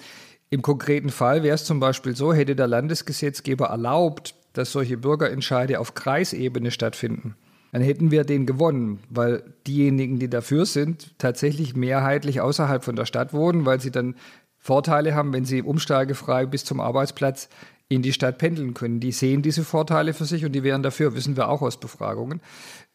Im 0.50 0.60
konkreten 0.60 1.10
Fall 1.10 1.44
wäre 1.44 1.54
es 1.54 1.64
zum 1.64 1.78
Beispiel 1.78 2.16
so, 2.16 2.34
hätte 2.34 2.56
der 2.56 2.66
Landesgesetzgeber 2.66 3.66
erlaubt, 3.66 4.34
dass 4.52 4.72
solche 4.72 4.96
Bürgerentscheide 4.96 5.78
auf 5.78 5.94
Kreisebene 5.94 6.72
stattfinden, 6.72 7.36
dann 7.70 7.82
hätten 7.82 8.10
wir 8.10 8.24
den 8.24 8.44
gewonnen, 8.44 8.98
weil 9.10 9.44
diejenigen, 9.68 10.18
die 10.18 10.28
dafür 10.28 10.66
sind, 10.66 11.16
tatsächlich 11.18 11.76
mehrheitlich 11.76 12.40
außerhalb 12.40 12.82
von 12.82 12.96
der 12.96 13.06
Stadt 13.06 13.32
wohnen, 13.32 13.64
weil 13.64 13.80
sie 13.80 13.92
dann 13.92 14.16
Vorteile 14.58 15.14
haben, 15.14 15.32
wenn 15.32 15.44
sie 15.44 15.62
umsteigefrei 15.62 16.46
bis 16.46 16.64
zum 16.64 16.80
Arbeitsplatz 16.80 17.48
in 17.94 18.02
die 18.02 18.12
Stadt 18.12 18.38
pendeln 18.38 18.74
können. 18.74 19.00
Die 19.00 19.12
sehen 19.12 19.42
diese 19.42 19.64
Vorteile 19.64 20.14
für 20.14 20.24
sich 20.24 20.44
und 20.44 20.52
die 20.52 20.62
wären 20.62 20.82
dafür, 20.82 21.14
wissen 21.14 21.36
wir 21.36 21.48
auch 21.48 21.62
aus 21.62 21.78
Befragungen. 21.78 22.40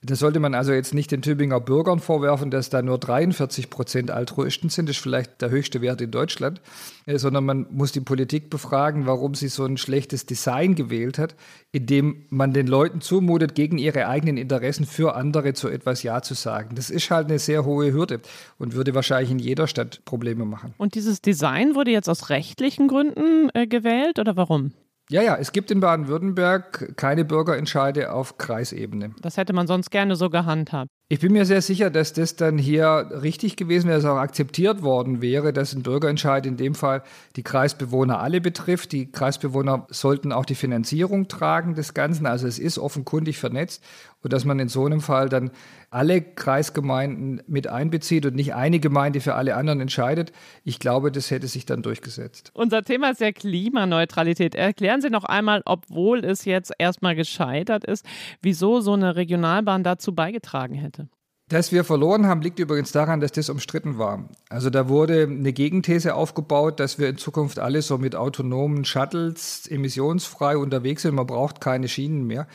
Das 0.04 0.20
sollte 0.20 0.40
man 0.40 0.54
also 0.54 0.74
jetzt 0.74 0.94
nicht 0.94 1.12
den 1.12 1.24
Tübinger 1.24 1.60
Bürgern 1.60 2.00
vorwerfen, 2.00 2.52
dass 2.52 2.70
da 2.70 2.84
nur 2.84 3.00
43 3.00 3.70
Prozent 3.70 4.12
Altruisten 4.12 4.70
sind. 4.70 4.88
Das 4.88 4.98
ist 4.98 5.02
vielleicht 5.02 5.42
der 5.42 5.50
höchste 5.50 5.82
Wert 5.82 6.02
in 6.02 6.12
Deutschland. 6.12 6.62
Äh, 7.08 7.18
sondern 7.20 7.46
man 7.46 7.66
muss 7.72 7.94
die 7.94 8.02
Politik 8.02 8.50
befragen, 8.50 9.08
warum 9.08 9.34
sie 9.34 9.48
so 9.48 9.66
ein 9.66 9.78
schlechtes 9.78 10.26
Design 10.26 10.76
gewählt 10.76 11.18
hat, 11.18 11.36
indem 11.72 12.26
man 12.30 12.54
den 12.54 12.68
Leuten 12.68 13.02
zumutet, 13.02 13.56
gegen 13.56 13.78
ihre 13.78 14.08
eigenen 14.08 14.38
Interessen 14.38 14.86
für 14.86 15.16
andere 15.16 15.54
zu 15.54 15.70
etwas 15.70 16.04
Ja 16.04 16.22
zu 16.22 16.34
sagen. 16.34 16.76
Das 16.76 16.90
ist 16.90 17.10
halt 17.10 17.30
eine 17.30 17.40
sehr 17.40 17.64
hohe 17.64 17.94
Hürde 17.94 18.20
und 18.58 18.74
würde 18.76 18.94
wahrscheinlich 18.94 19.32
in 19.32 19.40
jeder 19.40 19.68
Stadt 19.68 20.04
Probleme 20.04 20.46
machen. 20.46 20.74
Und 20.78 20.96
dieses 20.96 21.22
Design 21.22 21.76
wurde 21.76 21.92
jetzt 21.92 22.10
aus 22.10 22.30
rechtlichen 22.30 22.88
Gründen 22.88 23.50
äh, 23.54 23.68
gewählt 23.68 24.20
oder 24.20 24.36
warum? 24.36 24.74
Ja, 25.10 25.22
ja, 25.22 25.38
es 25.38 25.54
gibt 25.54 25.72
in 25.72 25.80
Baden-Württemberg 25.80 26.98
keine 26.98 27.24
Bürgerentscheide 27.24 28.12
auf 28.12 28.38
Kreisebene. 28.38 29.12
Das 29.22 29.38
hätte 29.38 29.54
man 29.54 29.66
sonst 29.66 29.90
gerne 29.90 30.18
so 30.18 30.30
gehandhabt. 30.30 30.90
Ich 31.08 31.22
bin 31.22 31.32
mir 31.32 31.46
sehr 31.46 31.62
sicher, 31.62 31.90
dass 31.90 32.12
das 32.12 32.36
dann 32.36 32.58
hier 32.58 33.10
richtig 33.22 33.56
gewesen 33.56 33.88
wäre, 33.88 34.02
dass 34.02 34.12
auch 34.12 34.18
akzeptiert 34.18 34.82
worden 34.82 35.22
wäre, 35.22 35.54
dass 35.54 35.74
ein 35.74 35.84
Bürgerentscheid 35.84 36.46
in 36.46 36.58
dem 36.58 36.76
Fall 36.76 37.04
die 37.38 37.44
Kreisbewohner 37.44 38.20
alle 38.20 38.42
betrifft. 38.42 38.92
Die 38.92 39.10
Kreisbewohner 39.10 39.88
sollten 39.90 40.34
auch 40.34 40.44
die 40.44 40.56
Finanzierung 40.56 41.30
tragen 41.30 41.76
des 41.76 41.94
Ganzen. 41.94 42.26
Also 42.26 42.46
es 42.46 42.60
ist 42.60 42.78
offenkundig 42.78 43.38
vernetzt 43.38 43.82
und 44.22 44.34
dass 44.34 44.44
man 44.44 44.60
in 44.60 44.68
so 44.68 44.86
einem 44.86 45.00
Fall 45.00 45.30
dann 45.30 45.52
alle 45.98 46.22
Kreisgemeinden 46.22 47.42
mit 47.48 47.68
einbezieht 47.68 48.28
und 48.28 48.36
nicht 48.36 48.54
eine 48.54 48.80
Gemeinde 48.80 49.20
für 49.20 49.34
alle 49.34 49.56
anderen 49.56 49.82
entscheidet. 49.82 50.32
Ich 50.64 50.78
glaube, 50.78 51.12
das 51.12 51.32
hätte 51.32 51.48
sich 51.48 51.66
dann 51.66 51.82
durchgesetzt. 51.82 52.52
Unser 52.54 52.84
Thema 52.84 53.10
ist 53.10 53.20
ja 53.20 53.32
Klimaneutralität. 53.32 54.54
Erklären 54.54 55.02
Sie 55.02 55.10
noch 55.10 55.24
einmal, 55.24 55.64
obwohl 55.66 56.24
es 56.24 56.46
jetzt 56.46 56.72
erstmal 56.78 57.16
gescheitert 57.16 57.84
ist, 57.84 58.06
wieso 58.44 58.80
so 58.80 58.94
eine 58.94 59.16
Regionalbahn 59.16 59.84
dazu 59.84 60.14
beigetragen 60.14 60.76
hätte. 60.76 61.10
Dass 61.50 61.72
wir 61.72 61.84
verloren 61.84 62.28
haben, 62.28 62.42
liegt 62.42 62.60
übrigens 62.60 62.92
daran, 62.92 63.20
dass 63.20 63.32
das 63.32 63.50
umstritten 63.50 63.98
war. 63.98 64.30
Also 64.50 64.70
da 64.70 64.90
wurde 64.90 65.24
eine 65.24 65.54
Gegenthese 65.54 66.14
aufgebaut, 66.14 66.80
dass 66.80 67.00
wir 67.00 67.10
in 67.10 67.18
Zukunft 67.18 67.58
alle 67.58 67.82
so 67.82 67.98
mit 67.98 68.16
autonomen 68.16 68.86
Shuttles 68.86 69.66
emissionsfrei 69.66 70.58
unterwegs 70.58 71.02
sind. 71.02 71.16
Man 71.16 71.26
braucht 71.26 71.60
keine 71.60 71.88
Schienen 71.88 72.28
mehr. 72.28 72.48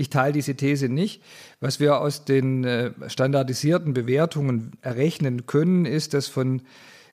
Ich 0.00 0.08
teile 0.08 0.32
diese 0.32 0.54
These 0.54 0.88
nicht. 0.88 1.22
Was 1.60 1.78
wir 1.78 2.00
aus 2.00 2.24
den 2.24 2.64
äh, 2.64 2.92
standardisierten 3.06 3.92
Bewertungen 3.92 4.72
errechnen 4.80 5.44
können, 5.44 5.84
ist, 5.84 6.14
dass 6.14 6.26
von 6.26 6.62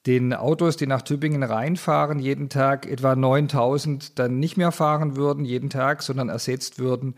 den 0.06 0.34
Autos, 0.34 0.78
die 0.78 0.88
nach 0.88 1.02
Tübingen 1.02 1.44
reinfahren, 1.44 2.20
jeden 2.20 2.48
Tag 2.48 2.86
etwa 2.86 3.14
9000 3.14 4.18
dann 4.18 4.40
nicht 4.40 4.56
mehr 4.56 4.72
fahren 4.72 5.18
würden, 5.18 5.44
jeden 5.44 5.70
Tag, 5.70 6.02
sondern 6.02 6.30
ersetzt 6.30 6.80
würden 6.80 7.16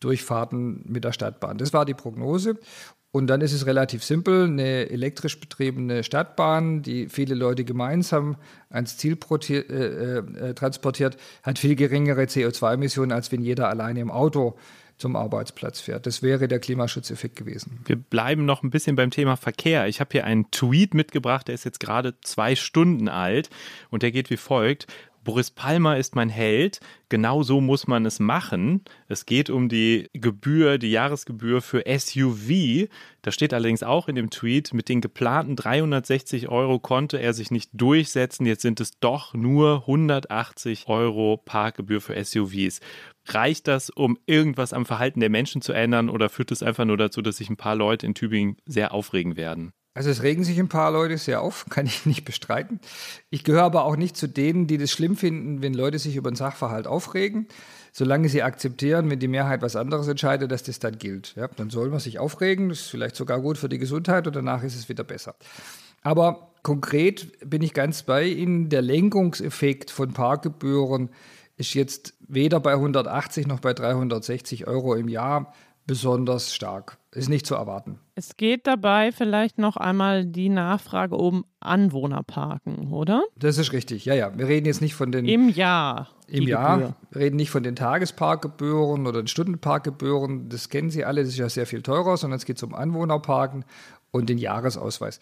durch 0.00 0.24
Fahrten 0.24 0.84
mit 0.86 1.04
der 1.04 1.12
Stadtbahn. 1.12 1.58
Das 1.58 1.74
war 1.74 1.84
die 1.84 1.92
Prognose. 1.92 2.56
Und 3.12 3.26
dann 3.26 3.42
ist 3.42 3.52
es 3.52 3.66
relativ 3.66 4.02
simpel, 4.02 4.44
eine 4.44 4.88
elektrisch 4.88 5.38
betriebene 5.38 6.02
Stadtbahn, 6.02 6.80
die 6.80 7.10
viele 7.10 7.34
Leute 7.34 7.64
gemeinsam 7.64 8.36
ans 8.70 8.96
Ziel 8.96 9.18
äh, 9.50 9.54
äh, 9.54 10.54
transportiert, 10.54 11.18
hat 11.42 11.58
viel 11.58 11.76
geringere 11.76 12.22
CO2-Emissionen, 12.22 13.12
als 13.12 13.30
wenn 13.32 13.42
jeder 13.42 13.68
alleine 13.68 14.00
im 14.00 14.10
Auto 14.10 14.56
zum 15.00 15.16
Arbeitsplatz 15.16 15.80
fährt. 15.80 16.06
Das 16.06 16.22
wäre 16.22 16.48
der 16.48 16.58
Klimaschutzeffekt 16.58 17.36
gewesen. 17.36 17.80
Wir 17.84 17.96
bleiben 17.96 18.44
noch 18.44 18.62
ein 18.62 18.70
bisschen 18.70 18.96
beim 18.96 19.10
Thema 19.10 19.36
Verkehr. 19.36 19.88
Ich 19.88 20.00
habe 20.00 20.10
hier 20.12 20.24
einen 20.24 20.50
Tweet 20.50 20.94
mitgebracht, 20.94 21.48
der 21.48 21.54
ist 21.54 21.64
jetzt 21.64 21.80
gerade 21.80 22.14
zwei 22.20 22.54
Stunden 22.54 23.08
alt 23.08 23.50
und 23.90 24.02
der 24.02 24.12
geht 24.12 24.30
wie 24.30 24.36
folgt. 24.36 24.86
Boris 25.22 25.50
Palmer 25.50 25.98
ist 25.98 26.16
mein 26.16 26.30
Held. 26.30 26.80
Genau 27.10 27.42
so 27.42 27.60
muss 27.60 27.86
man 27.86 28.06
es 28.06 28.20
machen. 28.20 28.82
Es 29.06 29.26
geht 29.26 29.50
um 29.50 29.68
die 29.68 30.08
Gebühr, 30.14 30.78
die 30.78 30.90
Jahresgebühr 30.90 31.60
für 31.60 31.84
SUV. 31.86 32.88
Da 33.20 33.30
steht 33.30 33.52
allerdings 33.52 33.82
auch 33.82 34.08
in 34.08 34.14
dem 34.14 34.30
Tweet, 34.30 34.72
mit 34.72 34.88
den 34.88 35.02
geplanten 35.02 35.56
360 35.56 36.48
Euro 36.48 36.78
konnte 36.78 37.18
er 37.18 37.34
sich 37.34 37.50
nicht 37.50 37.70
durchsetzen. 37.74 38.46
Jetzt 38.46 38.62
sind 38.62 38.80
es 38.80 38.98
doch 38.98 39.34
nur 39.34 39.80
180 39.80 40.88
Euro 40.88 41.36
Parkgebühr 41.36 42.00
für 42.00 42.22
SUVs. 42.22 42.80
Reicht 43.26 43.68
das, 43.68 43.90
um 43.90 44.18
irgendwas 44.24 44.72
am 44.72 44.86
Verhalten 44.86 45.20
der 45.20 45.30
Menschen 45.30 45.60
zu 45.60 45.74
ändern 45.74 46.08
oder 46.08 46.30
führt 46.30 46.50
es 46.50 46.62
einfach 46.62 46.86
nur 46.86 46.96
dazu, 46.96 47.20
dass 47.20 47.36
sich 47.36 47.50
ein 47.50 47.58
paar 47.58 47.76
Leute 47.76 48.06
in 48.06 48.14
Tübingen 48.14 48.56
sehr 48.64 48.94
aufregen 48.94 49.36
werden? 49.36 49.74
Also 50.00 50.08
es 50.08 50.22
regen 50.22 50.44
sich 50.44 50.58
ein 50.58 50.70
paar 50.70 50.90
Leute 50.90 51.18
sehr 51.18 51.42
auf, 51.42 51.66
kann 51.68 51.84
ich 51.84 52.06
nicht 52.06 52.24
bestreiten. 52.24 52.80
Ich 53.28 53.44
gehöre 53.44 53.64
aber 53.64 53.84
auch 53.84 53.96
nicht 53.96 54.16
zu 54.16 54.28
denen, 54.28 54.66
die 54.66 54.78
das 54.78 54.90
schlimm 54.90 55.14
finden, 55.14 55.60
wenn 55.60 55.74
Leute 55.74 55.98
sich 55.98 56.16
über 56.16 56.30
einen 56.30 56.36
Sachverhalt 56.36 56.86
aufregen. 56.86 57.48
Solange 57.92 58.30
sie 58.30 58.42
akzeptieren, 58.42 59.10
wenn 59.10 59.18
die 59.18 59.28
Mehrheit 59.28 59.60
was 59.60 59.76
anderes 59.76 60.08
entscheidet, 60.08 60.50
dass 60.50 60.62
das 60.62 60.78
dann 60.78 60.96
gilt. 60.96 61.34
Ja, 61.36 61.48
dann 61.48 61.68
soll 61.68 61.90
man 61.90 62.00
sich 62.00 62.18
aufregen, 62.18 62.70
das 62.70 62.80
ist 62.80 62.88
vielleicht 62.88 63.14
sogar 63.14 63.42
gut 63.42 63.58
für 63.58 63.68
die 63.68 63.76
Gesundheit 63.76 64.26
und 64.26 64.34
danach 64.34 64.62
ist 64.62 64.74
es 64.74 64.88
wieder 64.88 65.04
besser. 65.04 65.34
Aber 66.00 66.50
konkret 66.62 67.28
bin 67.44 67.60
ich 67.60 67.74
ganz 67.74 68.02
bei 68.02 68.24
Ihnen, 68.24 68.70
der 68.70 68.80
Lenkungseffekt 68.80 69.90
von 69.90 70.14
Parkgebühren 70.14 71.10
ist 71.58 71.74
jetzt 71.74 72.14
weder 72.26 72.58
bei 72.58 72.72
180 72.72 73.46
noch 73.46 73.60
bei 73.60 73.74
360 73.74 74.66
Euro 74.66 74.94
im 74.94 75.08
Jahr 75.08 75.52
besonders 75.90 76.54
stark. 76.54 76.98
Ist 77.10 77.28
nicht 77.28 77.44
zu 77.44 77.56
erwarten. 77.56 77.98
Es 78.14 78.36
geht 78.36 78.68
dabei 78.68 79.10
vielleicht 79.10 79.58
noch 79.58 79.76
einmal 79.76 80.24
die 80.24 80.48
Nachfrage 80.48 81.16
um 81.16 81.44
Anwohnerparken, 81.58 82.92
oder? 82.92 83.24
Das 83.34 83.58
ist 83.58 83.72
richtig, 83.72 84.04
ja, 84.04 84.14
ja. 84.14 84.38
Wir 84.38 84.46
reden 84.46 84.66
jetzt 84.66 84.80
nicht 84.80 84.94
von 84.94 85.10
den. 85.10 85.26
Im 85.26 85.48
Jahr. 85.48 86.06
Im 86.28 86.44
Jahr. 86.46 86.78
Gebühr. 86.78 86.94
Wir 87.10 87.20
reden 87.22 87.34
nicht 87.34 87.50
von 87.50 87.64
den 87.64 87.74
Tagesparkgebühren 87.74 89.04
oder 89.08 89.20
den 89.20 89.26
Stundenparkgebühren. 89.26 90.48
Das 90.48 90.68
kennen 90.68 90.90
Sie 90.90 91.04
alle, 91.04 91.22
das 91.22 91.30
ist 91.30 91.38
ja 91.38 91.48
sehr 91.48 91.66
viel 91.66 91.82
teurer, 91.82 92.16
sondern 92.16 92.36
es 92.36 92.44
geht 92.44 92.62
um 92.62 92.72
Anwohnerparken 92.72 93.64
und 94.12 94.28
den 94.28 94.38
Jahresausweis. 94.38 95.18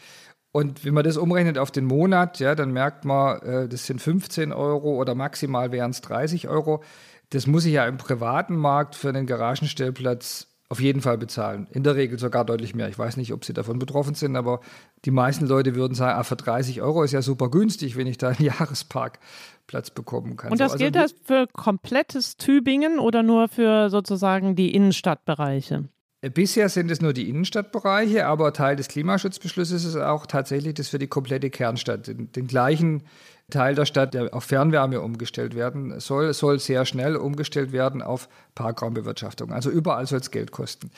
Und 0.52 0.84
wenn 0.84 0.92
man 0.92 1.04
das 1.04 1.16
umrechnet 1.16 1.56
auf 1.56 1.70
den 1.70 1.86
Monat, 1.86 2.40
ja, 2.40 2.54
dann 2.54 2.72
merkt 2.72 3.06
man, 3.06 3.40
äh, 3.40 3.68
das 3.68 3.86
sind 3.86 4.02
15 4.02 4.52
Euro 4.52 5.00
oder 5.00 5.14
maximal 5.14 5.72
wären 5.72 5.92
es 5.92 6.02
30 6.02 6.46
Euro. 6.46 6.82
Das 7.30 7.46
muss 7.46 7.64
ich 7.64 7.72
ja 7.72 7.86
im 7.86 7.96
privaten 7.96 8.56
Markt 8.56 8.96
für 8.96 9.08
einen 9.08 9.24
Garagenstellplatz 9.24 10.48
auf 10.70 10.80
jeden 10.80 11.00
Fall 11.00 11.16
bezahlen. 11.16 11.66
In 11.72 11.82
der 11.82 11.96
Regel 11.96 12.18
sogar 12.18 12.44
deutlich 12.44 12.74
mehr. 12.74 12.88
Ich 12.88 12.98
weiß 12.98 13.16
nicht, 13.16 13.32
ob 13.32 13.44
sie 13.44 13.54
davon 13.54 13.78
betroffen 13.78 14.14
sind, 14.14 14.36
aber 14.36 14.60
die 15.04 15.10
meisten 15.10 15.46
Leute 15.46 15.74
würden 15.74 15.94
sagen, 15.94 16.18
ah, 16.18 16.24
für 16.24 16.36
30 16.36 16.82
Euro 16.82 17.02
ist 17.02 17.12
ja 17.12 17.22
super 17.22 17.50
günstig, 17.50 17.96
wenn 17.96 18.06
ich 18.06 18.18
da 18.18 18.28
einen 18.28 18.42
Jahresparkplatz 18.44 19.90
bekommen 19.90 20.36
kann. 20.36 20.52
Und 20.52 20.60
das 20.60 20.72
so, 20.72 20.74
also 20.74 20.84
gilt 20.84 20.94
das 20.94 21.14
für 21.24 21.46
komplettes 21.46 22.36
Tübingen 22.36 22.98
oder 22.98 23.22
nur 23.22 23.48
für 23.48 23.88
sozusagen 23.88 24.56
die 24.56 24.74
Innenstadtbereiche? 24.74 25.88
Bisher 26.20 26.68
sind 26.68 26.90
es 26.90 27.00
nur 27.00 27.12
die 27.12 27.28
Innenstadtbereiche, 27.28 28.26
aber 28.26 28.52
Teil 28.52 28.74
des 28.74 28.88
Klimaschutzbeschlusses 28.88 29.84
ist 29.84 29.96
auch 29.96 30.26
tatsächlich 30.26 30.74
das 30.74 30.88
für 30.88 30.98
die 30.98 31.06
komplette 31.06 31.48
Kernstadt. 31.48 32.08
Den, 32.08 32.32
den 32.32 32.48
gleichen 32.48 33.04
Teil 33.50 33.76
der 33.76 33.86
Stadt, 33.86 34.14
der 34.14 34.34
auf 34.34 34.42
Fernwärme 34.42 35.00
umgestellt 35.00 35.54
werden 35.54 36.00
soll, 36.00 36.34
soll 36.34 36.58
sehr 36.58 36.84
schnell 36.86 37.14
umgestellt 37.14 37.70
werden 37.70 38.02
auf 38.02 38.28
Parkraumbewirtschaftung. 38.56 39.52
Also 39.52 39.70
überall 39.70 40.06
soll 40.08 40.18
es 40.18 40.32
Geld 40.32 40.50
kosten. 40.50 40.90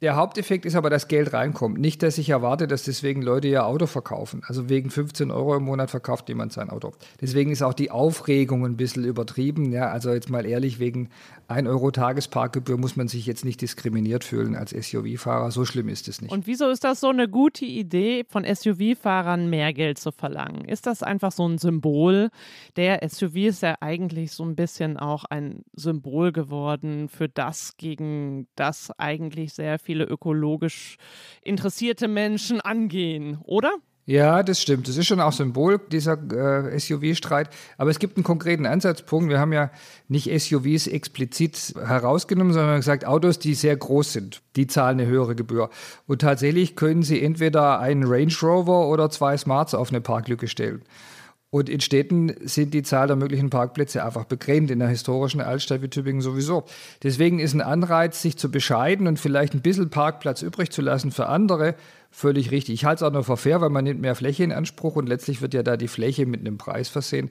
Der 0.00 0.16
Haupteffekt 0.16 0.66
ist 0.66 0.74
aber, 0.74 0.90
dass 0.90 1.08
Geld 1.08 1.32
reinkommt. 1.32 1.78
Nicht, 1.78 2.02
dass 2.02 2.18
ich 2.18 2.28
erwarte, 2.28 2.66
dass 2.66 2.82
deswegen 2.82 3.22
Leute 3.22 3.48
ihr 3.48 3.64
Auto 3.64 3.86
verkaufen. 3.86 4.42
Also 4.46 4.68
wegen 4.68 4.90
15 4.90 5.30
Euro 5.30 5.56
im 5.56 5.62
Monat 5.62 5.90
verkauft 5.90 6.28
jemand 6.28 6.52
sein 6.52 6.68
Auto. 6.68 6.92
Deswegen 7.20 7.50
ist 7.50 7.62
auch 7.62 7.74
die 7.74 7.90
Aufregung 7.90 8.66
ein 8.66 8.76
bisschen 8.76 9.04
übertrieben. 9.04 9.72
Ja, 9.72 9.90
also 9.90 10.12
jetzt 10.12 10.28
mal 10.28 10.44
ehrlich, 10.44 10.78
wegen 10.78 11.08
1 11.48 11.68
Euro 11.68 11.90
Tagesparkgebühr 11.90 12.76
muss 12.76 12.96
man 12.96 13.08
sich 13.08 13.24
jetzt 13.26 13.44
nicht 13.44 13.60
diskriminiert 13.60 14.24
fühlen 14.24 14.56
als 14.56 14.70
SUV-Fahrer. 14.72 15.50
So 15.50 15.64
schlimm 15.64 15.88
ist 15.88 16.08
es 16.08 16.20
nicht. 16.20 16.32
Und 16.32 16.46
wieso 16.46 16.68
ist 16.68 16.84
das 16.84 17.00
so 17.00 17.08
eine 17.08 17.28
gute 17.28 17.64
Idee, 17.64 18.24
von 18.28 18.44
SUV-Fahrern 18.44 19.48
mehr 19.48 19.72
Geld 19.72 19.98
zu 19.98 20.10
verlangen? 20.10 20.64
Ist 20.64 20.86
das 20.86 21.02
einfach 21.02 21.32
so 21.32 21.46
ein 21.48 21.58
Symbol? 21.58 22.30
Der 22.76 23.00
SUV 23.08 23.36
ist 23.36 23.62
ja 23.62 23.76
eigentlich 23.80 24.32
so 24.32 24.44
ein 24.44 24.56
bisschen 24.56 24.96
auch 24.96 25.24
ein 25.24 25.64
Symbol 25.74 26.32
geworden 26.32 27.08
für 27.08 27.28
das, 27.28 27.76
gegen 27.76 28.48
das 28.56 28.90
eigentlich 28.98 29.54
sehr 29.54 29.78
viele 29.84 30.04
ökologisch 30.04 30.96
interessierte 31.42 32.08
Menschen 32.08 32.60
angehen, 32.60 33.38
oder? 33.44 33.76
Ja, 34.06 34.42
das 34.42 34.60
stimmt. 34.60 34.86
Das 34.86 34.98
ist 34.98 35.06
schon 35.06 35.20
auch 35.20 35.32
Symbol 35.32 35.80
dieser 35.90 36.18
äh, 36.30 36.78
SUV-Streit. 36.78 37.48
Aber 37.78 37.90
es 37.90 37.98
gibt 37.98 38.18
einen 38.18 38.24
konkreten 38.24 38.66
Ansatzpunkt. 38.66 39.30
Wir 39.30 39.40
haben 39.40 39.54
ja 39.54 39.70
nicht 40.08 40.28
SUVs 40.30 40.88
explizit 40.88 41.74
herausgenommen, 41.74 42.52
sondern 42.52 42.76
gesagt, 42.76 43.06
Autos, 43.06 43.38
die 43.38 43.54
sehr 43.54 43.76
groß 43.76 44.12
sind, 44.12 44.42
die 44.56 44.66
zahlen 44.66 45.00
eine 45.00 45.08
höhere 45.08 45.34
Gebühr. 45.34 45.70
Und 46.06 46.20
tatsächlich 46.20 46.76
können 46.76 47.02
sie 47.02 47.22
entweder 47.22 47.80
einen 47.80 48.04
Range 48.04 48.34
Rover 48.42 48.88
oder 48.88 49.08
zwei 49.08 49.38
Smarts 49.38 49.74
auf 49.74 49.88
eine 49.88 50.02
Parklücke 50.02 50.48
stellen. 50.48 50.82
Und 51.54 51.68
in 51.68 51.78
Städten 51.78 52.34
sind 52.42 52.74
die 52.74 52.82
Zahl 52.82 53.06
der 53.06 53.14
möglichen 53.14 53.48
Parkplätze 53.48 54.04
einfach 54.04 54.24
begrenzt, 54.24 54.72
in 54.72 54.80
der 54.80 54.88
historischen 54.88 55.40
Altstadt 55.40 55.82
wie 55.82 55.88
Tübingen 55.88 56.20
sowieso. 56.20 56.64
Deswegen 57.04 57.38
ist 57.38 57.54
ein 57.54 57.60
Anreiz, 57.60 58.20
sich 58.20 58.36
zu 58.36 58.50
bescheiden 58.50 59.06
und 59.06 59.20
vielleicht 59.20 59.54
ein 59.54 59.60
bisschen 59.60 59.88
Parkplatz 59.88 60.42
übrig 60.42 60.72
zu 60.72 60.82
lassen 60.82 61.12
für 61.12 61.28
andere, 61.28 61.76
völlig 62.10 62.50
richtig. 62.50 62.74
Ich 62.74 62.84
halte 62.84 63.04
es 63.04 63.08
auch 63.08 63.12
nur 63.12 63.22
für 63.22 63.36
fair, 63.36 63.60
weil 63.60 63.70
man 63.70 63.84
nimmt 63.84 64.00
mehr 64.00 64.16
Fläche 64.16 64.42
in 64.42 64.50
Anspruch 64.50 64.96
und 64.96 65.08
letztlich 65.08 65.42
wird 65.42 65.54
ja 65.54 65.62
da 65.62 65.76
die 65.76 65.86
Fläche 65.86 66.26
mit 66.26 66.40
einem 66.40 66.58
Preis 66.58 66.88
versehen. 66.88 67.30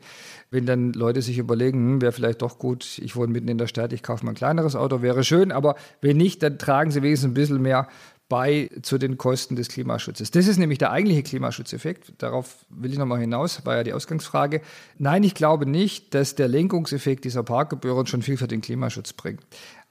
Wenn 0.52 0.66
dann 0.66 0.94
Leute 0.94 1.22
sich 1.22 1.38
überlegen, 1.38 1.80
hm, 1.80 2.02
wäre 2.02 2.14
vielleicht 2.14 2.44
doch 2.44 2.60
gut, 2.60 3.00
ich 3.00 3.18
wohne 3.18 3.34
mitten 3.34 3.50
in 3.50 3.58
der 3.58 3.68
Stadt, 3.68 3.92
ich 3.92 4.04
kaufe 4.04 4.24
mal 4.24 4.32
ein 4.32 4.36
kleineres 4.36 4.78
Auto, 4.78 5.02
wäre 5.02 5.26
schön, 5.26 5.52
aber 5.52 5.76
wenn 6.00 6.16
nicht, 6.16 6.44
dann 6.44 6.58
tragen 6.58 6.92
sie 6.92 7.02
wenigstens 7.02 7.32
ein 7.32 7.34
bisschen 7.34 7.62
mehr 7.62 7.90
bei 8.34 8.72
zu 8.82 8.98
den 8.98 9.20
Kosten 9.20 9.56
des 9.56 9.68
Klimaschutzes. 9.68 10.32
Das 10.32 10.48
ist 10.48 10.58
nämlich 10.58 10.80
der 10.80 10.90
eigentliche 10.90 11.22
Klimaschutzeffekt. 11.22 12.14
Darauf 12.18 12.66
will 12.68 12.92
ich 12.92 12.98
nochmal 12.98 13.20
hinaus, 13.20 13.64
war 13.64 13.76
ja 13.76 13.84
die 13.84 13.94
Ausgangsfrage. 13.94 14.62
Nein, 14.98 15.22
ich 15.22 15.36
glaube 15.36 15.68
nicht, 15.68 16.16
dass 16.16 16.34
der 16.34 16.48
Lenkungseffekt 16.48 17.26
dieser 17.26 17.44
Parkgebühren 17.44 18.08
schon 18.08 18.24
viel 18.24 18.38
für 18.38 18.48
den 18.48 18.62
Klimaschutz 18.62 19.14
bringt. 19.14 19.42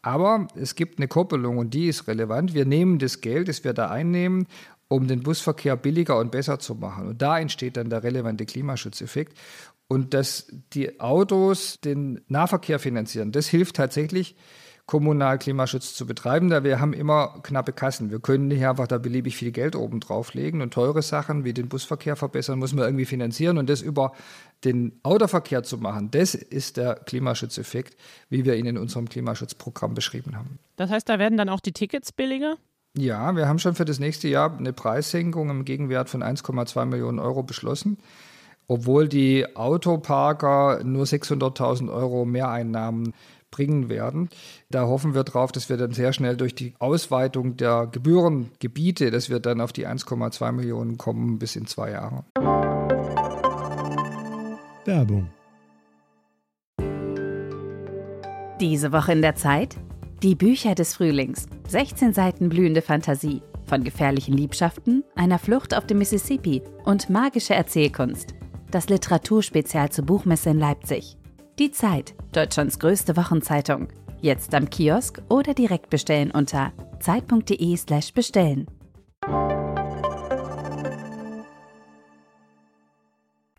Aber 0.03 0.49
es 0.57 0.75
gibt 0.75 0.99
eine 0.99 1.07
Koppelung 1.07 1.59
und 1.59 1.73
die 1.73 1.87
ist 1.87 2.09
relevant. 2.09 2.53
Wir 2.53 2.65
nehmen 2.65 2.99
das 2.99 3.21
Geld, 3.21 3.47
das 3.47 3.63
wir 3.63 3.75
da 3.75 3.91
einnehmen, 3.93 4.49
um 4.89 5.07
den 5.07 5.23
Busverkehr 5.23 5.77
billiger 5.77 6.19
und 6.19 6.33
besser 6.33 6.59
zu 6.59 6.75
machen. 6.75 7.07
Und 7.07 7.23
da 7.23 7.39
entsteht 7.39 7.77
dann 7.77 7.91
der 7.91 8.03
relevante 8.03 8.45
Klimaschutzeffekt. 8.45 9.39
Und 9.87 10.15
dass 10.15 10.49
die 10.73 10.99
Autos 10.99 11.79
den 11.81 12.23
Nahverkehr 12.27 12.81
finanzieren, 12.81 13.31
das 13.31 13.47
hilft 13.47 13.77
tatsächlich, 13.77 14.35
kommunal 14.87 15.39
Klimaschutz 15.39 15.95
zu 15.95 16.07
betreiben, 16.07 16.51
da 16.51 16.65
wir 16.65 16.81
haben 16.81 16.93
immer 16.93 17.41
knappe 17.43 17.73
Kassen. 17.73 18.11
Wir 18.11 18.21
können 18.21 18.49
nicht 18.49 18.67
einfach 18.67 18.87
da 18.87 18.99
beliebig 18.99 19.37
viel 19.37 19.53
Geld 19.53 19.77
oben 19.77 20.01
drauflegen 20.01 20.61
und 20.61 20.75
teure 20.75 21.03
Sachen 21.03 21.45
wie 21.45 21.55
den 21.55 21.69
Busverkehr 21.69 22.17
verbessern, 22.17 22.59
muss 22.59 22.75
man 22.75 22.85
irgendwie 22.85 23.05
finanzieren 23.05 23.59
und 23.59 23.71
das 23.71 23.81
über 23.81 24.13
den 24.65 24.99
Autoverkehr 25.03 25.63
zu 25.63 25.79
machen, 25.79 26.11
das 26.11 26.35
ist 26.35 26.77
der 26.77 26.95
Klimaschutzeffekt, 26.95 27.97
wie 28.29 28.45
wir 28.45 28.57
ihn 28.57 28.67
in 28.67 28.79
unserem 28.79 29.09
Klimaschutzprogramm 29.09 29.95
beschrieben 29.95 30.37
haben. 30.37 30.59
Das 30.77 30.91
heißt, 30.91 31.09
da 31.09 31.19
werden 31.19 31.39
dann 31.39 31.49
auch 31.49 31.61
die 31.61 31.73
Tickets 31.73 32.13
billiger? 32.13 32.57
Ja, 32.97 33.35
wir 33.35 33.49
haben 33.49 33.59
schon 33.59 33.75
für 33.75 33.85
das 33.85 33.99
nächste 33.99 34.29
Jahr 34.29 34.57
eine 34.57 34.73
Preissenkung 34.73 35.49
im 35.49 35.65
Gegenwert 35.65 36.11
von 36.11 36.23
1,2 36.23 36.85
Millionen 36.85 37.19
Euro 37.19 37.43
beschlossen 37.43 37.99
obwohl 38.69 39.09
die 39.09 39.57
Autoparker 39.57 40.83
nur 40.85 41.05
600.000 41.05 41.93
Euro 41.93 42.25
Mehreinnahmen 42.25 43.13
bringen 43.53 43.89
werden. 43.89 44.29
Da 44.69 44.87
hoffen 44.89 45.15
wir 45.15 45.23
drauf, 45.23 45.53
dass 45.53 45.69
wir 45.69 45.77
dann 45.77 45.93
sehr 45.93 46.13
schnell 46.13 46.37
durch 46.37 46.57
die 46.57 46.75
Ausweitung 46.81 47.57
der 47.57 47.87
Gebührengebiete, 47.87 49.13
dass 49.13 49.31
wir 49.31 49.39
dann 49.39 49.61
auf 49.61 49.73
die 49.73 49.87
1,2 49.87 50.51
Millionen 50.51 50.99
kommen 50.99 51.39
bis 51.39 51.55
in 51.55 51.67
zwei 51.67 51.93
Jahre. 51.93 52.25
Werbung. 54.85 55.31
Diese 58.61 58.93
Woche 58.93 59.13
in 59.13 59.23
der 59.23 59.37
Zeit? 59.37 59.77
Die 60.23 60.35
Bücher 60.35 60.75
des 60.75 60.95
Frühlings. 60.95 61.47
16 61.69 62.13
Seiten 62.13 62.49
blühende 62.49 62.83
Fantasie. 62.83 63.43
Von 63.67 63.85
gefährlichen 63.85 64.37
Liebschaften, 64.37 65.05
einer 65.15 65.39
Flucht 65.39 65.75
auf 65.77 65.87
dem 65.87 65.99
Mississippi 65.99 66.63
und 66.85 67.11
magische 67.11 67.55
Erzählkunst. 67.55 68.35
Das 68.71 68.89
Literaturspezial 68.89 69.91
zur 69.91 70.07
Buchmesse 70.07 70.51
in 70.51 70.59
Leipzig. 70.59 71.17
Die 71.63 71.71
Zeit, 71.71 72.17
Deutschlands 72.33 72.81
größte 72.81 73.17
Wochenzeitung. 73.17 73.87
Jetzt 74.21 74.53
am 74.53 74.69
Kiosk 74.69 75.23
oder 75.29 75.55
direkt 75.55 75.91
bestellen 75.91 76.33
unter 76.33 76.73
zeit.de/slash 76.99 78.13
bestellen. 78.15 78.67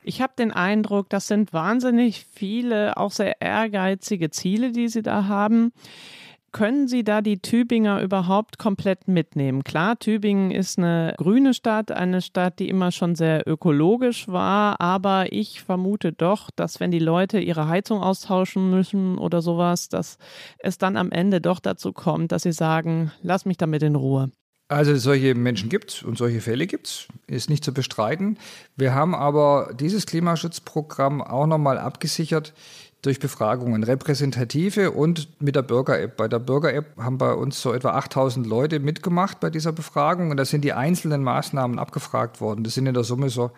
Ich 0.03 0.21
habe 0.21 0.33
den 0.37 0.51
Eindruck, 0.51 1.09
das 1.09 1.29
sind 1.29 1.53
wahnsinnig 1.53 2.25
viele, 2.29 2.97
auch 2.97 3.11
sehr 3.11 3.39
ehrgeizige 3.41 4.29
Ziele, 4.31 4.73
die 4.73 4.89
Sie 4.89 5.01
da 5.01 5.27
haben. 5.29 5.71
Können 6.53 6.87
Sie 6.87 7.03
da 7.03 7.21
die 7.21 7.39
Tübinger 7.39 7.99
überhaupt 8.03 8.59
komplett 8.59 9.07
mitnehmen? 9.07 9.63
Klar, 9.63 9.97
Tübingen 9.97 10.51
ist 10.51 10.77
eine 10.77 11.15
grüne 11.17 11.55
Stadt, 11.55 11.91
eine 11.91 12.21
Stadt, 12.21 12.59
die 12.59 12.69
immer 12.69 12.91
schon 12.91 13.15
sehr 13.15 13.47
ökologisch 13.47 14.27
war, 14.27 14.79
aber 14.79 15.33
ich 15.33 15.63
vermute 15.63 16.13
doch, 16.13 16.51
dass 16.55 16.79
wenn 16.79 16.91
die 16.91 16.99
Leute 16.99 17.39
ihre 17.39 17.67
Heizung 17.67 18.03
austauschen 18.03 18.69
müssen 18.69 19.17
oder 19.17 19.41
sowas, 19.41 19.89
dass 19.89 20.19
es 20.59 20.77
dann 20.77 20.95
am 20.95 21.11
Ende 21.11 21.41
doch 21.41 21.59
dazu 21.59 21.91
kommt, 21.91 22.31
dass 22.31 22.43
sie 22.43 22.53
sagen, 22.53 23.11
lass 23.23 23.45
mich 23.45 23.57
damit 23.57 23.81
in 23.81 23.95
Ruhe. 23.95 24.29
Also 24.67 24.95
solche 24.95 25.35
Menschen 25.35 25.69
gibt 25.69 25.91
es 25.91 26.03
und 26.03 26.17
solche 26.17 26.39
Fälle 26.39 26.67
gibt 26.67 26.87
es, 26.87 27.07
ist 27.27 27.49
nicht 27.49 27.63
zu 27.63 27.73
bestreiten. 27.73 28.37
Wir 28.75 28.93
haben 28.93 29.13
aber 29.13 29.73
dieses 29.79 30.05
Klimaschutzprogramm 30.05 31.21
auch 31.21 31.47
nochmal 31.47 31.77
abgesichert 31.77 32.53
durch 33.03 33.19
Befragungen, 33.19 33.83
repräsentative 33.83 34.91
und 34.91 35.41
mit 35.41 35.55
der 35.55 35.61
Bürger-App. 35.61 36.17
Bei 36.17 36.27
der 36.27 36.39
Bürger-App 36.39 36.97
haben 36.97 37.17
bei 37.17 37.33
uns 37.33 37.61
so 37.61 37.73
etwa 37.73 37.91
8000 37.91 38.47
Leute 38.47 38.79
mitgemacht 38.79 39.39
bei 39.39 39.49
dieser 39.49 39.73
Befragung 39.73 40.31
und 40.31 40.37
da 40.37 40.45
sind 40.45 40.61
die 40.61 40.73
einzelnen 40.73 41.21
Maßnahmen 41.21 41.79
abgefragt 41.79 42.41
worden. 42.41 42.63
Das 42.63 42.73
sind 42.73 42.87
in 42.87 42.93
der 42.93 43.03
Summe 43.03 43.29
so 43.29 43.51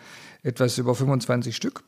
etwas 0.43 0.77
über 0.77 0.95
25 0.95 1.55
Stück. 1.55 1.83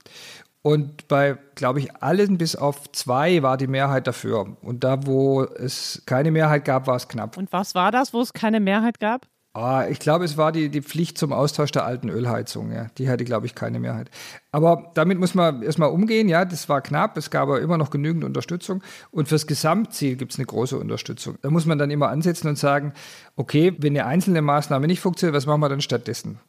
Und 0.61 1.07
bei, 1.07 1.37
glaube 1.55 1.79
ich, 1.79 1.95
allen 1.95 2.37
bis 2.37 2.55
auf 2.55 2.91
zwei 2.91 3.41
war 3.41 3.57
die 3.57 3.67
Mehrheit 3.67 4.05
dafür. 4.05 4.57
Und 4.61 4.83
da, 4.83 5.05
wo 5.07 5.43
es 5.43 6.03
keine 6.05 6.29
Mehrheit 6.29 6.65
gab, 6.65 6.87
war 6.87 6.95
es 6.95 7.07
knapp. 7.07 7.37
Und 7.37 7.51
was 7.51 7.73
war 7.73 7.91
das, 7.91 8.13
wo 8.13 8.21
es 8.21 8.33
keine 8.33 8.59
Mehrheit 8.59 8.99
gab? 8.99 9.27
Ah, 9.59 9.87
ich 9.89 9.97
glaube, 9.97 10.23
es 10.23 10.37
war 10.37 10.51
die, 10.51 10.69
die 10.69 10.83
Pflicht 10.83 11.17
zum 11.17 11.33
Austausch 11.33 11.71
der 11.71 11.83
alten 11.83 12.09
Ölheizung. 12.09 12.71
Ja. 12.71 12.89
Die 12.99 13.09
hatte, 13.09 13.25
glaube 13.25 13.47
ich, 13.47 13.55
keine 13.55 13.79
Mehrheit. 13.79 14.11
Aber 14.51 14.91
damit 14.93 15.17
muss 15.17 15.33
man 15.33 15.63
erstmal 15.63 15.89
umgehen. 15.89 16.29
Ja, 16.29 16.45
das 16.45 16.69
war 16.69 16.79
knapp. 16.81 17.17
Es 17.17 17.31
gab 17.31 17.41
aber 17.41 17.59
immer 17.59 17.79
noch 17.79 17.89
genügend 17.89 18.23
Unterstützung. 18.23 18.83
Und 19.09 19.29
fürs 19.29 19.47
Gesamtziel 19.47 20.15
gibt 20.15 20.33
es 20.33 20.37
eine 20.37 20.45
große 20.45 20.77
Unterstützung. 20.77 21.39
Da 21.41 21.49
muss 21.49 21.65
man 21.65 21.79
dann 21.79 21.89
immer 21.89 22.09
ansetzen 22.09 22.49
und 22.49 22.59
sagen, 22.59 22.93
okay, 23.35 23.73
wenn 23.79 23.97
eine 23.97 24.05
einzelne 24.05 24.43
Maßnahme 24.43 24.85
nicht 24.85 24.99
funktioniert, 24.99 25.35
was 25.35 25.47
machen 25.47 25.61
wir 25.61 25.69
dann 25.69 25.81
stattdessen? 25.81 26.39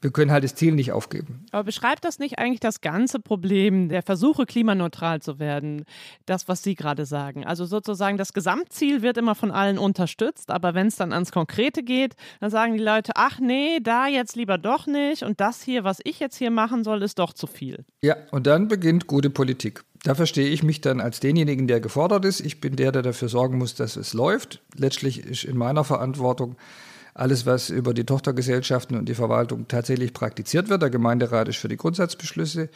Wir 0.00 0.10
können 0.10 0.30
halt 0.30 0.44
das 0.44 0.54
Ziel 0.54 0.74
nicht 0.74 0.92
aufgeben. 0.92 1.44
Aber 1.50 1.64
beschreibt 1.64 2.04
das 2.04 2.18
nicht 2.18 2.38
eigentlich 2.38 2.60
das 2.60 2.80
ganze 2.80 3.18
Problem 3.18 3.88
der 3.88 4.02
Versuche, 4.02 4.46
klimaneutral 4.46 5.20
zu 5.20 5.38
werden? 5.38 5.84
Das, 6.26 6.46
was 6.48 6.62
Sie 6.62 6.74
gerade 6.74 7.04
sagen. 7.04 7.44
Also 7.44 7.64
sozusagen, 7.64 8.16
das 8.16 8.32
Gesamtziel 8.32 9.02
wird 9.02 9.16
immer 9.16 9.34
von 9.34 9.50
allen 9.50 9.78
unterstützt, 9.78 10.50
aber 10.50 10.74
wenn 10.74 10.86
es 10.86 10.96
dann 10.96 11.12
ans 11.12 11.32
Konkrete 11.32 11.82
geht, 11.82 12.14
dann 12.40 12.50
sagen 12.50 12.74
die 12.74 12.82
Leute, 12.82 13.12
ach 13.16 13.40
nee, 13.40 13.80
da 13.82 14.06
jetzt 14.06 14.36
lieber 14.36 14.58
doch 14.58 14.86
nicht 14.86 15.22
und 15.24 15.40
das 15.40 15.62
hier, 15.62 15.84
was 15.84 15.98
ich 16.04 16.20
jetzt 16.20 16.36
hier 16.36 16.50
machen 16.50 16.84
soll, 16.84 17.02
ist 17.02 17.18
doch 17.18 17.32
zu 17.32 17.46
viel. 17.46 17.84
Ja, 18.02 18.16
und 18.30 18.46
dann 18.46 18.68
beginnt 18.68 19.06
gute 19.06 19.30
Politik. 19.30 19.82
Da 20.04 20.14
verstehe 20.14 20.48
ich 20.48 20.62
mich 20.62 20.80
dann 20.80 21.00
als 21.00 21.18
denjenigen, 21.18 21.66
der 21.66 21.80
gefordert 21.80 22.24
ist. 22.24 22.40
Ich 22.40 22.60
bin 22.60 22.76
der, 22.76 22.92
der 22.92 23.02
dafür 23.02 23.28
sorgen 23.28 23.58
muss, 23.58 23.74
dass 23.74 23.96
es 23.96 24.14
läuft. 24.14 24.62
Letztlich 24.76 25.24
ist 25.24 25.42
in 25.44 25.56
meiner 25.56 25.82
Verantwortung 25.82 26.56
alles, 27.18 27.46
was 27.46 27.70
über 27.70 27.94
die 27.94 28.04
Tochtergesellschaften 28.04 28.96
und 28.96 29.08
die 29.08 29.14
Verwaltung 29.14 29.68
tatsächlich 29.68 30.12
praktiziert 30.12 30.68
wird. 30.68 30.82
Der 30.82 30.90
Gemeinderat 30.90 31.48
ist 31.48 31.58
für 31.58 31.68
die 31.68 31.76
Grundsatzbeschlüsse 31.76 32.68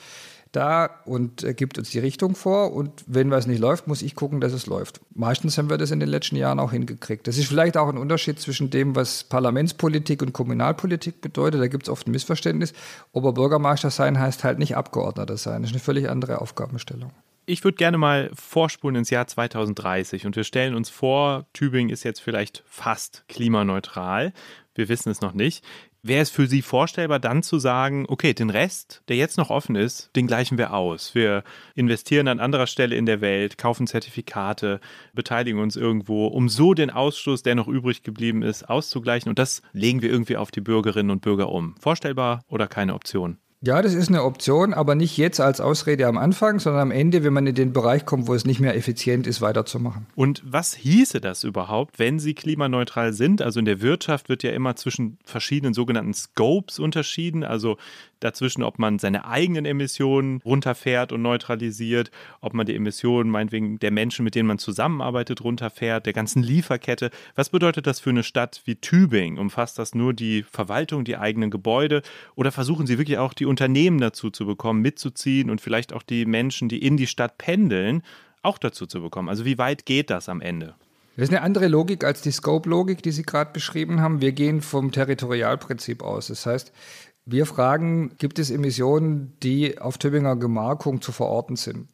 da 0.52 0.90
und 1.06 1.46
gibt 1.56 1.78
uns 1.78 1.90
die 1.90 1.98
Richtung 1.98 2.34
vor. 2.34 2.72
Und 2.72 3.04
wenn 3.06 3.30
was 3.30 3.46
nicht 3.46 3.58
läuft, 3.58 3.88
muss 3.88 4.02
ich 4.02 4.14
gucken, 4.14 4.40
dass 4.40 4.52
es 4.52 4.66
läuft. 4.66 5.00
Meistens 5.14 5.56
haben 5.56 5.70
wir 5.70 5.78
das 5.78 5.90
in 5.90 6.00
den 6.00 6.10
letzten 6.10 6.36
Jahren 6.36 6.60
auch 6.60 6.72
hingekriegt. 6.72 7.26
Das 7.26 7.38
ist 7.38 7.48
vielleicht 7.48 7.76
auch 7.76 7.88
ein 7.88 7.96
Unterschied 7.96 8.38
zwischen 8.38 8.68
dem, 8.68 8.94
was 8.94 9.24
Parlamentspolitik 9.24 10.20
und 10.22 10.32
Kommunalpolitik 10.32 11.22
bedeutet. 11.22 11.60
Da 11.60 11.68
gibt 11.68 11.84
es 11.84 11.88
oft 11.88 12.06
ein 12.06 12.10
Missverständnis. 12.10 12.74
Oberbürgermeister 13.12 13.90
sein 13.90 14.18
heißt 14.18 14.44
halt 14.44 14.58
nicht 14.58 14.76
Abgeordneter 14.76 15.38
sein. 15.38 15.62
Das 15.62 15.70
ist 15.70 15.74
eine 15.74 15.82
völlig 15.82 16.10
andere 16.10 16.40
Aufgabenstellung. 16.40 17.12
Ich 17.44 17.64
würde 17.64 17.76
gerne 17.76 17.98
mal 17.98 18.30
vorspulen 18.34 18.94
ins 18.94 19.10
Jahr 19.10 19.26
2030 19.26 20.26
und 20.26 20.36
wir 20.36 20.44
stellen 20.44 20.76
uns 20.76 20.90
vor, 20.90 21.46
Tübingen 21.52 21.90
ist 21.90 22.04
jetzt 22.04 22.20
vielleicht 22.20 22.62
fast 22.68 23.24
klimaneutral. 23.28 24.32
Wir 24.76 24.88
wissen 24.88 25.10
es 25.10 25.20
noch 25.22 25.32
nicht. 25.32 25.64
Wäre 26.04 26.22
es 26.22 26.30
für 26.30 26.46
Sie 26.46 26.62
vorstellbar, 26.62 27.18
dann 27.18 27.42
zu 27.42 27.58
sagen, 27.58 28.06
okay, 28.08 28.32
den 28.32 28.50
Rest, 28.50 29.02
der 29.08 29.16
jetzt 29.16 29.38
noch 29.38 29.50
offen 29.50 29.74
ist, 29.74 30.10
den 30.14 30.28
gleichen 30.28 30.56
wir 30.56 30.72
aus. 30.72 31.16
Wir 31.16 31.42
investieren 31.74 32.28
an 32.28 32.38
anderer 32.38 32.68
Stelle 32.68 32.94
in 32.94 33.06
der 33.06 33.20
Welt, 33.20 33.58
kaufen 33.58 33.88
Zertifikate, 33.88 34.80
beteiligen 35.12 35.60
uns 35.60 35.74
irgendwo, 35.74 36.28
um 36.28 36.48
so 36.48 36.74
den 36.74 36.90
Ausstoß, 36.90 37.42
der 37.42 37.56
noch 37.56 37.68
übrig 37.68 38.04
geblieben 38.04 38.42
ist, 38.42 38.68
auszugleichen. 38.68 39.28
Und 39.28 39.40
das 39.40 39.62
legen 39.72 40.00
wir 40.00 40.10
irgendwie 40.10 40.36
auf 40.36 40.52
die 40.52 40.60
Bürgerinnen 40.60 41.10
und 41.10 41.22
Bürger 41.22 41.48
um. 41.50 41.74
Vorstellbar 41.80 42.44
oder 42.48 42.68
keine 42.68 42.94
Option? 42.94 43.38
Ja, 43.64 43.80
das 43.80 43.94
ist 43.94 44.08
eine 44.08 44.24
Option, 44.24 44.74
aber 44.74 44.96
nicht 44.96 45.16
jetzt 45.16 45.40
als 45.40 45.60
Ausrede 45.60 46.08
am 46.08 46.18
Anfang, 46.18 46.58
sondern 46.58 46.82
am 46.82 46.90
Ende, 46.90 47.22
wenn 47.22 47.32
man 47.32 47.46
in 47.46 47.54
den 47.54 47.72
Bereich 47.72 48.04
kommt, 48.04 48.26
wo 48.26 48.34
es 48.34 48.44
nicht 48.44 48.58
mehr 48.58 48.74
effizient 48.74 49.24
ist, 49.28 49.40
weiterzumachen. 49.40 50.06
Und 50.16 50.42
was 50.44 50.74
hieße 50.74 51.20
das 51.20 51.44
überhaupt, 51.44 52.00
wenn 52.00 52.18
Sie 52.18 52.34
klimaneutral 52.34 53.12
sind? 53.12 53.40
Also 53.40 53.60
in 53.60 53.64
der 53.64 53.80
Wirtschaft 53.80 54.28
wird 54.28 54.42
ja 54.42 54.50
immer 54.50 54.74
zwischen 54.74 55.16
verschiedenen 55.24 55.74
sogenannten 55.74 56.12
Scopes 56.12 56.80
unterschieden, 56.80 57.44
also 57.44 57.76
dazwischen, 58.24 58.62
ob 58.62 58.78
man 58.78 58.98
seine 58.98 59.26
eigenen 59.26 59.64
Emissionen 59.64 60.40
runterfährt 60.44 61.12
und 61.12 61.22
neutralisiert, 61.22 62.10
ob 62.40 62.54
man 62.54 62.66
die 62.66 62.74
Emissionen 62.74 63.30
meinetwegen 63.30 63.78
der 63.78 63.90
Menschen, 63.90 64.24
mit 64.24 64.34
denen 64.34 64.46
man 64.46 64.58
zusammenarbeitet, 64.58 65.42
runterfährt, 65.42 66.06
der 66.06 66.12
ganzen 66.12 66.42
Lieferkette. 66.42 67.10
Was 67.34 67.50
bedeutet 67.50 67.86
das 67.86 68.00
für 68.00 68.10
eine 68.10 68.22
Stadt 68.22 68.62
wie 68.64 68.76
Tübingen? 68.76 69.38
Umfasst 69.38 69.78
das 69.78 69.94
nur 69.94 70.14
die 70.14 70.42
Verwaltung, 70.42 71.04
die 71.04 71.16
eigenen 71.16 71.50
Gebäude 71.50 72.02
oder 72.34 72.52
versuchen 72.52 72.86
Sie 72.86 72.98
wirklich 72.98 73.18
auch 73.18 73.32
die 73.32 73.46
Unternehmen 73.46 74.00
dazu 74.00 74.30
zu 74.30 74.46
bekommen, 74.46 74.80
mitzuziehen 74.80 75.50
und 75.50 75.60
vielleicht 75.60 75.92
auch 75.92 76.02
die 76.02 76.26
Menschen, 76.26 76.68
die 76.68 76.84
in 76.84 76.96
die 76.96 77.06
Stadt 77.06 77.38
pendeln, 77.38 78.02
auch 78.42 78.58
dazu 78.58 78.86
zu 78.86 79.02
bekommen? 79.02 79.28
Also 79.28 79.44
wie 79.44 79.58
weit 79.58 79.86
geht 79.86 80.10
das 80.10 80.28
am 80.28 80.40
Ende? 80.40 80.74
Das 81.16 81.24
ist 81.24 81.34
eine 81.34 81.42
andere 81.42 81.68
Logik 81.68 82.04
als 82.04 82.22
die 82.22 82.30
Scope-Logik, 82.30 83.02
die 83.02 83.12
Sie 83.12 83.22
gerade 83.22 83.52
beschrieben 83.52 84.00
haben. 84.00 84.22
Wir 84.22 84.32
gehen 84.32 84.62
vom 84.62 84.92
Territorialprinzip 84.92 86.02
aus. 86.02 86.28
Das 86.28 86.46
heißt, 86.46 86.72
wir 87.24 87.46
fragen, 87.46 88.16
gibt 88.18 88.38
es 88.38 88.50
Emissionen, 88.50 89.36
die 89.42 89.78
auf 89.78 89.98
Tübinger 89.98 90.36
Gemarkung 90.36 91.00
zu 91.00 91.12
verorten 91.12 91.56
sind? 91.56 91.88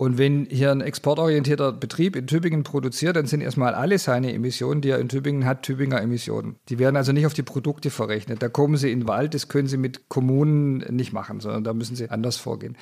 Und 0.00 0.16
wenn 0.16 0.46
hier 0.48 0.70
ein 0.70 0.80
exportorientierter 0.80 1.72
Betrieb 1.72 2.14
in 2.14 2.28
Tübingen 2.28 2.62
produziert, 2.62 3.16
dann 3.16 3.26
sind 3.26 3.40
erstmal 3.40 3.74
alle 3.74 3.98
seine 3.98 4.32
Emissionen, 4.32 4.80
die 4.80 4.90
er 4.90 5.00
in 5.00 5.08
Tübingen 5.08 5.44
hat, 5.44 5.64
Tübinger 5.64 6.00
Emissionen. 6.00 6.54
Die 6.68 6.78
werden 6.78 6.94
also 6.94 7.10
nicht 7.10 7.26
auf 7.26 7.34
die 7.34 7.42
Produkte 7.42 7.90
verrechnet. 7.90 8.40
Da 8.40 8.48
kommen 8.48 8.76
sie 8.76 8.92
in 8.92 9.00
den 9.00 9.08
Wald, 9.08 9.34
das 9.34 9.48
können 9.48 9.66
sie 9.66 9.76
mit 9.76 10.08
Kommunen 10.08 10.84
nicht 10.94 11.12
machen, 11.12 11.40
sondern 11.40 11.64
da 11.64 11.74
müssen 11.74 11.96
sie 11.96 12.10
anders 12.10 12.36
vorgehen. 12.36 12.76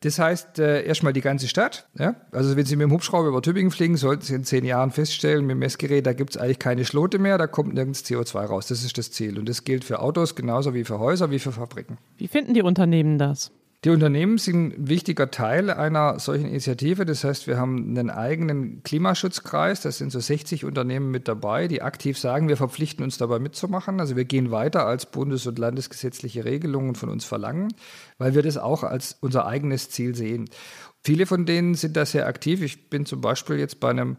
Das 0.00 0.18
heißt, 0.18 0.60
äh, 0.60 0.82
erstmal 0.84 1.12
die 1.12 1.20
ganze 1.20 1.46
Stadt. 1.46 1.88
Ja? 1.98 2.16
Also 2.30 2.56
wenn 2.56 2.64
Sie 2.64 2.76
mit 2.76 2.84
dem 2.84 2.92
Hubschrauber 2.92 3.28
über 3.28 3.42
Tübingen 3.42 3.70
fliegen, 3.70 3.98
sollten 3.98 4.22
Sie 4.22 4.34
in 4.34 4.44
zehn 4.44 4.64
Jahren 4.64 4.92
feststellen, 4.92 5.44
mit 5.44 5.50
dem 5.52 5.58
Messgerät, 5.58 6.06
da 6.06 6.14
gibt 6.14 6.30
es 6.30 6.36
eigentlich 6.38 6.58
keine 6.58 6.86
Schlote 6.86 7.18
mehr, 7.18 7.36
da 7.36 7.46
kommt 7.46 7.74
nirgends 7.74 8.02
CO2 8.02 8.46
raus. 8.46 8.68
Das 8.68 8.82
ist 8.82 8.96
das 8.96 9.10
Ziel. 9.10 9.38
Und 9.38 9.46
das 9.46 9.64
gilt 9.64 9.84
für 9.84 10.00
Autos 10.00 10.34
genauso 10.34 10.72
wie 10.72 10.84
für 10.84 10.98
Häuser, 10.98 11.30
wie 11.30 11.38
für 11.38 11.52
Fabriken. 11.52 11.98
Wie 12.16 12.28
finden 12.28 12.54
die 12.54 12.62
Unternehmen 12.62 13.18
das? 13.18 13.52
Die 13.84 13.90
Unternehmen 13.90 14.38
sind 14.38 14.74
ein 14.78 14.88
wichtiger 14.88 15.32
Teil 15.32 15.68
einer 15.68 16.20
solchen 16.20 16.46
Initiative. 16.46 17.04
Das 17.04 17.24
heißt, 17.24 17.48
wir 17.48 17.58
haben 17.58 17.88
einen 17.88 18.10
eigenen 18.10 18.84
Klimaschutzkreis. 18.84 19.80
Da 19.80 19.90
sind 19.90 20.12
so 20.12 20.20
60 20.20 20.64
Unternehmen 20.64 21.10
mit 21.10 21.26
dabei, 21.26 21.66
die 21.66 21.82
aktiv 21.82 22.16
sagen, 22.16 22.46
wir 22.46 22.56
verpflichten 22.56 23.02
uns 23.02 23.18
dabei 23.18 23.40
mitzumachen. 23.40 23.98
Also 23.98 24.14
wir 24.14 24.24
gehen 24.24 24.52
weiter 24.52 24.86
als 24.86 25.06
bundes- 25.06 25.48
und 25.48 25.58
landesgesetzliche 25.58 26.44
Regelungen 26.44 26.94
von 26.94 27.08
uns 27.08 27.24
verlangen, 27.24 27.74
weil 28.18 28.36
wir 28.36 28.42
das 28.42 28.56
auch 28.56 28.84
als 28.84 29.16
unser 29.20 29.46
eigenes 29.46 29.90
Ziel 29.90 30.14
sehen. 30.14 30.48
Viele 31.02 31.26
von 31.26 31.44
denen 31.44 31.74
sind 31.74 31.96
da 31.96 32.06
sehr 32.06 32.28
aktiv. 32.28 32.62
Ich 32.62 32.88
bin 32.88 33.04
zum 33.04 33.20
Beispiel 33.20 33.58
jetzt 33.58 33.80
bei 33.80 33.90
einem 33.90 34.16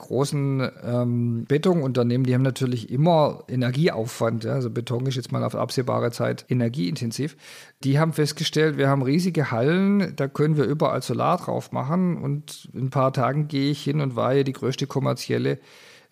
großen 0.00 0.68
ähm, 0.82 1.44
Betonunternehmen, 1.46 2.26
die 2.26 2.34
haben 2.34 2.42
natürlich 2.42 2.90
immer 2.90 3.44
Energieaufwand. 3.48 4.44
Ja? 4.44 4.54
Also 4.54 4.70
Beton 4.70 5.06
ist 5.06 5.14
jetzt 5.14 5.30
mal 5.30 5.44
auf 5.44 5.54
absehbare 5.54 6.10
Zeit 6.10 6.44
energieintensiv. 6.48 7.36
Die 7.84 7.98
haben 7.98 8.12
festgestellt, 8.12 8.76
wir 8.76 8.88
haben 8.88 9.02
riesige 9.02 9.50
Hallen, 9.50 10.14
da 10.16 10.26
können 10.26 10.56
wir 10.56 10.64
überall 10.64 11.02
Solar 11.02 11.38
drauf 11.38 11.72
machen 11.72 12.16
und 12.16 12.68
in 12.72 12.86
ein 12.86 12.90
paar 12.90 13.12
Tagen 13.12 13.48
gehe 13.48 13.70
ich 13.70 13.82
hin 13.82 14.00
und 14.00 14.16
weihe 14.16 14.44
die 14.44 14.52
größte 14.52 14.86
kommerzielle 14.86 15.52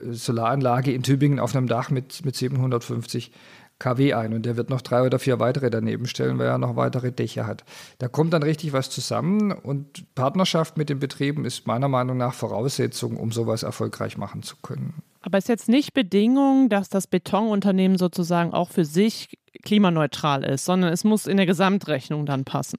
äh, 0.01 0.13
Solaranlage 0.13 0.93
in 0.93 1.03
Tübingen 1.03 1.41
auf 1.41 1.57
einem 1.57 1.67
Dach 1.67 1.91
mit, 1.91 2.25
mit 2.25 2.37
750 2.37 3.33
kW 3.79 4.15
ein 4.15 4.33
und 4.35 4.45
der 4.45 4.57
wird 4.57 4.71
noch 4.71 4.81
drei 4.81 5.03
oder 5.03 5.19
vier 5.19 5.39
weitere 5.39 5.71
daneben 5.71 6.07
stellen, 6.07 6.39
weil 6.39 6.49
er 6.49 6.59
noch 6.59 6.77
weitere 6.77 7.13
Dächer 7.13 7.47
hat. 7.47 7.65
Da 7.99 8.09
kommt 8.09 8.33
dann 8.33 8.43
richtig 8.43 8.73
was 8.73 8.91
zusammen 8.91 9.53
und 9.53 10.15
Partnerschaft 10.15 10.77
mit 10.77 10.89
den 10.89 10.99
Betrieben 10.99 11.45
ist 11.45 11.67
meiner 11.67 11.89
Meinung 11.89 12.17
nach 12.17 12.35
Voraussetzung, 12.35 13.17
um 13.17 13.31
sowas 13.33 13.63
erfolgreich 13.63 14.17
machen 14.17 14.43
zu 14.43 14.57
können. 14.63 14.95
Aber 15.21 15.39
ist 15.39 15.49
jetzt 15.49 15.69
nicht 15.69 15.95
Bedingung, 15.95 16.69
dass 16.69 16.89
das 16.89 17.07
Betonunternehmen 17.07 17.99
sozusagen 17.99 18.53
auch 18.53 18.71
für 18.71 18.85
sich 18.85 19.39
klimaneutral 19.63 20.45
ist, 20.45 20.65
sondern 20.65 20.93
es 20.93 21.05
muss 21.05 21.27
in 21.27 21.37
der 21.37 21.47
Gesamtrechnung 21.47 22.27
dann 22.27 22.45
passen. 22.45 22.79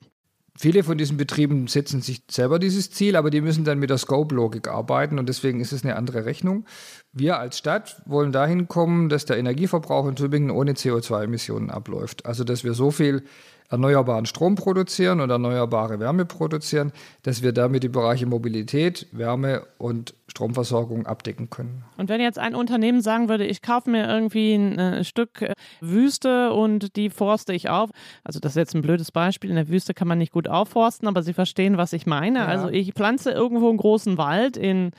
Viele 0.61 0.83
von 0.83 0.97
diesen 0.97 1.15
Betrieben 1.15 1.67
setzen 1.67 2.01
sich 2.01 2.21
selber 2.29 2.59
dieses 2.59 2.91
Ziel, 2.91 3.15
aber 3.15 3.29
die 3.29 3.39
müssen 3.39 3.63
dann 3.63 3.79
mit 3.79 3.89
der 3.89 3.97
Scope-Logik 3.97 4.67
arbeiten 4.67 5.17
und 5.17 5.29
deswegen 5.29 5.61
ist 5.61 5.71
es 5.71 5.85
eine 5.85 5.95
andere 5.95 6.25
Rechnung. 6.25 6.65
Wir 7.13 7.39
als 7.39 7.57
Stadt 7.57 8.01
wollen 8.05 8.33
dahin 8.33 8.67
kommen, 8.67 9.07
dass 9.07 9.23
der 9.23 9.37
Energieverbrauch 9.37 10.05
in 10.05 10.17
Tübingen 10.17 10.51
ohne 10.51 10.73
CO2-Emissionen 10.73 11.69
abläuft. 11.69 12.25
Also 12.25 12.43
dass 12.43 12.65
wir 12.65 12.73
so 12.73 12.91
viel 12.91 13.23
erneuerbaren 13.69 14.25
Strom 14.25 14.55
produzieren 14.55 15.21
und 15.21 15.29
erneuerbare 15.29 15.99
Wärme 15.99 16.25
produzieren, 16.25 16.91
dass 17.23 17.43
wir 17.43 17.51
damit 17.51 17.83
die 17.83 17.89
Bereiche 17.89 18.25
Mobilität, 18.25 19.07
Wärme 19.11 19.63
und 19.77 20.15
Stromversorgung 20.27 21.05
abdecken 21.05 21.49
können. 21.49 21.83
Und 21.97 22.09
wenn 22.09 22.21
jetzt 22.21 22.39
ein 22.39 22.55
Unternehmen 22.55 23.01
sagen 23.01 23.29
würde, 23.29 23.45
ich 23.45 23.61
kaufe 23.61 23.89
mir 23.89 24.07
irgendwie 24.07 24.53
ein 24.53 24.79
äh, 24.79 25.03
Stück 25.03 25.41
äh, 25.41 25.53
Wüste 25.81 26.53
und 26.53 26.95
die 26.95 27.09
forste 27.09 27.53
ich 27.53 27.69
auf, 27.69 27.91
also 28.23 28.39
das 28.39 28.53
ist 28.53 28.57
jetzt 28.57 28.75
ein 28.75 28.81
blödes 28.81 29.11
Beispiel, 29.11 29.49
in 29.49 29.55
der 29.55 29.69
Wüste 29.69 29.93
kann 29.93 30.07
man 30.07 30.17
nicht 30.17 30.31
gut 30.31 30.47
aufforsten, 30.47 31.07
aber 31.07 31.23
Sie 31.23 31.33
verstehen, 31.33 31.77
was 31.77 31.93
ich 31.93 32.05
meine. 32.05 32.39
Ja. 32.39 32.45
Also 32.45 32.69
ich 32.69 32.93
pflanze 32.93 33.31
irgendwo 33.31 33.69
einen 33.69 33.77
großen 33.77 34.17
Wald 34.17 34.57
in 34.57 34.91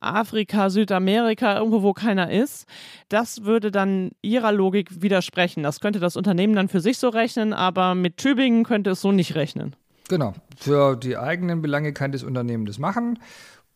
Afrika, 0.00 0.70
Südamerika, 0.70 1.56
irgendwo, 1.56 1.82
wo 1.82 1.92
keiner 1.92 2.30
ist. 2.30 2.66
Das 3.08 3.44
würde 3.44 3.70
dann 3.70 4.10
ihrer 4.22 4.52
Logik 4.52 5.02
widersprechen. 5.02 5.62
Das 5.62 5.80
könnte 5.80 6.00
das 6.00 6.16
Unternehmen 6.16 6.54
dann 6.54 6.68
für 6.68 6.80
sich 6.80 6.98
so 6.98 7.08
rechnen, 7.08 7.52
aber 7.52 7.94
mit 7.94 8.16
Tübingen 8.16 8.64
könnte 8.64 8.90
es 8.90 9.00
so 9.00 9.12
nicht 9.12 9.34
rechnen. 9.34 9.76
Genau. 10.08 10.34
Für 10.58 10.96
die 10.96 11.16
eigenen 11.16 11.62
Belange 11.62 11.92
kann 11.92 12.12
das 12.12 12.22
Unternehmen 12.22 12.66
das 12.66 12.78
machen. 12.78 13.18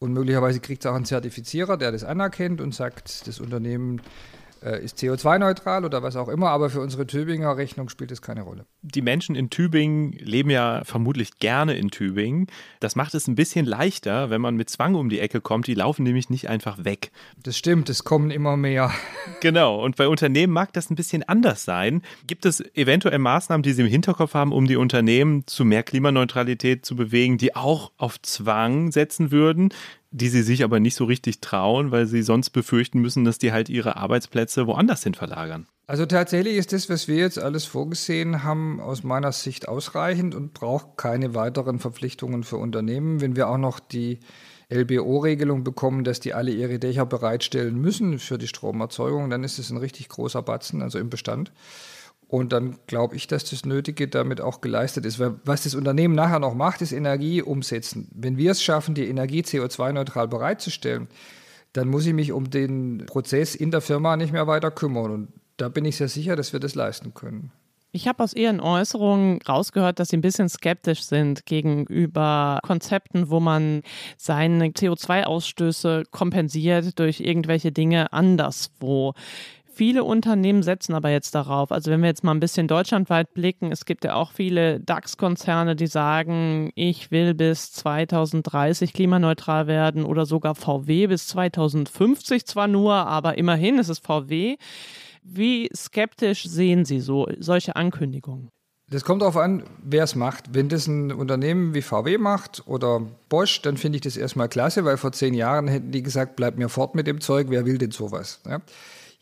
Und 0.01 0.13
möglicherweise 0.13 0.61
kriegt 0.61 0.85
es 0.85 0.91
auch 0.91 0.97
einen 0.97 1.05
Zertifizierer, 1.05 1.77
der 1.77 1.93
das 1.93 2.05
anerkennt 2.05 2.61
und 2.61 2.75
sagt, 2.75 3.27
das 3.27 3.41
Unternehmen 3.41 4.03
ist 4.71 4.99
CO2-neutral 4.99 5.85
oder 5.85 6.03
was 6.03 6.17
auch 6.17 6.29
immer, 6.29 6.51
aber 6.51 6.71
für 6.71 6.81
unsere 6.81 7.07
Tübinger 7.07 7.57
Rechnung 7.57 7.89
spielt 7.89 8.11
es 8.11 8.23
keine 8.23 8.43
Rolle. 8.43 8.67
Die 8.83 9.03
Menschen 9.03 9.35
in 9.35 9.51
Tübingen 9.51 10.13
leben 10.13 10.51
ja 10.51 10.83
vermutlich 10.85 11.39
gerne 11.39 11.75
in 11.77 11.91
Tübingen. 11.91 12.47
Das 12.81 12.97
macht 12.97 13.15
es 13.15 13.29
ein 13.29 13.35
bisschen 13.35 13.67
leichter, 13.67 14.31
wenn 14.31 14.41
man 14.41 14.57
mit 14.57 14.71
Zwang 14.71 14.95
um 14.95 15.09
die 15.09 15.21
Ecke 15.21 15.41
kommt. 15.41 15.67
Die 15.67 15.75
laufen 15.75 16.03
nämlich 16.03 16.31
nicht 16.31 16.49
einfach 16.49 16.85
weg. 16.85 17.11
Das 17.43 17.57
stimmt, 17.57 17.91
es 17.91 18.05
kommen 18.05 18.31
immer 18.31 18.57
mehr. 18.57 18.91
Genau, 19.41 19.83
und 19.85 19.97
bei 19.97 20.09
Unternehmen 20.09 20.53
mag 20.55 20.73
das 20.73 20.91
ein 20.91 20.95
bisschen 20.95 21.23
anders 21.23 21.65
sein. 21.65 22.03
Gibt 22.27 22.47
es 22.47 22.61
eventuell 22.75 23.19
Maßnahmen, 23.19 23.63
die 23.63 23.73
Sie 23.73 23.83
im 23.83 23.89
Hinterkopf 23.89 24.33
haben, 24.33 24.53
um 24.53 24.67
die 24.67 24.77
Unternehmen 24.77 25.47
zu 25.47 25.67
mehr 25.67 25.83
Klimaneutralität 25.83 26.87
zu 26.87 26.97
bewegen, 26.97 27.37
die 27.37 27.55
auch 27.55 27.93
auf 27.99 28.21
Zwang 28.23 28.91
setzen 28.91 29.33
würden? 29.33 29.71
Die 30.15 30.29
sie 30.29 30.43
sich 30.43 30.63
aber 30.63 30.79
nicht 30.79 30.95
so 30.95 31.07
richtig 31.07 31.41
trauen, 31.41 31.91
weil 31.91 32.07
sie 32.07 32.23
sonst 32.23 32.51
befürchten 32.51 33.01
müssen, 33.01 33.25
dass 33.25 33.39
die 33.39 33.51
halt 33.51 33.69
ihre 33.69 33.97
Arbeitsplätze 33.97 34.69
woanders 34.69 35.03
hin 35.03 35.15
verlagern. 35.15 35.67
Also 35.89 36.07
tatsächlich 36.07 36.57
ist 36.57 36.73
das, 36.73 36.89
was 36.89 37.09
wir 37.09 37.17
jetzt 37.17 37.39
alles 37.39 37.65
vorgesehen 37.65 38.45
haben, 38.45 38.81
aus 38.81 39.03
meiner 39.03 39.33
Sicht 39.33 39.67
ausreichend 39.67 40.37
und 40.37 40.55
braucht 40.55 40.97
keine 40.97 41.35
weiteren 41.35 41.81
Verpflichtungen 41.81 42.45
für 42.45 42.59
Unternehmen. 42.59 43.21
Wenn 43.21 43.35
wir 43.35 43.49
auch 43.49 43.59
noch 43.59 43.81
die 43.81 44.21
LBO-Regelung 44.73 45.65
bekommen, 45.65 46.05
dass 46.05 46.21
die 46.21 46.33
alle 46.33 46.53
ihre 46.53 46.79
Dächer 46.79 47.07
bereitstellen 47.07 47.77
müssen 47.77 48.21
für 48.21 48.39
die 48.39 48.47
Stromerzeugung, 48.47 49.31
dann 49.31 49.43
ist 49.43 49.59
es 49.59 49.71
ein 49.71 49.79
richtig 49.79 50.09
großer 50.09 50.43
Batzen, 50.43 50.81
also 50.81 51.01
im 51.01 51.11
Bestand. 51.11 51.51
Und 52.35 52.53
dann 52.53 52.79
glaube 52.89 53.15
ich, 53.15 53.29
dass 53.29 53.45
das 53.45 53.65
Nötige 53.65 54.09
damit 54.09 54.41
auch 54.41 54.61
geleistet 54.61 55.07
ist. 55.07 55.21
Weil 55.21 55.37
was 55.45 55.63
das 55.63 55.77
Unternehmen 55.77 56.17
nachher 56.17 56.41
noch 56.41 56.55
macht, 56.55 56.83
ist 56.83 56.91
Energie 56.91 57.43
umsetzen. 57.43 58.09
Wenn 58.13 58.37
wir 58.37 58.51
es 58.51 58.61
schaffen, 58.61 58.97
die 58.97 59.07
Energie 59.07 59.43
CO2-neutral 59.43 60.27
bereitzustellen, 60.27 61.07
dann 61.75 61.87
muss 61.87 62.07
ich 62.07 62.13
mich 62.13 62.33
um 62.33 62.51
den 62.51 63.05
Prozess 63.07 63.55
in 63.55 63.71
der 63.71 63.81
Firma 63.81 64.17
nicht 64.17 64.33
mehr 64.33 64.49
weiter 64.49 64.73
kümmern. 64.73 65.13
Und 65.13 65.29
da 65.59 65.69
bin 65.69 65.85
ich 65.85 65.97
sehr 65.97 66.09
sicher, 66.09 66.35
dass 66.35 66.53
wir 66.53 66.59
das 66.59 66.75
leisten 66.75 67.15
können. 67.15 67.53
Ich 67.93 68.09
habe 68.09 68.25
aus 68.25 68.33
Ihren 68.33 68.59
Äußerungen 68.59 69.41
rausgehört, 69.49 70.01
dass 70.01 70.09
Sie 70.09 70.17
ein 70.17 70.21
bisschen 70.21 70.49
skeptisch 70.49 71.05
sind 71.05 71.47
gegenüber 71.47 72.59
Konzepten, 72.65 73.31
wo 73.31 73.39
man 73.39 73.83
seine 74.17 74.71
CO2-Ausstöße 74.71 76.03
kompensiert 76.11 76.99
durch 76.99 77.21
irgendwelche 77.21 77.71
Dinge 77.71 78.13
anderswo. 78.13 79.15
Viele 79.77 80.05
Unternehmen 80.05 80.63
setzen 80.63 80.95
aber 80.95 81.11
jetzt 81.11 81.35
darauf. 81.35 81.73
Also 81.73 81.91
wenn 81.91 82.01
wir 82.01 82.09
jetzt 82.09 82.23
mal 82.23 82.31
ein 82.31 82.39
bisschen 82.39 82.69
deutschlandweit 82.69 83.35
blicken, 83.35 83.73
es 83.73 83.85
gibt 83.85 84.05
ja 84.05 84.15
auch 84.15 84.31
viele 84.31 84.79
DAX-Konzerne, 84.79 85.75
die 85.75 85.89
sagen, 85.89 86.71
ich 86.77 87.11
will 87.11 87.35
bis 87.35 87.73
2030 87.73 88.93
klimaneutral 88.93 89.67
werden 89.67 90.05
oder 90.05 90.27
sogar 90.27 90.55
VW 90.55 91.09
bis 91.09 91.27
2050 91.27 92.47
zwar 92.47 92.69
nur, 92.69 92.95
aber 92.95 93.37
immerhin 93.37 93.79
ist 93.79 93.89
es 93.89 93.99
VW. 93.99 94.57
Wie 95.25 95.69
skeptisch 95.75 96.45
sehen 96.45 96.85
Sie 96.85 97.01
so 97.01 97.27
solche 97.41 97.75
Ankündigungen? 97.75 98.51
Das 98.91 99.03
kommt 99.03 99.23
darauf 99.23 99.37
an, 99.37 99.65
wer 99.83 100.05
es 100.05 100.15
macht. 100.15 100.55
Wenn 100.55 100.69
das 100.69 100.87
ein 100.87 101.11
Unternehmen 101.11 101.75
wie 101.75 101.83
VW 101.83 102.19
macht 102.19 102.63
oder 102.67 103.03
Bosch, 103.29 103.61
dann 103.63 103.77
finde 103.77 103.97
ich 103.97 104.03
das 104.03 104.17
erstmal 104.17 104.49
klasse, 104.49 104.85
weil 104.85 104.99
vor 104.99 105.11
zehn 105.11 105.35
Jahren 105.35 105.67
hätten 105.67 105.91
die 105.91 106.03
gesagt, 106.03 106.37
bleib 106.37 106.59
mir 106.59 106.69
fort 106.69 106.95
mit 106.95 107.09
dem 107.09 107.21
Zeug, 107.21 107.47
wer 107.49 107.67
will 107.67 107.79
denn 107.79 107.91
sowas? 107.91 108.41
Ja? 108.47 108.61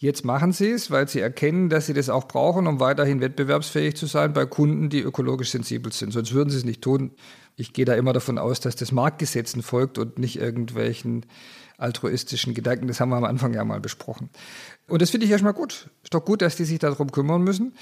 Jetzt 0.03 0.25
machen 0.25 0.51
sie 0.51 0.73
es, 0.73 0.91
weil 0.91 1.07
sie 1.07 1.21
erkennen, 1.21 1.69
dass 1.69 1.87
sie 1.87 1.95
das 1.95 2.09
auch 2.09 2.27
brauchen, 2.27 2.67
um 2.67 2.81
weiterhin 2.81 3.21
wettbewerbsfähig 3.21 3.95
zu 3.95 4.07
sein 4.07 4.33
bei 4.33 4.47
Kunden, 4.47 4.89
die 4.89 4.99
ökologisch 4.99 5.53
sensibel 5.53 5.93
sind. 5.93 6.11
Sonst 6.13 6.33
würden 6.35 6.51
sie 6.51 6.57
es 6.57 6.65
nicht 6.65 6.83
tun. 6.83 7.13
Ich 7.55 7.73
gehe 7.73 7.85
da 7.85 7.95
immer 7.95 8.13
davon 8.13 8.37
aus, 8.37 8.59
dass 8.59 8.75
das 8.75 8.91
Marktgesetzen 8.91 9.63
folgt 9.63 9.99
und 9.99 10.19
nicht 10.19 10.41
irgendwelchen 10.41 11.25
altruistischen 11.79 12.53
Gedanken. 12.53 12.89
Das 12.89 12.99
haben 12.99 13.11
wir 13.11 13.17
am 13.17 13.23
Anfang 13.23 13.55
ja 13.55 13.65
mal 13.65 13.79
besprochen. 13.79 14.29
Und 14.89 15.03
das 15.03 15.11
finde 15.11 15.27
ich 15.27 15.31
erstmal 15.31 15.53
gut. 15.53 15.89
Ist 16.03 16.15
doch 16.15 16.25
gut, 16.25 16.43
dass 16.43 16.57
die 16.57 16.65
sich 16.65 16.81
darum 16.81 17.13
kümmern 17.13 17.43
müssen. 17.43 17.77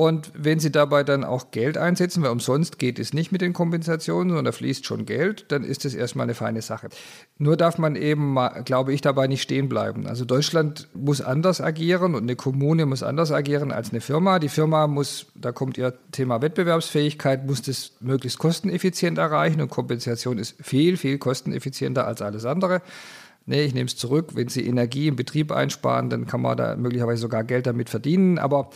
Und 0.00 0.32
wenn 0.32 0.60
Sie 0.60 0.72
dabei 0.72 1.04
dann 1.04 1.24
auch 1.24 1.50
Geld 1.50 1.76
einsetzen, 1.76 2.22
weil 2.22 2.30
umsonst 2.30 2.78
geht 2.78 2.98
es 2.98 3.12
nicht 3.12 3.32
mit 3.32 3.42
den 3.42 3.52
Kompensationen, 3.52 4.30
sondern 4.30 4.46
da 4.46 4.52
fließt 4.52 4.86
schon 4.86 5.04
Geld, 5.04 5.44
dann 5.48 5.62
ist 5.62 5.84
das 5.84 5.92
erstmal 5.92 6.24
eine 6.24 6.32
feine 6.32 6.62
Sache. 6.62 6.88
Nur 7.36 7.58
darf 7.58 7.76
man 7.76 7.96
eben, 7.96 8.34
glaube 8.64 8.94
ich, 8.94 9.02
dabei 9.02 9.26
nicht 9.26 9.42
stehen 9.42 9.68
bleiben. 9.68 10.06
Also 10.06 10.24
Deutschland 10.24 10.88
muss 10.94 11.20
anders 11.20 11.60
agieren 11.60 12.14
und 12.14 12.22
eine 12.22 12.34
Kommune 12.34 12.86
muss 12.86 13.02
anders 13.02 13.30
agieren 13.30 13.72
als 13.72 13.90
eine 13.90 14.00
Firma. 14.00 14.38
Die 14.38 14.48
Firma 14.48 14.86
muss, 14.86 15.26
da 15.34 15.52
kommt 15.52 15.76
ihr 15.76 15.92
Thema 16.12 16.40
Wettbewerbsfähigkeit, 16.40 17.46
muss 17.46 17.60
das 17.60 17.92
möglichst 18.00 18.38
kosteneffizient 18.38 19.18
erreichen 19.18 19.60
und 19.60 19.68
Kompensation 19.68 20.38
ist 20.38 20.54
viel, 20.62 20.96
viel 20.96 21.18
kosteneffizienter 21.18 22.06
als 22.06 22.22
alles 22.22 22.46
andere. 22.46 22.80
Nee, 23.46 23.64
ich 23.64 23.74
nehme 23.74 23.86
es 23.86 23.96
zurück. 23.96 24.36
Wenn 24.36 24.48
Sie 24.48 24.64
Energie 24.64 25.08
im 25.08 25.16
Betrieb 25.16 25.50
einsparen, 25.50 26.08
dann 26.08 26.26
kann 26.26 26.40
man 26.40 26.56
da 26.56 26.76
möglicherweise 26.76 27.22
sogar 27.22 27.42
Geld 27.42 27.66
damit 27.66 27.90
verdienen. 27.90 28.38
Aber 28.38 28.70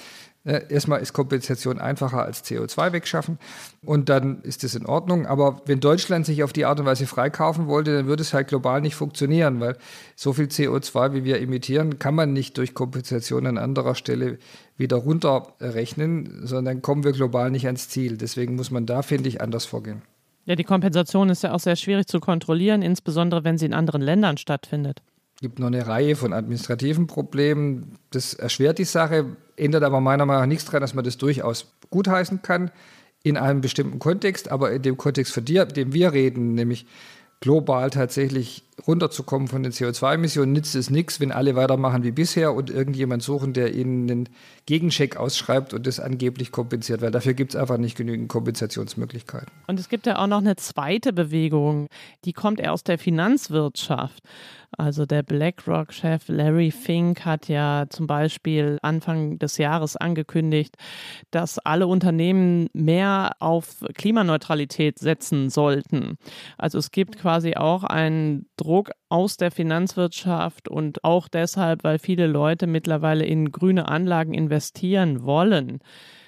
erstmal 0.44 1.00
ist 1.00 1.12
Kompensation 1.14 1.78
einfacher 1.78 2.22
als 2.22 2.44
CO2 2.44 2.92
wegschaffen 2.92 3.38
und 3.84 4.08
dann 4.08 4.42
ist 4.42 4.62
das 4.62 4.74
in 4.74 4.84
Ordnung. 4.84 5.26
Aber 5.26 5.62
wenn 5.64 5.80
Deutschland 5.80 6.26
sich 6.26 6.42
auf 6.42 6.52
die 6.52 6.66
Art 6.66 6.78
und 6.80 6.86
Weise 6.86 7.06
freikaufen 7.06 7.66
wollte, 7.66 7.96
dann 7.96 8.06
würde 8.06 8.22
es 8.22 8.34
halt 8.34 8.48
global 8.48 8.80
nicht 8.80 8.94
funktionieren, 8.94 9.60
weil 9.60 9.76
so 10.16 10.32
viel 10.34 10.46
CO2, 10.46 11.14
wie 11.14 11.24
wir 11.24 11.40
emittieren, 11.40 11.98
kann 11.98 12.14
man 12.14 12.32
nicht 12.32 12.58
durch 12.58 12.74
Kompensation 12.74 13.46
an 13.46 13.56
anderer 13.56 13.94
Stelle 13.94 14.38
wieder 14.76 14.96
runterrechnen, 14.96 16.46
sondern 16.46 16.82
kommen 16.82 17.04
wir 17.04 17.12
global 17.12 17.50
nicht 17.50 17.66
ans 17.66 17.88
Ziel. 17.88 18.18
Deswegen 18.18 18.56
muss 18.56 18.70
man 18.70 18.84
da, 18.84 19.02
finde 19.02 19.28
ich, 19.28 19.40
anders 19.40 19.64
vorgehen. 19.64 20.02
Ja, 20.44 20.56
die 20.56 20.64
Kompensation 20.64 21.30
ist 21.30 21.42
ja 21.42 21.52
auch 21.52 21.60
sehr 21.60 21.76
schwierig 21.76 22.06
zu 22.06 22.20
kontrollieren, 22.20 22.82
insbesondere 22.82 23.44
wenn 23.44 23.56
sie 23.56 23.64
in 23.64 23.72
anderen 23.72 24.02
Ländern 24.02 24.36
stattfindet 24.36 25.00
gibt 25.40 25.58
noch 25.58 25.66
eine 25.66 25.86
Reihe 25.86 26.16
von 26.16 26.32
administrativen 26.32 27.06
Problemen. 27.06 27.98
Das 28.10 28.32
erschwert 28.32 28.78
die 28.78 28.84
Sache, 28.84 29.36
ändert 29.56 29.82
aber 29.82 30.00
meiner 30.00 30.26
Meinung 30.26 30.42
nach 30.42 30.48
nichts 30.48 30.64
daran, 30.64 30.80
dass 30.80 30.94
man 30.94 31.04
das 31.04 31.18
durchaus 31.18 31.72
gutheißen 31.90 32.42
kann 32.42 32.70
in 33.22 33.36
einem 33.36 33.60
bestimmten 33.60 33.98
Kontext, 33.98 34.50
aber 34.50 34.72
in 34.72 34.82
dem 34.82 34.96
Kontext, 34.96 35.32
von 35.32 35.44
dem 35.44 35.92
wir 35.92 36.12
reden, 36.12 36.54
nämlich 36.54 36.86
global 37.44 37.90
tatsächlich 37.90 38.62
runterzukommen 38.86 39.48
von 39.48 39.62
den 39.62 39.70
CO2-Emissionen, 39.70 40.52
nützt 40.52 40.74
es 40.74 40.88
nichts, 40.88 41.20
wenn 41.20 41.30
alle 41.30 41.54
weitermachen 41.56 42.02
wie 42.02 42.10
bisher 42.10 42.54
und 42.54 42.70
irgendjemand 42.70 43.22
suchen, 43.22 43.52
der 43.52 43.74
ihnen 43.74 44.10
einen 44.10 44.28
Gegencheck 44.64 45.16
ausschreibt 45.16 45.74
und 45.74 45.86
das 45.86 46.00
angeblich 46.00 46.52
kompensiert, 46.52 47.02
weil 47.02 47.10
dafür 47.10 47.34
gibt 47.34 47.54
es 47.54 47.60
einfach 47.60 47.76
nicht 47.76 47.96
genügend 47.98 48.28
Kompensationsmöglichkeiten. 48.28 49.48
Und 49.66 49.78
es 49.78 49.90
gibt 49.90 50.06
ja 50.06 50.18
auch 50.18 50.26
noch 50.26 50.38
eine 50.38 50.56
zweite 50.56 51.12
Bewegung, 51.12 51.88
die 52.24 52.32
kommt 52.32 52.60
eher 52.60 52.72
aus 52.72 52.82
der 52.82 52.98
Finanzwirtschaft. 52.98 54.22
Also 54.78 55.06
der 55.06 55.22
BlackRock-Chef 55.22 56.28
Larry 56.28 56.70
Fink 56.70 57.24
hat 57.24 57.48
ja 57.48 57.84
zum 57.88 58.06
Beispiel 58.06 58.78
Anfang 58.82 59.38
des 59.38 59.58
Jahres 59.58 59.96
angekündigt, 59.96 60.76
dass 61.30 61.58
alle 61.58 61.86
Unternehmen 61.86 62.68
mehr 62.72 63.32
auf 63.40 63.84
Klimaneutralität 63.94 64.98
setzen 64.98 65.50
sollten. 65.50 66.16
Also 66.58 66.78
es 66.78 66.90
gibt 66.90 67.18
quasi 67.18 67.54
auch 67.54 67.84
einen 67.84 68.46
Druck 68.56 68.90
aus 69.08 69.36
der 69.36 69.50
Finanzwirtschaft 69.50 70.68
und 70.68 71.04
auch 71.04 71.28
deshalb, 71.28 71.84
weil 71.84 71.98
viele 71.98 72.26
Leute 72.26 72.66
mittlerweile 72.66 73.24
in 73.24 73.52
grüne 73.52 73.88
Anlagen 73.88 74.34
investieren 74.34 75.24
wollen. 75.24 75.80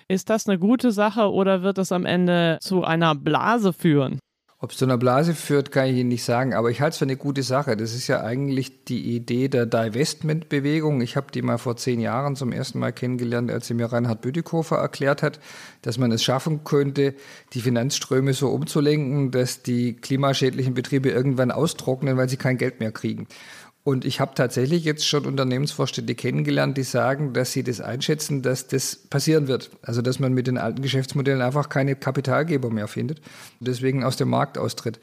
Ist 0.09 0.31
das 0.31 0.49
eine 0.49 0.59
gute 0.59 0.93
Sache 0.93 1.33
oder 1.33 1.63
wird 1.63 1.79
es 1.79 1.91
am 1.91 2.07
Ende 2.07 2.59
zu 2.61 2.85
einer 2.85 3.15
Blase 3.17 3.73
führen? 3.73 4.21
Ob 4.59 4.71
es 4.71 4.79
zu 4.79 4.87
einer 4.87 4.97
Blase 4.97 5.35
führt, 5.35 5.71
kann 5.71 5.89
ich 5.89 5.97
Ihnen 5.97 6.09
nicht 6.09 6.25
sagen, 6.25 6.55
aber 6.55 6.71
ich 6.71 6.81
halte 6.81 6.95
es 6.95 6.99
für 6.99 7.05
eine 7.05 7.19
gute 7.19 7.43
Sache. 7.43 7.77
Das 7.77 7.95
ist 7.95 8.07
ja 8.07 8.23
eigentlich 8.23 8.85
die 8.87 9.15
Idee 9.15 9.49
der 9.49 9.67
Divestment-Bewegung. 9.67 11.03
Ich 11.03 11.15
habe 11.17 11.27
die 11.31 11.43
mal 11.43 11.59
vor 11.59 11.77
zehn 11.77 12.01
Jahren 12.01 12.37
zum 12.37 12.53
ersten 12.53 12.79
Mal 12.79 12.95
kennengelernt, 12.95 13.51
als 13.51 13.67
sie 13.67 13.75
mir 13.75 13.93
Reinhard 13.93 14.23
Bütikofer 14.23 14.77
erklärt 14.77 15.23
hat, 15.23 15.41
dass 15.83 15.99
man 15.99 16.11
es 16.11 16.25
schaffen 16.25 16.65
könnte, 16.65 17.15
die 17.53 17.61
Finanzströme 17.61 18.33
so 18.33 18.49
umzulenken, 18.49 19.31
dass 19.31 19.63
die 19.63 19.95
klimaschädlichen 19.95 20.73
Betriebe 20.73 21.11
irgendwann 21.11 21.51
austrocknen, 21.51 22.17
weil 22.17 22.31
sie 22.31 22.39
kein 22.39 22.57
Geld 22.57 22.81
mehr 22.81 22.93
kriegen. 22.93 23.27
Und 23.87 24.05
ich 24.05 24.19
habe 24.19 24.35
tatsächlich 24.35 24.83
jetzt 24.83 25.07
schon 25.07 25.27
Unternehmensvorstände 25.27 26.17
kennengelernt, 26.17 26.77
die 26.77 26.83
sagen, 26.83 27.33
dass 27.35 27.53
sie 27.53 27.63
das 27.63 27.81
einschätzen, 27.81 28.43
dass 28.43 28.67
das 28.67 28.97
passieren 28.97 29.47
wird. 29.47 29.71
Also 29.81 30.03
dass 30.03 30.19
man 30.19 30.33
mit 30.33 30.49
den 30.49 30.59
alten 30.59 30.83
Geschäftsmodellen 30.83 31.41
einfach 31.41 31.69
keine 31.69 31.95
Kapitalgeber 31.95 32.69
mehr 32.69 32.89
findet 32.89 33.21
und 33.61 33.69
deswegen 33.69 34.03
aus 34.03 34.17
dem 34.17 34.29
Markt 34.29 34.59
austritt. 34.59 34.99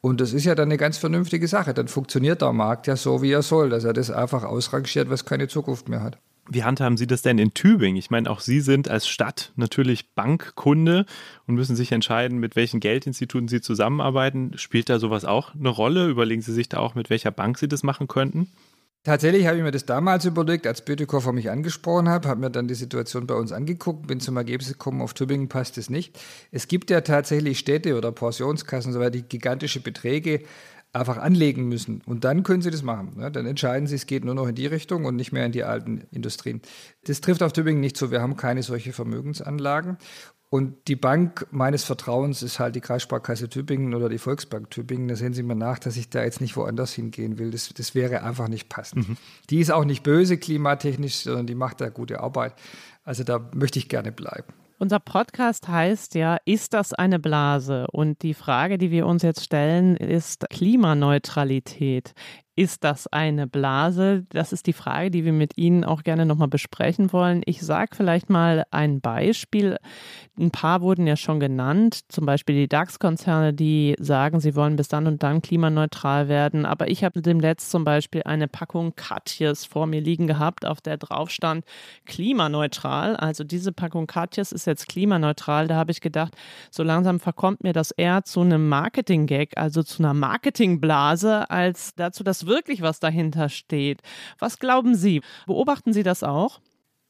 Und 0.00 0.20
das 0.20 0.32
ist 0.32 0.46
ja 0.46 0.56
dann 0.56 0.66
eine 0.66 0.78
ganz 0.78 0.98
vernünftige 0.98 1.46
Sache. 1.46 1.74
Dann 1.74 1.86
funktioniert 1.86 2.42
der 2.42 2.52
Markt 2.52 2.88
ja 2.88 2.96
so, 2.96 3.22
wie 3.22 3.30
er 3.30 3.42
soll, 3.42 3.70
dass 3.70 3.84
er 3.84 3.92
das 3.92 4.10
einfach 4.10 4.42
ausrangiert, 4.42 5.10
was 5.10 5.24
keine 5.24 5.46
Zukunft 5.46 5.88
mehr 5.88 6.02
hat. 6.02 6.18
Wie 6.50 6.62
handhaben 6.62 6.96
Sie 6.96 7.06
das 7.06 7.22
denn 7.22 7.38
in 7.38 7.54
Tübingen? 7.54 7.96
Ich 7.96 8.10
meine, 8.10 8.30
auch 8.30 8.40
Sie 8.40 8.60
sind 8.60 8.88
als 8.88 9.08
Stadt 9.08 9.52
natürlich 9.56 10.14
Bankkunde 10.14 11.06
und 11.46 11.54
müssen 11.54 11.74
sich 11.74 11.90
entscheiden, 11.90 12.38
mit 12.38 12.54
welchen 12.54 12.80
Geldinstituten 12.80 13.48
Sie 13.48 13.62
zusammenarbeiten. 13.62 14.52
Spielt 14.56 14.90
da 14.90 14.98
sowas 14.98 15.24
auch 15.24 15.54
eine 15.54 15.70
Rolle? 15.70 16.08
Überlegen 16.08 16.42
Sie 16.42 16.52
sich 16.52 16.68
da 16.68 16.78
auch, 16.78 16.94
mit 16.94 17.08
welcher 17.08 17.30
Bank 17.30 17.58
Sie 17.58 17.68
das 17.68 17.82
machen 17.82 18.08
könnten? 18.08 18.50
Tatsächlich 19.04 19.46
habe 19.46 19.58
ich 19.58 19.62
mir 19.62 19.70
das 19.70 19.84
damals 19.84 20.24
überlegt, 20.24 20.66
als 20.66 20.82
Bütikofer 20.82 21.32
mich 21.32 21.50
angesprochen 21.50 22.08
hat, 22.08 22.24
habe 22.24 22.40
mir 22.40 22.50
dann 22.50 22.68
die 22.68 22.74
Situation 22.74 23.26
bei 23.26 23.34
uns 23.34 23.52
angeguckt, 23.52 24.06
bin 24.06 24.18
zum 24.18 24.38
Ergebnis 24.38 24.68
gekommen, 24.68 25.02
auf 25.02 25.12
Tübingen 25.12 25.50
passt 25.50 25.76
es 25.76 25.90
nicht. 25.90 26.18
Es 26.52 26.68
gibt 26.68 26.88
ja 26.88 27.02
tatsächlich 27.02 27.58
Städte 27.58 27.98
oder 27.98 28.12
Pensionskassen, 28.12 28.94
so 28.94 29.10
die 29.10 29.20
gigantische 29.20 29.80
Beträge 29.80 30.40
einfach 30.94 31.18
anlegen 31.18 31.68
müssen. 31.68 32.02
Und 32.06 32.24
dann 32.24 32.42
können 32.42 32.62
sie 32.62 32.70
das 32.70 32.82
machen. 32.82 33.14
Ne? 33.16 33.30
Dann 33.30 33.46
entscheiden 33.46 33.86
sie, 33.86 33.96
es 33.96 34.06
geht 34.06 34.24
nur 34.24 34.34
noch 34.34 34.46
in 34.46 34.54
die 34.54 34.66
Richtung 34.66 35.04
und 35.04 35.16
nicht 35.16 35.32
mehr 35.32 35.44
in 35.44 35.52
die 35.52 35.64
alten 35.64 36.02
Industrien. 36.12 36.62
Das 37.04 37.20
trifft 37.20 37.42
auf 37.42 37.52
Tübingen 37.52 37.80
nicht 37.80 37.96
so. 37.96 38.10
Wir 38.10 38.22
haben 38.22 38.36
keine 38.36 38.62
solche 38.62 38.92
Vermögensanlagen. 38.92 39.98
Und 40.50 40.86
die 40.86 40.94
Bank 40.94 41.48
meines 41.50 41.82
Vertrauens 41.82 42.42
ist 42.44 42.60
halt 42.60 42.76
die 42.76 42.80
Kreissparkasse 42.80 43.48
Tübingen 43.48 43.92
oder 43.92 44.08
die 44.08 44.18
Volksbank 44.18 44.70
Tübingen. 44.70 45.08
Da 45.08 45.16
sehen 45.16 45.34
Sie 45.34 45.42
mir 45.42 45.56
nach, 45.56 45.80
dass 45.80 45.96
ich 45.96 46.10
da 46.10 46.22
jetzt 46.22 46.40
nicht 46.40 46.56
woanders 46.56 46.92
hingehen 46.92 47.38
will. 47.38 47.50
Das, 47.50 47.70
das 47.74 47.96
wäre 47.96 48.22
einfach 48.22 48.46
nicht 48.46 48.68
passend. 48.68 49.08
Mhm. 49.08 49.16
Die 49.50 49.58
ist 49.58 49.72
auch 49.72 49.84
nicht 49.84 50.04
böse 50.04 50.36
klimatechnisch, 50.36 51.16
sondern 51.16 51.48
die 51.48 51.56
macht 51.56 51.80
da 51.80 51.88
gute 51.88 52.20
Arbeit. 52.20 52.54
Also 53.02 53.24
da 53.24 53.50
möchte 53.52 53.80
ich 53.80 53.88
gerne 53.88 54.12
bleiben. 54.12 54.54
Unser 54.84 55.00
Podcast 55.00 55.66
heißt 55.66 56.14
ja, 56.14 56.36
ist 56.44 56.74
das 56.74 56.92
eine 56.92 57.18
Blase? 57.18 57.86
Und 57.90 58.20
die 58.20 58.34
Frage, 58.34 58.76
die 58.76 58.90
wir 58.90 59.06
uns 59.06 59.22
jetzt 59.22 59.42
stellen, 59.42 59.96
ist 59.96 60.44
Klimaneutralität. 60.50 62.12
Ist 62.56 62.84
das 62.84 63.08
eine 63.08 63.48
Blase? 63.48 64.26
Das 64.28 64.52
ist 64.52 64.68
die 64.68 64.72
Frage, 64.72 65.10
die 65.10 65.24
wir 65.24 65.32
mit 65.32 65.58
Ihnen 65.58 65.82
auch 65.82 66.04
gerne 66.04 66.24
nochmal 66.24 66.46
besprechen 66.46 67.12
wollen. 67.12 67.42
Ich 67.46 67.60
sage 67.62 67.96
vielleicht 67.96 68.30
mal 68.30 68.64
ein 68.70 69.00
Beispiel. 69.00 69.76
Ein 70.38 70.52
paar 70.52 70.80
wurden 70.80 71.06
ja 71.06 71.16
schon 71.16 71.40
genannt, 71.40 72.00
zum 72.08 72.26
Beispiel 72.26 72.54
die 72.54 72.68
DAX-Konzerne, 72.68 73.54
die 73.54 73.96
sagen, 73.98 74.38
sie 74.38 74.54
wollen 74.54 74.76
bis 74.76 74.86
dann 74.86 75.08
und 75.08 75.24
dann 75.24 75.42
klimaneutral 75.42 76.28
werden. 76.28 76.64
Aber 76.64 76.88
ich 76.88 77.02
habe 77.02 77.22
dem 77.22 77.40
Letzt 77.40 77.70
zum 77.70 77.84
Beispiel 77.84 78.22
eine 78.24 78.46
Packung 78.46 78.94
Katjes 78.94 79.64
vor 79.64 79.86
mir 79.88 80.00
liegen 80.00 80.28
gehabt, 80.28 80.64
auf 80.64 80.80
der 80.80 80.96
drauf 80.96 81.30
stand 81.30 81.64
klimaneutral. 82.06 83.16
Also 83.16 83.42
diese 83.42 83.72
Packung 83.72 84.06
Katjes 84.06 84.52
ist 84.52 84.66
jetzt 84.66 84.88
klimaneutral. 84.88 85.66
Da 85.66 85.74
habe 85.74 85.90
ich 85.90 86.00
gedacht, 86.00 86.34
so 86.70 86.84
langsam 86.84 87.18
verkommt 87.18 87.64
mir 87.64 87.72
das 87.72 87.90
eher 87.90 88.22
zu 88.22 88.42
einem 88.42 88.68
Marketing-Gag, 88.68 89.56
also 89.56 89.82
zu 89.82 90.02
einer 90.02 90.14
Marketingblase, 90.14 91.50
als 91.50 91.94
dazu, 91.96 92.22
dass 92.22 92.43
wirklich 92.46 92.82
was 92.82 93.00
dahinter 93.00 93.48
steht. 93.48 94.02
Was 94.38 94.58
glauben 94.58 94.94
Sie? 94.94 95.22
Beobachten 95.46 95.92
Sie 95.92 96.02
das 96.02 96.22
auch? 96.22 96.60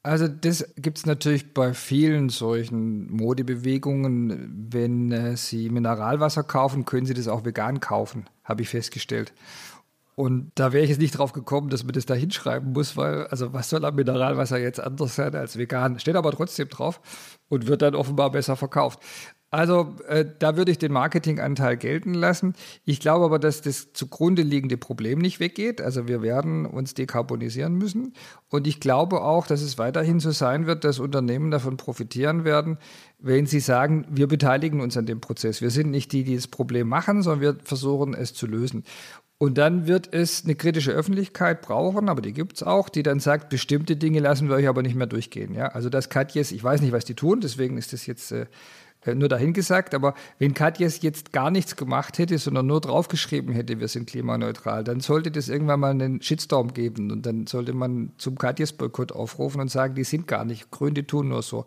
Also 0.05 0.27
das 0.27 0.71
gibt 0.77 0.99
es 0.99 1.07
natürlich 1.07 1.55
bei 1.55 1.73
vielen 1.73 2.29
solchen 2.29 3.11
Modebewegungen. 3.11 4.69
Wenn 4.71 5.11
äh, 5.11 5.35
Sie 5.35 5.71
Mineralwasser 5.71 6.43
kaufen, 6.43 6.85
können 6.85 7.07
Sie 7.07 7.15
das 7.15 7.27
auch 7.27 7.43
vegan 7.43 7.79
kaufen, 7.79 8.27
habe 8.43 8.61
ich 8.61 8.69
festgestellt. 8.69 9.33
Und 10.13 10.51
da 10.55 10.71
wäre 10.71 10.83
ich 10.83 10.91
jetzt 10.91 11.01
nicht 11.01 11.17
drauf 11.17 11.33
gekommen, 11.33 11.69
dass 11.69 11.83
man 11.83 11.93
das 11.93 12.05
da 12.05 12.13
hinschreiben 12.13 12.71
muss, 12.71 12.95
weil, 12.95 13.25
also 13.27 13.51
was 13.51 13.69
soll 13.69 13.83
am 13.83 13.95
Mineralwasser 13.95 14.57
jetzt 14.59 14.79
anders 14.79 15.15
sein 15.15 15.35
als 15.35 15.57
vegan? 15.57 15.99
Steht 15.99 16.15
aber 16.15 16.31
trotzdem 16.31 16.69
drauf 16.69 17.01
und 17.49 17.67
wird 17.67 17.81
dann 17.81 17.95
offenbar 17.95 18.31
besser 18.31 18.55
verkauft. 18.55 18.99
Also 19.51 19.95
äh, 20.07 20.25
da 20.39 20.57
würde 20.57 20.71
ich 20.71 20.79
den 20.79 20.91
Marketinganteil 20.91 21.77
gelten 21.77 22.13
lassen. 22.13 22.55
Ich 22.83 22.99
glaube 22.99 23.25
aber, 23.25 23.39
dass 23.39 23.61
das 23.61 23.93
zugrunde 23.93 24.41
liegende 24.41 24.75
Problem 24.75 25.19
nicht 25.19 25.39
weggeht. 25.39 25.81
Also 25.81 26.07
wir 26.07 26.21
werden 26.21 26.65
uns 26.65 26.93
dekarbonisieren 26.93 27.75
müssen. 27.75 28.13
Und 28.49 28.67
ich 28.67 28.79
glaube 28.79 29.21
auch, 29.21 29.47
dass 29.47 29.61
es 29.61 29.77
weiterhin 29.77 30.19
so 30.19 30.31
sein 30.31 30.67
wird, 30.67 30.83
dass 30.83 30.99
Unternehmen 30.99 31.51
davon 31.51 31.77
profitieren 31.77 32.43
werden, 32.43 32.77
wenn 33.19 33.45
sie 33.45 33.61
sagen, 33.61 34.05
wir 34.09 34.27
beteiligen 34.27 34.81
uns 34.81 34.97
an 34.97 35.05
dem 35.05 35.21
Prozess. 35.21 35.61
Wir 35.61 35.69
sind 35.69 35.89
nicht 35.89 36.11
die, 36.11 36.23
die 36.23 36.35
das 36.35 36.47
Problem 36.47 36.89
machen, 36.89 37.21
sondern 37.21 37.41
wir 37.41 37.57
versuchen 37.63 38.13
es 38.13 38.33
zu 38.33 38.47
lösen. 38.47 38.83
Und 39.37 39.57
dann 39.57 39.85
wird 39.85 40.13
es 40.13 40.45
eine 40.45 40.55
kritische 40.55 40.91
Öffentlichkeit 40.91 41.61
brauchen, 41.61 42.07
aber 42.07 42.21
die 42.21 42.31
gibt 42.31 42.55
es 42.55 42.63
auch, 42.63 42.87
die 42.87 43.03
dann 43.03 43.19
sagt, 43.19 43.49
bestimmte 43.49 43.97
Dinge 43.97 44.19
lassen 44.19 44.47
wir 44.47 44.55
euch 44.55 44.67
aber 44.67 44.81
nicht 44.81 44.95
mehr 44.95 45.07
durchgehen. 45.07 45.53
Ja? 45.53 45.67
Also 45.67 45.89
das 45.89 46.09
Katjes, 46.09 46.53
ich 46.53 46.63
weiß 46.63 46.81
nicht, 46.81 46.93
was 46.93 47.03
die 47.03 47.15
tun, 47.15 47.41
deswegen 47.41 47.77
ist 47.77 47.91
das 47.91 48.05
jetzt 48.05 48.31
äh, 48.31 48.45
nur 49.13 49.29
dahingesagt, 49.29 49.93
aber 49.93 50.15
wenn 50.39 50.53
Katjes 50.53 51.01
jetzt 51.01 51.31
gar 51.31 51.51
nichts 51.51 51.75
gemacht 51.75 52.17
hätte, 52.17 52.37
sondern 52.39 52.65
nur 52.65 52.81
draufgeschrieben 52.81 53.53
hätte, 53.53 53.79
wir 53.79 53.87
sind 53.87 54.07
klimaneutral, 54.07 54.83
dann 54.83 55.01
sollte 55.01 55.29
das 55.29 55.49
irgendwann 55.49 55.79
mal 55.79 55.91
einen 55.91 56.21
Shitstorm 56.21 56.73
geben. 56.73 57.11
Und 57.11 57.25
dann 57.25 57.45
sollte 57.45 57.73
man 57.73 58.13
zum 58.17 58.37
Katjes-Boykott 58.37 59.11
aufrufen 59.11 59.61
und 59.61 59.69
sagen, 59.69 59.95
die 59.95 60.03
sind 60.03 60.27
gar 60.27 60.45
nicht. 60.45 60.71
Grün, 60.71 60.95
die 60.95 61.03
tun 61.03 61.27
nur 61.27 61.43
so. 61.43 61.65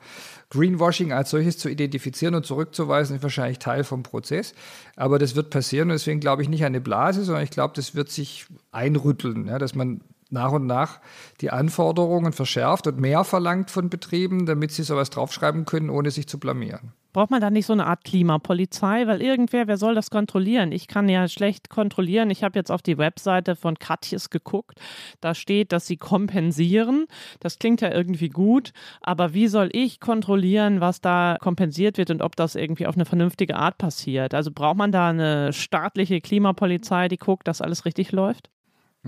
Greenwashing 0.51 1.13
als 1.13 1.31
solches 1.31 1.59
zu 1.59 1.69
identifizieren 1.69 2.35
und 2.35 2.47
zurückzuweisen, 2.47 3.17
ist 3.17 3.23
wahrscheinlich 3.23 3.59
Teil 3.59 3.85
vom 3.85 4.03
Prozess, 4.03 4.55
aber 4.97 5.19
das 5.19 5.37
wird 5.37 5.51
passieren 5.51 5.91
und 5.91 5.95
deswegen 5.95 6.21
glaube 6.21 6.43
ich 6.43 6.49
nicht 6.49 6.65
eine 6.65 6.81
Blase, 6.81 7.25
sondern 7.25 7.45
ich 7.45 7.51
glaube, 7.51 7.75
das 7.77 7.95
wird 7.95 8.11
sich 8.11 8.47
einrütteln, 8.73 9.47
ja, 9.47 9.59
dass 9.59 9.75
man 9.75 10.01
nach 10.31 10.53
und 10.53 10.67
nach 10.67 11.01
die 11.41 11.51
Anforderungen 11.51 12.33
verschärft 12.33 12.87
und 12.87 12.99
mehr 12.99 13.25
verlangt 13.25 13.71
von 13.71 13.91
Betrieben, 13.91 14.47
damit 14.47 14.73
sie 14.73 14.83
sowas 14.83 15.11
draufschreiben 15.11 15.65
können, 15.65 15.91
ohne 15.91 16.11
sich 16.11 16.29
zu 16.29 16.39
blamieren. 16.39 16.93
Braucht 17.15 17.31
man 17.31 17.41
da 17.41 17.51
nicht 17.51 17.65
so 17.67 17.73
eine 17.73 17.87
Art 17.87 18.05
Klimapolizei? 18.05 19.07
Weil 19.07 19.23
irgendwer, 19.23 19.67
wer 19.67 19.79
soll 19.79 19.95
das 19.95 20.11
kontrollieren? 20.11 20.73
Ich 20.73 20.89
kann 20.89 21.09
ja 21.09 21.27
schlecht 21.27 21.71
kontrollieren. 21.71 22.31
Ich 22.31 22.45
habe 22.45 22.59
jetzt 22.59 22.71
auf 22.71 22.83
die 22.83 22.99
Webseite 22.99 23.57
von 23.57 23.79
Katjes 23.79 24.29
geguckt. 24.29 24.79
Da 25.21 25.35
steht, 25.35 25.73
dass 25.73 25.87
sie 25.87 25.97
kompensieren. 25.97 27.07
Das 27.41 27.59
klingt 27.59 27.81
ja 27.81 27.91
irgendwie 27.91 28.29
gut. 28.29 28.73
Aber 29.01 29.33
wie 29.33 29.49
soll 29.49 29.71
ich 29.73 30.01
kontrollieren, 30.01 30.81
was 30.81 31.01
da 31.01 31.39
kompensiert 31.41 31.97
wird 31.97 32.11
und 32.11 32.23
ob 32.23 32.37
das 32.37 32.55
irgendwie 32.55 32.87
auf 32.87 32.95
eine 32.95 33.07
vernünftige 33.07 33.57
Art 33.57 33.79
passiert? 33.79 34.35
Also 34.35 34.51
braucht 34.53 34.77
man 34.77 34.93
da 34.93 35.09
eine 35.09 35.53
staatliche 35.55 36.21
Klimapolizei, 36.21 37.09
die 37.09 37.17
guckt, 37.17 37.49
dass 37.49 37.63
alles 37.63 37.87
richtig 37.87 38.13
läuft? 38.13 38.51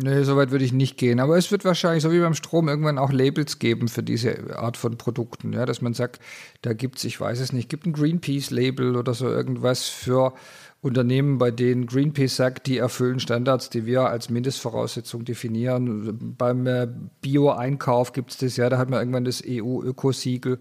Nee, 0.03 0.22
so 0.22 0.36
weit 0.36 0.51
würde 0.51 0.64
ich 0.64 0.72
nicht 0.72 0.96
gehen. 0.96 1.20
Aber 1.20 1.36
es 1.36 1.51
wird 1.51 1.64
wahrscheinlich, 1.64 2.03
so 2.03 2.12
wie 2.12 2.20
beim 2.20 2.34
Strom, 2.34 2.68
irgendwann 2.68 2.98
auch 2.98 3.12
Labels 3.12 3.59
geben 3.59 3.88
für 3.88 4.03
diese 4.03 4.57
Art 4.59 4.76
von 4.76 4.96
Produkten. 4.96 5.53
Ja, 5.53 5.66
dass 5.66 5.82
man 5.82 5.92
sagt, 5.92 6.20
da 6.62 6.72
gibt 6.72 6.98
es, 6.98 7.05
ich 7.05 7.20
weiß 7.20 7.40
es 7.40 7.53
nicht, 7.53 7.68
gibt 7.68 7.86
ein 7.86 7.92
Greenpeace-Label 7.92 8.96
oder 8.96 9.12
so 9.12 9.28
irgendwas 9.28 9.88
für 9.88 10.32
Unternehmen, 10.80 11.36
bei 11.36 11.51
denen 11.51 11.86
Greenpeace 11.86 12.36
sagt, 12.36 12.66
die 12.66 12.78
erfüllen 12.78 13.20
Standards, 13.20 13.68
die 13.68 13.84
wir 13.84 14.09
als 14.09 14.30
Mindestvoraussetzung 14.30 15.26
definieren. 15.26 16.34
Beim 16.38 16.66
äh, 16.66 16.88
Bio-Einkauf 17.20 18.12
gibt 18.12 18.30
es 18.30 18.38
das 18.38 18.57
ja, 18.57 18.70
da 18.70 18.78
hat 18.78 18.88
man 18.88 19.01
irgendwann 19.01 19.26
das 19.26 19.42
EU-Ökosiegel 19.46 20.59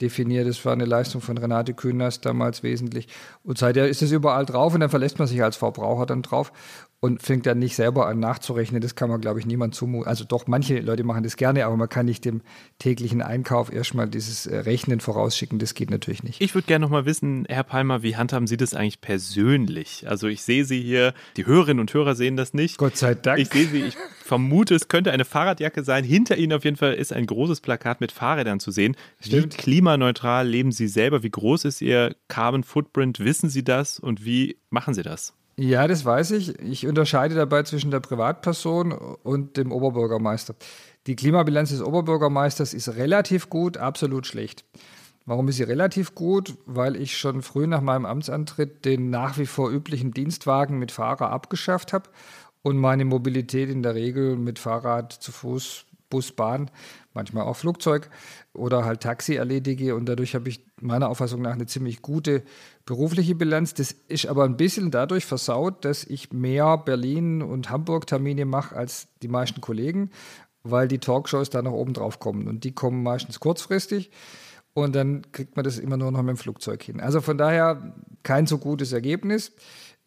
definiert. 0.00 0.46
Das 0.46 0.64
war 0.64 0.72
eine 0.72 0.84
Leistung 0.84 1.20
von 1.20 1.38
Renate 1.38 1.74
Künast 1.74 2.24
damals 2.24 2.62
wesentlich. 2.62 3.08
Und 3.42 3.58
seither 3.58 3.88
ist 3.88 4.02
es 4.02 4.12
überall 4.12 4.46
drauf 4.46 4.74
und 4.74 4.80
dann 4.80 4.90
verlässt 4.90 5.18
man 5.18 5.26
sich 5.26 5.42
als 5.42 5.56
Verbraucher 5.56 6.06
dann 6.06 6.22
drauf 6.22 6.52
und 7.06 7.22
fängt 7.22 7.46
dann 7.46 7.60
nicht 7.60 7.76
selber 7.76 8.08
an 8.08 8.18
nachzurechnen. 8.18 8.80
Das 8.80 8.96
kann 8.96 9.08
man, 9.08 9.20
glaube 9.20 9.38
ich, 9.38 9.46
niemand 9.46 9.76
zumuten. 9.76 10.08
Also 10.08 10.24
doch, 10.24 10.48
manche 10.48 10.80
Leute 10.80 11.04
machen 11.04 11.22
das 11.22 11.36
gerne, 11.36 11.64
aber 11.64 11.76
man 11.76 11.88
kann 11.88 12.04
nicht 12.04 12.24
dem 12.24 12.42
täglichen 12.80 13.22
Einkauf 13.22 13.72
erstmal 13.72 14.08
dieses 14.08 14.46
äh, 14.46 14.56
Rechnen 14.58 14.98
vorausschicken. 14.98 15.60
Das 15.60 15.74
geht 15.74 15.90
natürlich 15.90 16.24
nicht. 16.24 16.40
Ich 16.40 16.54
würde 16.54 16.66
gerne 16.66 16.84
noch 16.84 16.90
mal 16.90 17.06
wissen, 17.06 17.46
Herr 17.48 17.62
Palmer, 17.62 18.02
wie 18.02 18.16
handhaben 18.16 18.48
Sie 18.48 18.56
das 18.56 18.74
eigentlich 18.74 19.00
persönlich? 19.00 20.04
Also 20.08 20.26
ich 20.26 20.42
sehe 20.42 20.64
Sie 20.64 20.82
hier, 20.82 21.14
die 21.36 21.46
Hörerinnen 21.46 21.80
und 21.80 21.94
Hörer 21.94 22.16
sehen 22.16 22.36
das 22.36 22.54
nicht. 22.54 22.76
Gott 22.76 22.96
sei 22.96 23.14
Dank. 23.14 23.38
Ich 23.38 23.50
sehe 23.50 23.68
Sie, 23.68 23.82
ich 23.82 23.96
vermute, 24.24 24.74
es 24.74 24.88
könnte 24.88 25.12
eine 25.12 25.24
Fahrradjacke 25.24 25.84
sein. 25.84 26.02
Hinter 26.02 26.36
Ihnen 26.36 26.54
auf 26.54 26.64
jeden 26.64 26.76
Fall 26.76 26.94
ist 26.94 27.12
ein 27.12 27.26
großes 27.26 27.60
Plakat 27.60 28.00
mit 28.00 28.10
Fahrrädern 28.10 28.58
zu 28.58 28.72
sehen. 28.72 28.96
Stimmt. 29.20 29.54
Wie 29.54 29.56
klimaneutral 29.56 30.48
leben 30.48 30.72
Sie 30.72 30.88
selber? 30.88 31.22
Wie 31.22 31.30
groß 31.30 31.66
ist 31.66 31.80
Ihr 31.80 32.16
Carbon 32.26 32.64
Footprint? 32.64 33.20
Wissen 33.20 33.48
Sie 33.48 33.62
das? 33.62 34.00
Und 34.00 34.24
wie 34.24 34.58
machen 34.70 34.92
Sie 34.92 35.02
das? 35.02 35.34
Ja, 35.58 35.88
das 35.88 36.04
weiß 36.04 36.32
ich. 36.32 36.58
Ich 36.60 36.86
unterscheide 36.86 37.34
dabei 37.34 37.62
zwischen 37.62 37.90
der 37.90 38.00
Privatperson 38.00 38.92
und 38.92 39.56
dem 39.56 39.72
Oberbürgermeister. 39.72 40.54
Die 41.06 41.16
Klimabilanz 41.16 41.70
des 41.70 41.80
Oberbürgermeisters 41.80 42.74
ist 42.74 42.88
relativ 42.96 43.48
gut, 43.48 43.78
absolut 43.78 44.26
schlecht. 44.26 44.64
Warum 45.24 45.48
ist 45.48 45.56
sie 45.56 45.62
relativ 45.62 46.14
gut? 46.14 46.54
Weil 46.66 46.94
ich 46.94 47.16
schon 47.16 47.40
früh 47.40 47.66
nach 47.66 47.80
meinem 47.80 48.04
Amtsantritt 48.04 48.84
den 48.84 49.08
nach 49.08 49.38
wie 49.38 49.46
vor 49.46 49.70
üblichen 49.70 50.12
Dienstwagen 50.12 50.78
mit 50.78 50.92
Fahrer 50.92 51.30
abgeschafft 51.30 51.94
habe 51.94 52.10
und 52.62 52.76
meine 52.76 53.06
Mobilität 53.06 53.70
in 53.70 53.82
der 53.82 53.94
Regel 53.94 54.36
mit 54.36 54.58
Fahrrad, 54.58 55.12
zu 55.12 55.32
Fuß, 55.32 55.86
Bus, 56.10 56.32
Bahn, 56.32 56.70
manchmal 57.14 57.44
auch 57.44 57.56
Flugzeug 57.56 58.10
oder 58.52 58.84
halt 58.84 59.00
Taxi 59.00 59.34
erledige 59.34 59.96
und 59.96 60.06
dadurch 60.06 60.34
habe 60.34 60.48
ich 60.48 60.64
meiner 60.80 61.08
Auffassung 61.08 61.42
nach 61.42 61.54
eine 61.54 61.66
ziemlich 61.66 62.02
gute 62.02 62.42
berufliche 62.86 63.34
Bilanz. 63.34 63.74
Das 63.74 63.92
ist 63.92 64.26
aber 64.26 64.44
ein 64.44 64.56
bisschen 64.56 64.90
dadurch 64.90 65.26
versaut, 65.26 65.84
dass 65.84 66.04
ich 66.04 66.32
mehr 66.32 66.78
Berlin 66.78 67.42
und 67.42 67.68
Hamburg 67.68 68.06
Termine 68.06 68.46
mache 68.46 68.74
als 68.74 69.08
die 69.22 69.28
meisten 69.28 69.60
Kollegen, 69.60 70.10
weil 70.62 70.88
die 70.88 70.98
Talkshows 70.98 71.50
da 71.50 71.60
nach 71.60 71.72
oben 71.72 71.92
drauf 71.92 72.18
kommen 72.18 72.48
und 72.48 72.64
die 72.64 72.72
kommen 72.72 73.02
meistens 73.02 73.40
kurzfristig 73.40 74.10
und 74.72 74.94
dann 74.94 75.30
kriegt 75.32 75.56
man 75.56 75.64
das 75.64 75.78
immer 75.78 75.96
nur 75.96 76.12
noch 76.12 76.22
mit 76.22 76.36
dem 76.36 76.36
Flugzeug 76.36 76.82
hin. 76.82 77.00
Also 77.00 77.20
von 77.20 77.36
daher 77.36 77.94
kein 78.22 78.46
so 78.46 78.58
gutes 78.58 78.92
Ergebnis 78.92 79.52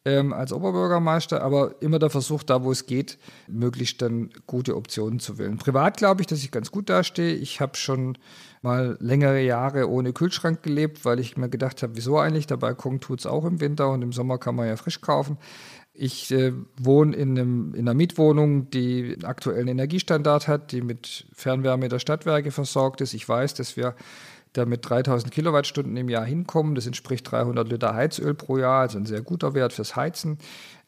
ähm, 0.05 0.33
als 0.33 0.53
Oberbürgermeister, 0.53 1.41
aber 1.41 1.75
immer 1.81 1.99
der 1.99 2.09
Versuch, 2.09 2.43
da 2.43 2.63
wo 2.63 2.71
es 2.71 2.85
geht, 2.85 3.17
möglichst 3.47 4.01
dann 4.01 4.29
gute 4.47 4.75
Optionen 4.75 5.19
zu 5.19 5.37
wählen. 5.37 5.57
Privat 5.57 5.97
glaube 5.97 6.21
ich, 6.21 6.27
dass 6.27 6.39
ich 6.39 6.51
ganz 6.51 6.71
gut 6.71 6.89
dastehe. 6.89 7.33
Ich 7.33 7.59
habe 7.59 7.75
schon 7.75 8.17
mal 8.61 8.97
längere 8.99 9.41
Jahre 9.41 9.89
ohne 9.89 10.13
Kühlschrank 10.13 10.63
gelebt, 10.63 11.03
weil 11.05 11.19
ich 11.19 11.37
mir 11.37 11.49
gedacht 11.49 11.83
habe, 11.83 11.95
wieso 11.95 12.17
eigentlich? 12.17 12.47
Der 12.47 12.57
Balkon 12.57 12.99
tut 13.01 13.19
es 13.19 13.25
auch 13.25 13.45
im 13.45 13.59
Winter 13.59 13.89
und 13.89 14.01
im 14.01 14.13
Sommer 14.13 14.37
kann 14.37 14.55
man 14.55 14.67
ja 14.67 14.77
frisch 14.77 15.01
kaufen. 15.01 15.37
Ich 15.93 16.31
äh, 16.31 16.53
wohne 16.79 17.13
in, 17.15 17.37
einem, 17.37 17.73
in 17.73 17.81
einer 17.81 17.93
Mietwohnung, 17.93 18.69
die 18.69 19.15
einen 19.15 19.25
aktuellen 19.25 19.67
Energiestandard 19.67 20.47
hat, 20.47 20.71
die 20.71 20.81
mit 20.81 21.27
Fernwärme 21.33 21.89
der 21.89 21.99
Stadtwerke 21.99 22.51
versorgt 22.51 23.01
ist. 23.01 23.13
Ich 23.13 23.27
weiß, 23.27 23.53
dass 23.55 23.75
wir 23.75 23.95
da 24.59 24.65
mit 24.65 24.87
3000 24.87 25.31
Kilowattstunden 25.31 25.97
im 25.97 26.09
Jahr 26.09 26.25
hinkommen. 26.25 26.75
Das 26.75 26.85
entspricht 26.85 27.29
300 27.31 27.67
Liter 27.67 27.95
Heizöl 27.95 28.33
pro 28.33 28.57
Jahr, 28.57 28.81
also 28.81 28.97
ein 28.97 29.05
sehr 29.05 29.21
guter 29.21 29.53
Wert 29.53 29.73
fürs 29.73 29.95
Heizen. 29.95 30.37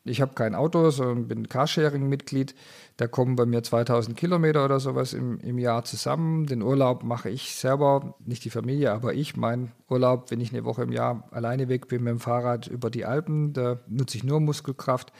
Ich 0.04 0.20
habe 0.20 0.34
kein 0.34 0.56
Auto, 0.56 0.90
sondern 0.90 1.28
bin 1.28 1.48
Carsharing-Mitglied. 1.48 2.56
Da 2.98 3.08
kommen 3.08 3.36
bei 3.36 3.46
mir 3.46 3.62
2000 3.62 4.18
Kilometer 4.18 4.66
oder 4.66 4.80
sowas 4.80 5.14
im, 5.14 5.40
im 5.40 5.60
Jahr 5.60 5.84
zusammen. 5.84 6.48
Den 6.48 6.64
Urlaub 6.64 7.04
mache 7.04 7.30
ich 7.30 7.56
selber, 7.56 8.16
nicht 8.26 8.44
die 8.44 8.50
Familie, 8.50 8.92
aber 8.92 9.14
ich. 9.14 9.38
Mein 9.38 9.72
Urlaub, 9.90 10.32
wenn 10.32 10.42
ich 10.42 10.52
eine 10.54 10.66
Woche 10.66 10.84
im 10.84 10.92
Jahr 10.92 11.28
alleine 11.32 11.70
weg 11.70 11.88
bin 11.88 12.04
mit 12.04 12.12
dem 12.12 12.20
Fahrrad 12.20 12.68
über 12.68 12.90
die 12.90 13.06
Alpen, 13.06 13.54
da 13.54 13.80
nutze 13.88 14.18
ich 14.18 14.24
nur 14.24 14.40
Muskelkraft. 14.40 15.14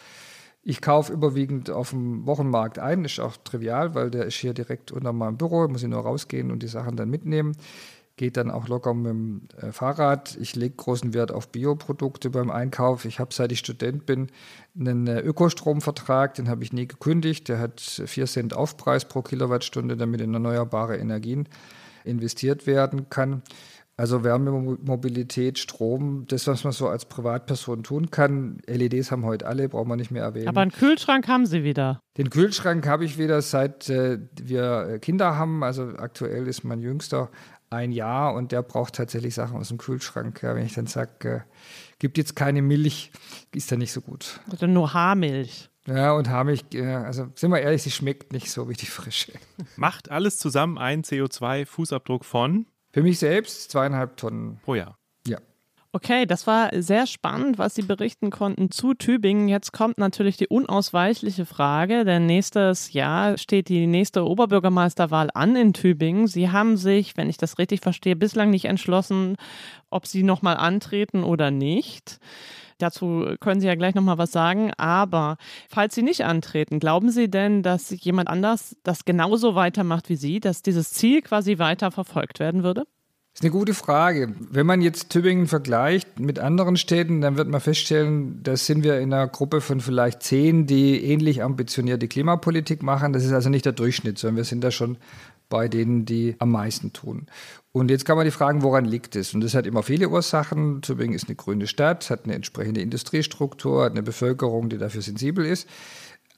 Ich 0.64 0.82
kaufe 0.82 1.14
überwiegend 1.14 1.70
auf 1.70 1.92
dem 1.92 2.26
Wochenmarkt 2.28 2.78
ein, 2.78 3.06
ist 3.06 3.20
auch 3.20 3.38
trivial, 3.38 3.96
weil 3.96 4.12
der 4.12 4.26
ist 4.26 4.36
hier 4.36 4.54
direkt 4.54 4.92
unter 4.92 5.12
meinem 5.12 5.38
Büro, 5.38 5.68
muss 5.68 5.82
ich 5.82 5.90
nur 5.90 6.02
rausgehen 6.02 6.52
und 6.52 6.62
die 6.62 6.68
Sachen 6.68 6.96
dann 6.96 7.10
mitnehmen. 7.10 7.56
Geht 8.16 8.38
dann 8.38 8.52
auch 8.52 8.68
locker 8.68 8.94
mit 8.94 9.08
dem 9.08 9.42
äh, 9.58 9.72
Fahrrad. 9.72 10.38
Ich 10.40 10.56
lege 10.56 10.76
großen 10.76 11.14
Wert 11.14 11.32
auf 11.32 11.50
Bioprodukte 11.50 12.30
beim 12.30 12.52
Einkauf. 12.52 13.06
Ich 13.06 13.20
habe, 13.20 13.34
seit 13.34 13.52
ich 13.52 13.60
Student 13.60 14.06
bin, 14.06 14.28
einen 14.80 15.08
äh, 15.08 15.20
Ökostromvertrag, 15.22 16.36
den 16.36 16.50
habe 16.50 16.64
ich 16.64 16.74
nie 16.74 16.88
gekündigt. 16.88 17.48
Der 17.50 17.60
hat 17.60 17.82
4 17.82 18.26
Cent 18.26 18.54
Aufpreis 18.54 19.06
pro 19.06 19.22
Kilowattstunde, 19.22 19.98
damit 19.98 20.22
in 20.22 20.34
erneuerbare 20.34 20.98
Energien 20.98 21.48
investiert 22.04 22.68
werden 22.68 23.10
kann. 23.10 23.44
Also 23.98 24.24
Wärmemobilität, 24.24 25.60
Strom, 25.60 26.26
das, 26.28 26.48
was 26.48 26.64
man 26.64 26.74
so 26.74 26.88
als 26.88 27.06
Privatperson 27.06 27.84
tun 27.84 28.10
kann. 28.10 28.58
LEDs 28.66 29.12
haben 29.12 29.26
heute 29.26 29.46
alle, 29.46 29.70
brauchen 29.70 29.90
wir 29.90 29.96
nicht 29.96 30.10
mehr 30.10 30.24
erwähnen. 30.24 30.48
Aber 30.48 30.62
einen 30.62 30.72
Kühlschrank 30.72 31.28
haben 31.28 31.46
Sie 31.46 31.64
wieder. 31.64 32.00
Den 32.18 32.32
Kühlschrank 32.32 32.88
habe 32.88 33.06
ich 33.06 33.20
wieder, 33.20 33.44
seit 33.44 33.90
äh, 33.90 34.18
wir 34.42 34.88
äh, 34.94 35.00
Kinder 35.00 35.38
haben. 35.38 35.64
Also 35.64 35.84
aktuell 35.98 36.48
ist 36.48 36.64
mein 36.64 36.82
Jüngster 36.82 37.30
ein 37.72 37.92
Jahr 37.92 38.34
und 38.34 38.52
der 38.52 38.62
braucht 38.62 38.96
tatsächlich 38.96 39.34
Sachen 39.34 39.58
aus 39.58 39.70
dem 39.70 39.78
Kühlschrank. 39.78 40.42
Ja, 40.44 40.56
wenn 40.56 40.66
ich 40.66 40.74
dann 40.74 40.88
sage, 40.88 41.30
äh, 41.30 41.40
gibt 42.00 42.18
jetzt 42.18 42.36
keine 42.36 42.62
Milch, 42.62 43.12
ist 43.54 43.72
ja 43.72 43.78
nicht 43.78 43.92
so 43.92 44.02
gut. 44.02 44.40
Also 44.52 44.68
nur 44.68 44.94
Haarmilch. 44.94 45.70
Ja, 45.88 46.12
und 46.12 46.30
Haarmilch, 46.30 46.66
äh, 46.74 46.86
also 46.86 47.28
sind 47.34 47.52
wir 47.52 47.62
ehrlich, 47.62 47.84
sie 47.84 47.92
schmeckt 47.92 48.34
nicht 48.34 48.52
so 48.52 48.70
wie 48.70 48.74
die 48.74 48.86
frische. 48.86 49.34
Macht 49.78 50.12
alles 50.12 50.38
zusammen 50.38 50.78
einen 50.78 51.04
CO2-Fußabdruck 51.04 52.24
von 52.24 52.68
für 52.94 53.04
mich 53.04 53.20
selbst 53.20 53.72
zweieinhalb 53.72 54.18
Tonnen 54.18 54.60
pro 54.64 54.76
Jahr. 54.76 54.98
Okay, 55.94 56.26
das 56.26 56.48
war 56.48 56.70
sehr 56.82 57.06
spannend, 57.06 57.58
was 57.58 57.76
Sie 57.76 57.82
berichten 57.82 58.30
konnten 58.30 58.72
zu 58.72 58.94
Tübingen. 58.94 59.50
Jetzt 59.50 59.74
kommt 59.74 59.98
natürlich 59.98 60.38
die 60.38 60.48
unausweichliche 60.48 61.46
Frage, 61.46 62.06
denn 62.06 62.26
nächstes 62.26 62.94
Jahr 62.94 63.38
steht 63.38 63.68
die 63.68 63.88
nächste 63.88 64.26
Oberbürgermeisterwahl 64.26 65.30
an 65.34 65.58
in 65.58 65.74
Tübingen. 65.74 66.28
Sie 66.28 66.50
haben 66.50 66.78
sich, 66.78 67.18
wenn 67.18 67.30
ich 67.30 67.36
das 67.36 67.58
richtig 67.58 67.82
verstehe, 67.82 68.16
bislang 68.16 68.52
nicht 68.52 68.66
entschlossen, 68.66 69.36
ob 69.90 70.08
Sie 70.08 70.24
nochmal 70.24 70.56
antreten 70.56 71.26
oder 71.26 71.52
nicht. 71.52 72.20
Dazu 72.78 73.36
können 73.42 73.60
Sie 73.60 73.68
ja 73.68 73.76
gleich 73.76 73.94
nochmal 73.94 74.18
was 74.18 74.32
sagen. 74.32 74.72
Aber 74.78 75.36
falls 75.70 75.94
Sie 75.94 76.04
nicht 76.04 76.24
antreten, 76.24 76.80
glauben 76.80 77.12
Sie 77.12 77.30
denn, 77.30 77.64
dass 77.64 77.90
jemand 77.90 78.30
anders 78.30 78.78
das 78.84 79.04
genauso 79.04 79.56
weitermacht 79.56 80.08
wie 80.08 80.16
Sie, 80.16 80.40
dass 80.40 80.62
dieses 80.62 80.92
Ziel 80.92 81.22
quasi 81.22 81.60
weiter 81.60 81.92
verfolgt 81.92 82.40
werden 82.40 82.64
würde? 82.64 82.86
Ist 83.42 83.46
eine 83.46 83.54
gute 83.54 83.74
Frage. 83.74 84.36
Wenn 84.52 84.68
man 84.68 84.82
jetzt 84.84 85.10
Tübingen 85.10 85.48
vergleicht 85.48 86.20
mit 86.20 86.38
anderen 86.38 86.78
Städten, 86.78 87.22
dann 87.22 87.38
wird 87.38 87.48
man 87.48 87.60
feststellen, 87.60 88.44
da 88.44 88.56
sind 88.56 88.84
wir 88.84 89.00
in 89.00 89.12
einer 89.12 89.28
Gruppe 89.28 89.62
von 89.62 89.80
vielleicht 89.80 90.22
zehn, 90.22 90.68
die 90.68 91.04
ähnlich 91.04 91.42
ambitionierte 91.42 92.08
Klimapolitik 92.08 92.84
machen. 92.84 93.14
Das 93.14 93.26
ist 93.26 93.32
also 93.32 93.50
nicht 93.50 93.66
der 93.66 93.72
Durchschnitt, 93.72 94.20
sondern 94.20 94.36
wir 94.36 94.44
sind 94.44 94.64
da 94.64 94.70
schon 94.70 94.98
bei 95.50 95.68
denen, 95.68 96.06
die 96.06 96.36
am 96.38 96.52
meisten 96.52 96.94
tun. 96.94 97.26
Und 97.72 97.90
jetzt 97.90 98.06
kann 98.06 98.16
man 98.16 98.26
die 98.26 98.32
fragen, 98.32 98.62
woran 98.62 98.86
liegt 98.86 99.16
es? 99.16 99.34
Und 99.34 99.42
das 99.42 99.56
hat 99.56 99.66
immer 99.66 99.82
viele 99.82 100.10
Ursachen. 100.10 100.84
Tübingen 100.84 101.16
ist 101.16 101.28
eine 101.28 101.36
grüne 101.36 101.66
Stadt, 101.66 102.12
hat 102.12 102.26
eine 102.26 102.36
entsprechende 102.36 102.82
Industriestruktur, 102.82 103.86
hat 103.86 103.94
eine 103.94 104.04
Bevölkerung, 104.04 104.70
die 104.70 104.78
dafür 104.78 105.02
sensibel 105.02 105.48
ist. 105.48 105.68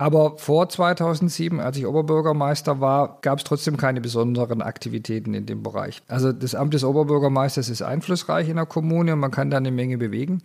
Aber 0.04 0.38
vor 0.38 0.68
2007, 0.68 1.62
als 1.62 1.78
ich 1.78 1.88
Oberbürgermeister 1.88 2.82
war, 2.82 3.20
gab 3.22 3.38
es 3.38 3.46
trotzdem 3.46 3.78
keine 3.78 4.02
besonderen 4.02 4.62
Aktivitäten 4.62 5.34
in 5.34 5.46
dem 5.46 5.64
Bereich. 5.64 6.02
Also 6.10 6.34
das 6.34 6.56
Amt 6.56 6.74
des 6.74 6.84
Oberbürgermeisters 6.84 7.70
ist 7.70 7.82
einflussreich 7.84 8.50
in 8.50 8.58
der 8.58 8.66
Kommune 8.66 9.14
und 9.14 9.20
man 9.20 9.32
kann 9.32 9.50
da 9.50 9.56
eine 9.56 9.72
Menge 9.72 9.98
bewegen. 9.98 10.42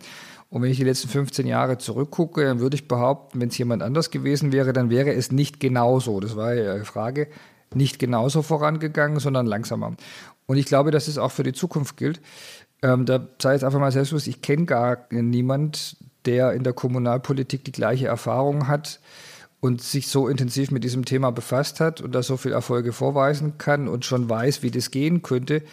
Und 0.49 0.61
wenn 0.61 0.71
ich 0.71 0.77
die 0.77 0.85
letzten 0.85 1.09
15 1.09 1.45
Jahre 1.45 1.77
zurückgucke, 1.77 2.45
dann 2.45 2.61
würde 2.61 2.75
ich 2.75 2.87
behaupten, 2.87 3.41
wenn 3.41 3.49
es 3.49 3.57
jemand 3.57 3.83
anders 3.83 4.11
gewesen 4.11 4.53
wäre, 4.53 4.71
dann 4.71 4.89
wäre 4.89 5.11
es 5.11 5.29
nicht 5.29 5.59
genauso. 5.59 6.21
Das 6.21 6.37
war 6.37 6.53
ja 6.53 6.75
Ihre 6.75 6.85
Frage. 6.85 7.27
Nicht 7.75 7.99
genauso 7.99 8.43
vorangegangen, 8.43 9.19
sondern 9.19 9.45
langsamer. 9.45 9.97
Und 10.45 10.55
ich 10.55 10.67
glaube, 10.67 10.91
dass 10.91 11.09
es 11.09 11.17
auch 11.17 11.31
für 11.31 11.43
die 11.43 11.51
Zukunft 11.51 11.97
gilt. 11.97 12.21
Ähm, 12.81 13.05
da 13.05 13.27
sei 13.41 13.55
jetzt 13.55 13.65
einfach 13.65 13.81
mal 13.81 13.91
selbstbewusst, 13.91 14.29
ich 14.29 14.41
kenne 14.41 14.63
gar 14.63 14.99
niemand, 15.09 15.97
der 16.25 16.53
in 16.53 16.63
der 16.63 16.71
Kommunalpolitik 16.71 17.65
die 17.65 17.73
gleiche 17.73 18.07
Erfahrung 18.07 18.69
hat 18.69 19.01
und 19.61 19.81
sich 19.81 20.07
so 20.07 20.27
intensiv 20.27 20.71
mit 20.71 20.83
diesem 20.83 21.05
Thema 21.05 21.31
befasst 21.31 21.79
hat 21.79 22.01
und 22.01 22.15
da 22.15 22.23
so 22.23 22.37
viele 22.37 22.55
Erfolge 22.55 22.93
vorweisen 22.93 23.57
kann 23.57 23.87
und 23.87 24.05
schon 24.05 24.29
weiß, 24.29 24.63
wie 24.63 24.71
das 24.71 24.91
gehen 24.91 25.21
könnte, 25.21 25.63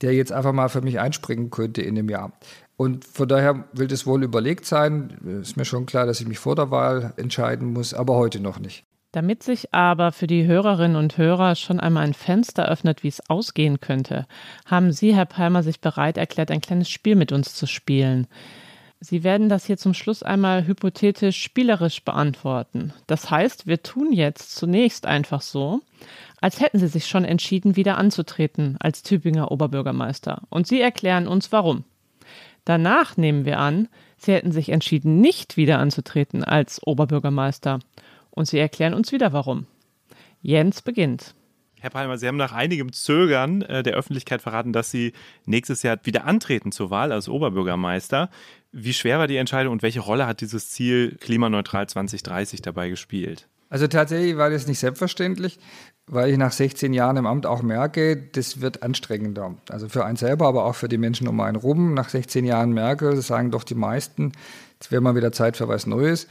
der 0.00 0.14
jetzt 0.14 0.32
einfach 0.32 0.52
mal 0.52 0.68
für 0.68 0.82
mich 0.82 0.98
einspringen 0.98 1.50
könnte 1.50 1.82
in 1.82 1.96
einem 1.96 2.08
Jahr. 2.08 2.32
Und 2.76 3.04
von 3.04 3.28
daher 3.28 3.64
will 3.72 3.86
das 3.86 4.06
wohl 4.06 4.22
überlegt 4.22 4.66
sein. 4.66 5.40
Ist 5.40 5.56
mir 5.56 5.64
schon 5.64 5.86
klar, 5.86 6.06
dass 6.06 6.20
ich 6.20 6.28
mich 6.28 6.38
vor 6.38 6.56
der 6.56 6.70
Wahl 6.70 7.14
entscheiden 7.16 7.72
muss, 7.72 7.94
aber 7.94 8.16
heute 8.16 8.40
noch 8.40 8.58
nicht. 8.58 8.84
Damit 9.12 9.42
sich 9.42 9.72
aber 9.72 10.12
für 10.12 10.26
die 10.26 10.44
Hörerinnen 10.44 10.96
und 10.96 11.16
Hörer 11.16 11.54
schon 11.54 11.80
einmal 11.80 12.04
ein 12.04 12.12
Fenster 12.12 12.68
öffnet, 12.68 13.02
wie 13.02 13.08
es 13.08 13.30
ausgehen 13.30 13.80
könnte, 13.80 14.26
haben 14.66 14.92
Sie, 14.92 15.14
Herr 15.14 15.24
Palmer, 15.24 15.62
sich 15.62 15.80
bereit 15.80 16.18
erklärt, 16.18 16.50
ein 16.50 16.60
kleines 16.60 16.90
Spiel 16.90 17.16
mit 17.16 17.32
uns 17.32 17.54
zu 17.54 17.66
spielen. 17.66 18.26
Sie 19.00 19.22
werden 19.22 19.48
das 19.48 19.66
hier 19.66 19.76
zum 19.76 19.94
Schluss 19.94 20.22
einmal 20.22 20.66
hypothetisch 20.66 21.40
spielerisch 21.40 22.02
beantworten. 22.02 22.92
Das 23.06 23.30
heißt, 23.30 23.66
wir 23.66 23.82
tun 23.82 24.12
jetzt 24.12 24.56
zunächst 24.56 25.06
einfach 25.06 25.42
so, 25.42 25.80
als 26.40 26.60
hätten 26.60 26.78
Sie 26.78 26.88
sich 26.88 27.06
schon 27.06 27.24
entschieden, 27.24 27.76
wieder 27.76 27.98
anzutreten 27.98 28.76
als 28.80 29.02
Tübinger 29.02 29.52
Oberbürgermeister. 29.52 30.42
Und 30.48 30.66
Sie 30.66 30.80
erklären 30.80 31.28
uns 31.28 31.52
warum. 31.52 31.84
Danach 32.64 33.16
nehmen 33.16 33.44
wir 33.44 33.60
an, 33.60 33.88
Sie 34.16 34.32
hätten 34.32 34.50
sich 34.50 34.70
entschieden, 34.70 35.20
nicht 35.20 35.56
wieder 35.56 35.78
anzutreten 35.78 36.42
als 36.42 36.84
Oberbürgermeister. 36.84 37.78
Und 38.30 38.48
Sie 38.48 38.58
erklären 38.58 38.92
uns 38.92 39.12
wieder 39.12 39.32
warum. 39.32 39.66
Jens 40.42 40.82
beginnt. 40.82 41.35
Herr 41.86 41.90
Palmer, 41.90 42.18
Sie 42.18 42.26
haben 42.26 42.36
nach 42.36 42.50
einigem 42.50 42.92
Zögern 42.92 43.62
äh, 43.62 43.84
der 43.84 43.94
Öffentlichkeit 43.94 44.42
verraten, 44.42 44.72
dass 44.72 44.90
Sie 44.90 45.12
nächstes 45.44 45.84
Jahr 45.84 45.96
wieder 46.02 46.24
antreten 46.24 46.72
zur 46.72 46.90
Wahl 46.90 47.12
als 47.12 47.28
Oberbürgermeister. 47.28 48.28
Wie 48.72 48.92
schwer 48.92 49.20
war 49.20 49.28
die 49.28 49.36
Entscheidung 49.36 49.72
und 49.72 49.84
welche 49.84 50.00
Rolle 50.00 50.26
hat 50.26 50.40
dieses 50.40 50.70
Ziel 50.70 51.16
klimaneutral 51.20 51.88
2030 51.88 52.60
dabei 52.60 52.88
gespielt? 52.88 53.46
Also 53.68 53.86
tatsächlich 53.86 54.36
war 54.36 54.50
das 54.50 54.66
nicht 54.66 54.80
selbstverständlich, 54.80 55.60
weil 56.08 56.32
ich 56.32 56.38
nach 56.38 56.50
16 56.50 56.92
Jahren 56.92 57.18
im 57.18 57.26
Amt 57.26 57.46
auch 57.46 57.62
merke, 57.62 58.16
das 58.16 58.60
wird 58.60 58.82
anstrengender. 58.82 59.54
Also 59.70 59.88
für 59.88 60.04
einen 60.04 60.16
selber, 60.16 60.48
aber 60.48 60.64
auch 60.64 60.74
für 60.74 60.88
die 60.88 60.98
Menschen 60.98 61.28
um 61.28 61.38
einen 61.38 61.56
rum. 61.56 61.94
Nach 61.94 62.08
16 62.08 62.44
Jahren 62.44 62.72
Merkel 62.72 63.22
sagen 63.22 63.52
doch 63.52 63.62
die 63.62 63.76
meisten, 63.76 64.32
jetzt 64.80 64.90
wäre 64.90 65.02
mal 65.02 65.14
wieder 65.14 65.30
Zeit 65.30 65.56
für 65.56 65.68
was 65.68 65.86
Neues. 65.86 66.26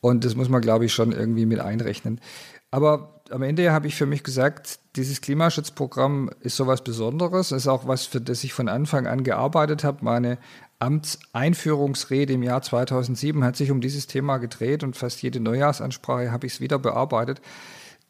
Und 0.00 0.24
das 0.24 0.34
muss 0.34 0.48
man, 0.48 0.62
glaube 0.62 0.86
ich, 0.86 0.94
schon 0.94 1.12
irgendwie 1.12 1.44
mit 1.44 1.60
einrechnen. 1.60 2.22
Aber 2.70 3.13
am 3.30 3.42
Ende 3.42 3.72
habe 3.72 3.86
ich 3.86 3.94
für 3.94 4.06
mich 4.06 4.22
gesagt, 4.22 4.78
dieses 4.96 5.20
Klimaschutzprogramm 5.20 6.30
ist 6.40 6.56
sowas 6.56 6.84
Besonderes. 6.84 7.50
Es 7.52 7.62
ist 7.62 7.68
auch 7.68 7.86
was, 7.86 8.06
für 8.06 8.20
das 8.20 8.44
ich 8.44 8.52
von 8.52 8.68
Anfang 8.68 9.06
an 9.06 9.24
gearbeitet 9.24 9.82
habe. 9.82 10.04
Meine 10.04 10.38
Amtseinführungsrede 10.78 12.34
im 12.34 12.42
Jahr 12.42 12.62
2007 12.62 13.42
hat 13.42 13.56
sich 13.56 13.70
um 13.70 13.80
dieses 13.80 14.06
Thema 14.06 14.38
gedreht 14.38 14.84
und 14.84 14.96
fast 14.96 15.22
jede 15.22 15.40
Neujahrsansprache 15.40 16.30
habe 16.30 16.46
ich 16.46 16.54
es 16.54 16.60
wieder 16.60 16.78
bearbeitet, 16.78 17.40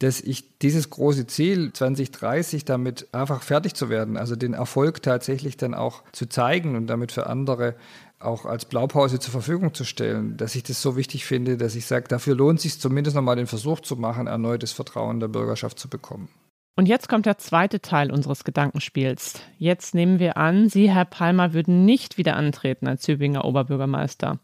dass 0.00 0.20
ich 0.20 0.58
dieses 0.58 0.90
große 0.90 1.28
Ziel 1.28 1.72
2030 1.72 2.64
damit 2.64 3.06
einfach 3.12 3.42
fertig 3.42 3.74
zu 3.74 3.88
werden, 3.88 4.16
also 4.16 4.34
den 4.34 4.54
Erfolg 4.54 5.02
tatsächlich 5.02 5.56
dann 5.56 5.74
auch 5.74 6.02
zu 6.12 6.26
zeigen 6.26 6.74
und 6.74 6.88
damit 6.88 7.12
für 7.12 7.26
andere 7.28 7.76
auch 8.24 8.46
als 8.46 8.64
Blaupause 8.64 9.18
zur 9.20 9.32
Verfügung 9.32 9.74
zu 9.74 9.84
stellen, 9.84 10.36
dass 10.36 10.54
ich 10.54 10.62
das 10.62 10.80
so 10.82 10.96
wichtig 10.96 11.24
finde, 11.24 11.56
dass 11.56 11.74
ich 11.74 11.86
sage, 11.86 12.08
dafür 12.08 12.34
lohnt 12.34 12.58
es 12.58 12.62
sich 12.64 12.80
zumindest 12.80 13.16
nochmal 13.16 13.36
den 13.36 13.46
Versuch 13.46 13.80
zu 13.80 13.96
machen, 13.96 14.26
erneutes 14.26 14.72
Vertrauen 14.72 15.20
der 15.20 15.28
Bürgerschaft 15.28 15.78
zu 15.78 15.88
bekommen. 15.88 16.28
Und 16.76 16.86
jetzt 16.86 17.08
kommt 17.08 17.26
der 17.26 17.38
zweite 17.38 17.80
Teil 17.80 18.10
unseres 18.10 18.42
Gedankenspiels. 18.42 19.40
Jetzt 19.58 19.94
nehmen 19.94 20.18
wir 20.18 20.36
an, 20.36 20.68
Sie, 20.68 20.90
Herr 20.90 21.04
Palmer, 21.04 21.52
würden 21.52 21.84
nicht 21.84 22.18
wieder 22.18 22.34
antreten 22.34 22.88
als 22.88 23.02
Tübinger 23.02 23.44
Oberbürgermeister. 23.44 24.40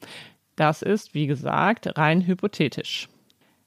Das 0.55 0.83
ist, 0.83 1.15
wie 1.15 1.27
gesagt, 1.27 1.99
rein 1.99 2.25
hypothetisch. 2.25 3.09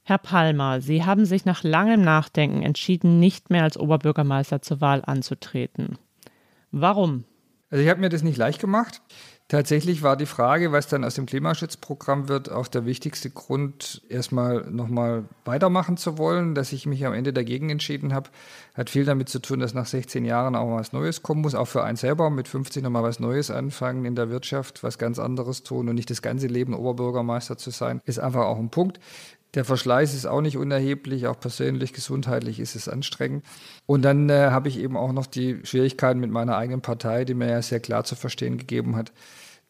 Herr 0.03 0.17
Palmer, 0.17 0.79
Sie 0.79 1.03
haben 1.03 1.25
sich 1.25 1.43
nach 1.43 1.63
langem 1.63 2.01
Nachdenken 2.01 2.61
entschieden, 2.61 3.19
nicht 3.19 3.49
mehr 3.49 3.63
als 3.63 3.77
Oberbürgermeister 3.77 4.61
zur 4.61 4.79
Wahl 4.79 5.01
anzutreten. 5.05 5.97
Warum? 6.71 7.25
Also 7.69 7.83
ich 7.83 7.89
habe 7.89 8.01
mir 8.01 8.09
das 8.09 8.23
nicht 8.23 8.37
leicht 8.37 8.61
gemacht. 8.61 9.01
Tatsächlich 9.53 10.01
war 10.01 10.17
die 10.17 10.25
Frage, 10.25 10.71
was 10.71 10.87
dann 10.87 11.03
aus 11.03 11.13
dem 11.13 11.27
Klimaschutzprogramm 11.27 12.27
wird, 12.27 12.51
auch 12.51 12.67
der 12.67 12.87
wichtigste 12.87 13.29
Grund, 13.29 14.01
erstmal 14.09 14.61
nochmal 14.71 15.25
weitermachen 15.45 15.95
zu 15.95 16.17
wollen. 16.17 16.55
Dass 16.55 16.73
ich 16.73 16.87
mich 16.87 17.05
am 17.05 17.13
Ende 17.13 17.33
dagegen 17.33 17.69
entschieden 17.69 18.15
habe, 18.15 18.31
hat 18.73 18.89
viel 18.89 19.05
damit 19.05 19.29
zu 19.29 19.37
tun, 19.37 19.59
dass 19.59 19.75
nach 19.75 19.85
16 19.85 20.25
Jahren 20.25 20.55
auch 20.55 20.67
mal 20.67 20.79
was 20.79 20.91
Neues 20.91 21.21
kommen 21.21 21.41
muss, 21.41 21.53
auch 21.53 21.67
für 21.67 21.83
einen 21.83 21.97
selber 21.97 22.31
mit 22.31 22.47
50 22.47 22.81
nochmal 22.81 23.03
was 23.03 23.19
Neues 23.19 23.51
anfangen 23.51 24.05
in 24.05 24.15
der 24.15 24.31
Wirtschaft, 24.31 24.81
was 24.81 24.97
ganz 24.97 25.19
anderes 25.19 25.61
tun 25.61 25.87
und 25.87 25.93
nicht 25.93 26.09
das 26.09 26.23
ganze 26.23 26.47
Leben 26.47 26.73
Oberbürgermeister 26.73 27.55
zu 27.55 27.69
sein, 27.69 28.01
ist 28.05 28.17
einfach 28.17 28.45
auch 28.45 28.57
ein 28.57 28.71
Punkt. 28.71 28.99
Der 29.53 29.65
Verschleiß 29.65 30.15
ist 30.15 30.25
auch 30.25 30.41
nicht 30.41 30.57
unerheblich, 30.57 31.27
auch 31.27 31.39
persönlich, 31.39 31.93
gesundheitlich 31.93 32.59
ist 32.59 32.75
es 32.75 32.89
anstrengend. 32.89 33.45
Und 33.85 34.01
dann 34.01 34.27
äh, 34.31 34.49
habe 34.49 34.67
ich 34.67 34.79
eben 34.79 34.97
auch 34.97 35.13
noch 35.13 35.27
die 35.27 35.59
Schwierigkeiten 35.63 36.19
mit 36.19 36.31
meiner 36.31 36.57
eigenen 36.57 36.81
Partei, 36.81 37.23
die 37.23 37.35
mir 37.35 37.51
ja 37.51 37.61
sehr 37.61 37.79
klar 37.79 38.03
zu 38.03 38.15
verstehen 38.15 38.57
gegeben 38.57 38.95
hat, 38.95 39.11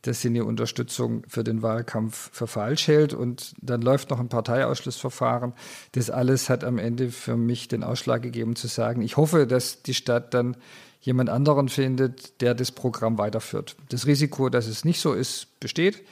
dass 0.03 0.21
sie 0.21 0.27
eine 0.27 0.45
Unterstützung 0.45 1.23
für 1.27 1.43
den 1.43 1.61
Wahlkampf 1.61 2.29
für 2.31 2.47
falsch 2.47 2.87
hält. 2.87 3.13
Und 3.13 3.53
dann 3.61 3.81
läuft 3.81 4.11
noch 4.11 4.19
ein 4.19 4.29
Parteiausschlussverfahren. 4.29 5.53
Das 5.93 6.09
alles 6.09 6.49
hat 6.49 6.63
am 6.63 6.77
Ende 6.77 7.09
für 7.09 7.35
mich 7.35 7.67
den 7.67 7.83
Ausschlag 7.83 8.21
gegeben 8.21 8.55
zu 8.55 8.67
sagen, 8.67 9.01
ich 9.01 9.17
hoffe, 9.17 9.47
dass 9.47 9.81
die 9.81 9.93
Stadt 9.93 10.33
dann 10.33 10.55
jemand 11.01 11.29
anderen 11.29 11.69
findet, 11.69 12.41
der 12.41 12.53
das 12.53 12.71
Programm 12.71 13.17
weiterführt. 13.17 13.75
Das 13.89 14.05
Risiko, 14.05 14.49
dass 14.49 14.67
es 14.67 14.85
nicht 14.85 15.01
so 15.01 15.13
ist, 15.13 15.59
besteht. 15.59 16.03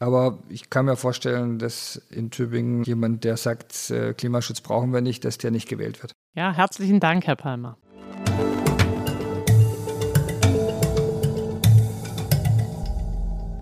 Aber 0.00 0.38
ich 0.48 0.70
kann 0.70 0.84
mir 0.84 0.96
vorstellen, 0.96 1.58
dass 1.58 2.00
in 2.10 2.30
Tübingen 2.30 2.84
jemand, 2.84 3.24
der 3.24 3.36
sagt, 3.36 3.90
äh, 3.90 4.14
Klimaschutz 4.14 4.60
brauchen 4.60 4.92
wir 4.92 5.00
nicht, 5.00 5.24
dass 5.24 5.38
der 5.38 5.50
nicht 5.50 5.68
gewählt 5.68 6.02
wird. 6.02 6.12
Ja, 6.34 6.52
herzlichen 6.52 7.00
Dank, 7.00 7.26
Herr 7.26 7.36
Palmer. 7.36 7.76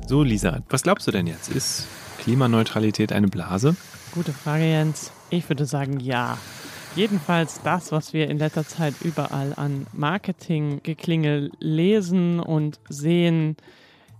So, 0.09 0.23
Lisa, 0.23 0.63
was 0.69 0.85
glaubst 0.85 1.09
du 1.09 1.11
denn 1.11 1.27
jetzt? 1.27 1.49
Ist 1.49 1.89
Klimaneutralität 2.21 3.11
eine 3.11 3.27
Blase? 3.27 3.75
Gute 4.13 4.33
Frage, 4.33 4.65
Jens. 4.65 5.11
Ich 5.31 5.49
würde 5.49 5.67
sagen, 5.67 5.99
ja. 5.99 6.39
Jedenfalls 6.95 7.61
das, 7.65 7.91
was 7.91 8.13
wir 8.13 8.31
in 8.31 8.39
letzter 8.39 8.65
Zeit 8.65 8.95
überall 9.03 9.53
an 9.57 9.89
Marketinggeklingel 9.93 11.51
lesen 11.59 12.39
und 12.39 12.79
sehen, 12.89 13.57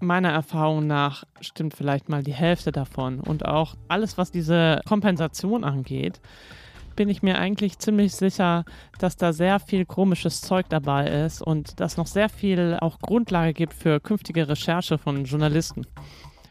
meiner 0.01 0.31
Erfahrung 0.31 0.89
nach 0.89 1.23
stimmt 1.41 1.75
vielleicht 1.77 2.09
mal 2.09 2.25
die 2.25 2.35
Hälfte 2.35 2.73
davon. 2.73 3.21
Und 3.21 3.47
auch 3.47 3.77
alles, 3.87 4.19
was 4.19 4.33
diese 4.33 4.81
Kompensation 4.89 5.63
angeht, 5.63 6.21
bin 6.97 7.09
ich 7.09 7.23
mir 7.23 7.39
eigentlich 7.39 7.79
ziemlich 7.79 8.15
sicher, 8.15 8.65
dass 8.99 9.17
da 9.17 9.33
sehr 9.33 9.61
viel 9.61 9.85
komisches 9.85 10.41
Zeug 10.41 10.67
dabei 10.69 11.09
ist 11.09 11.43
und 11.43 11.79
dass 11.79 11.97
noch 11.97 12.07
sehr 12.07 12.29
viel 12.29 12.77
auch 12.81 12.99
Grundlage 12.99 13.53
gibt 13.53 13.75
für 13.75 14.01
künftige 14.01 14.49
Recherche 14.49 14.99
von 14.99 15.25
Journalisten. 15.25 15.87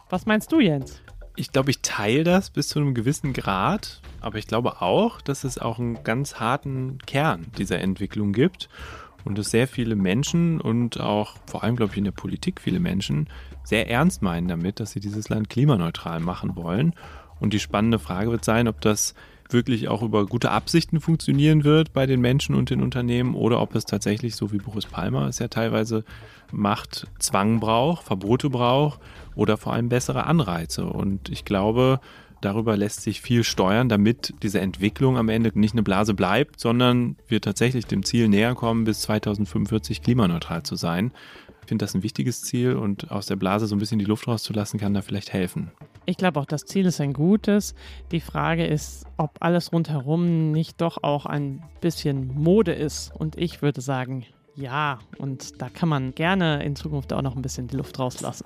Was 0.10 0.26
meinst 0.26 0.52
du, 0.52 0.60
Jens? 0.60 1.02
Ich 1.36 1.52
glaube, 1.52 1.72
ich 1.72 1.82
teile 1.82 2.24
das 2.24 2.50
bis 2.50 2.70
zu 2.70 2.80
einem 2.80 2.94
gewissen 2.94 3.34
Grad, 3.34 4.02
aber 4.22 4.38
ich 4.38 4.48
glaube 4.48 4.82
auch, 4.82 5.20
dass 5.20 5.44
es 5.44 5.58
auch 5.58 5.80
einen 5.80 6.04
ganz 6.04 6.40
harten 6.40 7.00
Kern 7.06 7.48
dieser 7.58 7.80
Entwicklung 7.80 8.32
gibt 8.32 8.70
und 9.26 9.38
dass 9.38 9.50
sehr 9.50 9.68
viele 9.68 9.96
Menschen 9.96 10.62
und 10.62 11.00
auch 11.00 11.36
vor 11.48 11.64
allem, 11.64 11.76
glaube 11.76 11.92
ich, 11.92 11.98
in 11.98 12.06
der 12.06 12.12
Politik 12.12 12.62
viele 12.62 12.80
Menschen 12.80 13.28
sehr 13.64 13.90
ernst 13.90 14.22
meinen 14.22 14.48
damit, 14.48 14.80
dass 14.80 14.92
sie 14.92 15.00
dieses 15.00 15.28
Land 15.28 15.50
klimaneutral 15.50 16.20
machen 16.20 16.56
wollen. 16.56 16.94
Und 17.40 17.52
die 17.52 17.60
spannende 17.60 18.00
Frage 18.00 18.32
wird 18.32 18.46
sein, 18.46 18.68
ob 18.68 18.80
das 18.80 19.16
wirklich 19.50 19.88
auch 19.88 20.02
über 20.02 20.26
gute 20.26 20.52
Absichten 20.52 21.00
funktionieren 21.00 21.64
wird 21.64 21.94
bei 21.94 22.06
den 22.06 22.22
Menschen 22.22 22.56
und 22.56 22.70
den 22.70 22.82
Unternehmen 22.82 23.36
oder 23.36 23.62
ob 23.62 23.76
es 23.76 23.86
tatsächlich, 23.86 24.36
so 24.36 24.52
wie 24.52 24.58
Boris 24.58 24.86
Palmer 24.86 25.28
es 25.28 25.40
ja 25.40 25.48
teilweise 25.48 26.04
macht, 26.52 27.08
Zwang 27.20 27.60
braucht, 27.60 28.06
Verbote 28.06 28.50
braucht 28.50 29.00
oder 29.36 29.58
vor 29.58 29.74
allem 29.74 29.90
bessere 29.90 30.26
Anreize. 30.26 30.86
Und 30.86 31.30
ich 31.30 31.46
glaube, 31.46 32.00
darüber 32.42 32.78
lässt 32.78 33.02
sich 33.02 33.22
viel 33.22 33.44
steuern, 33.44 33.90
damit 33.90 34.34
diese 34.44 34.62
Entwicklung 34.62 35.18
am 35.18 35.30
Ende 35.30 35.52
nicht 35.54 35.74
eine 35.74 35.84
Blase 35.84 36.14
bleibt, 36.14 36.60
sondern 36.60 37.16
wir 37.28 37.42
tatsächlich 37.42 37.86
dem 37.86 38.04
Ziel 38.04 38.28
näher 38.28 38.56
kommen, 38.56 38.84
bis 38.84 39.02
2045 39.02 40.02
klimaneutral 40.02 40.64
zu 40.64 40.76
sein. 40.76 41.12
Ich 41.62 41.70
finde 41.70 41.84
das 41.84 41.96
ein 41.96 42.04
wichtiges 42.04 42.42
Ziel 42.42 42.76
und 42.76 43.12
aus 43.12 43.26
der 43.26 43.38
Blase 43.38 43.66
so 43.66 43.76
ein 43.76 43.80
bisschen 43.80 44.00
die 44.00 44.06
Luft 44.06 44.28
rauszulassen, 44.28 44.80
kann 44.80 44.94
da 44.94 45.02
vielleicht 45.02 45.34
helfen. 45.34 45.72
Ich 46.08 46.18
glaube 46.18 46.40
auch, 46.40 46.46
das 46.46 46.66
Ziel 46.66 46.86
ist 46.86 47.02
ein 47.02 47.14
gutes. 47.14 47.74
Die 48.12 48.20
Frage 48.20 48.66
ist, 48.66 49.06
ob 49.18 49.32
alles 49.40 49.74
rundherum 49.74 50.52
nicht 50.52 50.80
doch 50.80 51.02
auch 51.02 51.26
ein 51.26 51.64
bisschen 51.82 52.28
Mode 52.36 52.74
ist. 52.74 53.12
Und 53.16 53.38
ich 53.38 53.64
würde 53.64 53.82
sagen, 53.82 54.24
ja. 54.56 55.00
Und 55.18 55.62
da 55.62 55.70
kann 55.70 55.90
man 55.90 56.14
gerne 56.14 56.64
in 56.64 56.76
Zukunft 56.76 57.12
auch 57.12 57.24
noch 57.24 57.36
ein 57.36 57.42
bisschen 57.42 57.68
die 57.68 57.78
Luft 57.78 57.98
rauslassen. 57.98 58.46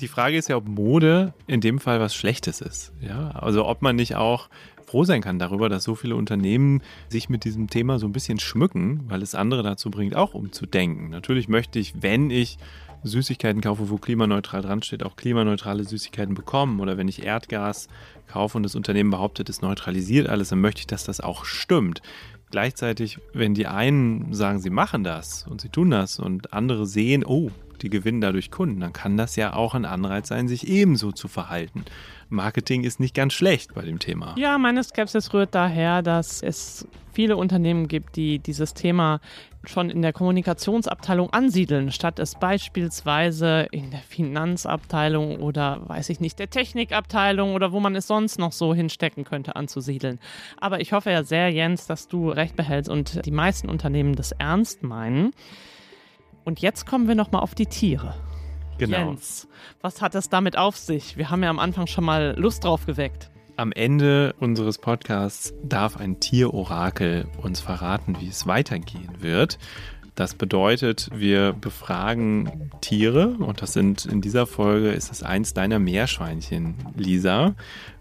Die 0.00 0.08
Frage 0.08 0.36
ist 0.36 0.48
ja, 0.48 0.56
ob 0.56 0.68
Mode 0.68 1.32
in 1.46 1.62
dem 1.62 1.78
Fall 1.78 2.00
was 2.00 2.14
Schlechtes 2.14 2.60
ist. 2.60 2.92
Ja, 3.00 3.30
also 3.30 3.66
ob 3.66 3.80
man 3.80 3.96
nicht 3.96 4.14
auch 4.14 4.50
froh 4.86 5.04
sein 5.04 5.22
kann 5.22 5.38
darüber, 5.38 5.68
dass 5.68 5.84
so 5.84 5.94
viele 5.94 6.16
Unternehmen 6.16 6.82
sich 7.08 7.28
mit 7.28 7.44
diesem 7.44 7.70
Thema 7.70 7.98
so 7.98 8.06
ein 8.06 8.12
bisschen 8.12 8.40
schmücken, 8.40 9.04
weil 9.08 9.22
es 9.22 9.34
andere 9.34 9.62
dazu 9.62 9.90
bringt, 9.90 10.16
auch 10.16 10.34
umzudenken. 10.34 11.10
Natürlich 11.10 11.48
möchte 11.48 11.78
ich, 11.78 12.02
wenn 12.02 12.30
ich 12.30 12.58
Süßigkeiten 13.02 13.60
kaufe, 13.60 13.90
wo 13.90 13.96
klimaneutral 13.96 14.62
dran 14.62 14.82
steht, 14.82 15.02
auch 15.02 15.16
klimaneutrale 15.16 15.84
Süßigkeiten 15.84 16.34
bekommen. 16.34 16.80
Oder 16.80 16.96
wenn 16.96 17.08
ich 17.08 17.24
Erdgas 17.24 17.88
kaufe 18.28 18.56
und 18.56 18.62
das 18.62 18.74
Unternehmen 18.74 19.10
behauptet, 19.10 19.48
es 19.48 19.62
neutralisiert 19.62 20.28
alles, 20.28 20.50
dann 20.50 20.60
möchte 20.60 20.80
ich, 20.80 20.86
dass 20.86 21.04
das 21.04 21.20
auch 21.20 21.44
stimmt. 21.44 22.02
Gleichzeitig, 22.50 23.18
wenn 23.32 23.54
die 23.54 23.66
einen 23.66 24.34
sagen, 24.34 24.58
sie 24.58 24.70
machen 24.70 25.04
das 25.04 25.46
und 25.48 25.60
sie 25.60 25.68
tun 25.68 25.90
das 25.90 26.18
und 26.18 26.52
andere 26.52 26.86
sehen, 26.86 27.24
oh, 27.24 27.50
die 27.80 27.90
gewinnen 27.90 28.20
dadurch 28.20 28.50
Kunden, 28.50 28.80
dann 28.80 28.92
kann 28.92 29.16
das 29.16 29.36
ja 29.36 29.54
auch 29.54 29.74
ein 29.74 29.84
Anreiz 29.84 30.28
sein, 30.28 30.48
sich 30.48 30.68
ebenso 30.68 31.12
zu 31.12 31.28
verhalten. 31.28 31.84
Marketing 32.30 32.84
ist 32.84 33.00
nicht 33.00 33.14
ganz 33.14 33.32
schlecht 33.32 33.74
bei 33.74 33.82
dem 33.82 33.98
Thema. 33.98 34.34
Ja, 34.38 34.56
meine 34.58 34.82
Skepsis 34.82 35.32
rührt 35.34 35.54
daher, 35.54 36.02
dass 36.02 36.42
es 36.42 36.86
viele 37.12 37.36
Unternehmen 37.36 37.88
gibt, 37.88 38.16
die 38.16 38.38
dieses 38.38 38.72
Thema 38.72 39.20
schon 39.64 39.90
in 39.90 40.00
der 40.00 40.12
Kommunikationsabteilung 40.12 41.30
ansiedeln, 41.30 41.92
statt 41.92 42.18
es 42.18 42.34
beispielsweise 42.34 43.66
in 43.72 43.90
der 43.90 44.00
Finanzabteilung 44.00 45.40
oder 45.40 45.86
weiß 45.86 46.08
ich 46.08 46.20
nicht, 46.20 46.38
der 46.38 46.48
Technikabteilung 46.48 47.54
oder 47.54 47.72
wo 47.72 47.80
man 47.80 47.94
es 47.94 48.06
sonst 48.06 48.38
noch 48.38 48.52
so 48.52 48.72
hinstecken 48.74 49.24
könnte, 49.24 49.56
anzusiedeln. 49.56 50.18
Aber 50.58 50.80
ich 50.80 50.92
hoffe 50.92 51.10
ja 51.10 51.24
sehr, 51.24 51.50
Jens, 51.50 51.86
dass 51.86 52.08
du 52.08 52.30
recht 52.30 52.56
behältst 52.56 52.88
und 52.88 53.26
die 53.26 53.30
meisten 53.30 53.68
Unternehmen 53.68 54.14
das 54.14 54.32
ernst 54.32 54.82
meinen. 54.82 55.32
Und 56.44 56.60
jetzt 56.60 56.86
kommen 56.86 57.06
wir 57.06 57.14
nochmal 57.14 57.42
auf 57.42 57.54
die 57.54 57.66
Tiere. 57.66 58.14
Genau. 58.80 59.10
Jens, 59.10 59.46
was 59.82 60.00
hat 60.00 60.14
es 60.14 60.30
damit 60.30 60.56
auf 60.56 60.74
sich? 60.74 61.18
Wir 61.18 61.28
haben 61.28 61.42
ja 61.42 61.50
am 61.50 61.58
Anfang 61.58 61.86
schon 61.86 62.02
mal 62.02 62.34
Lust 62.38 62.64
drauf 62.64 62.86
geweckt. 62.86 63.30
Am 63.56 63.72
Ende 63.72 64.34
unseres 64.40 64.78
Podcasts 64.78 65.52
darf 65.62 65.98
ein 65.98 66.18
Tierorakel 66.18 67.26
uns 67.42 67.60
verraten, 67.60 68.16
wie 68.20 68.28
es 68.28 68.46
weitergehen 68.46 69.16
wird. 69.18 69.58
Das 70.14 70.34
bedeutet, 70.34 71.10
wir 71.12 71.52
befragen 71.52 72.70
Tiere 72.80 73.36
und 73.38 73.60
das 73.60 73.74
sind 73.74 74.06
in 74.06 74.22
dieser 74.22 74.46
Folge 74.46 74.92
ist 74.92 75.12
es 75.12 75.22
eins 75.22 75.52
deiner 75.52 75.78
Meerschweinchen, 75.78 76.74
Lisa. 76.96 77.54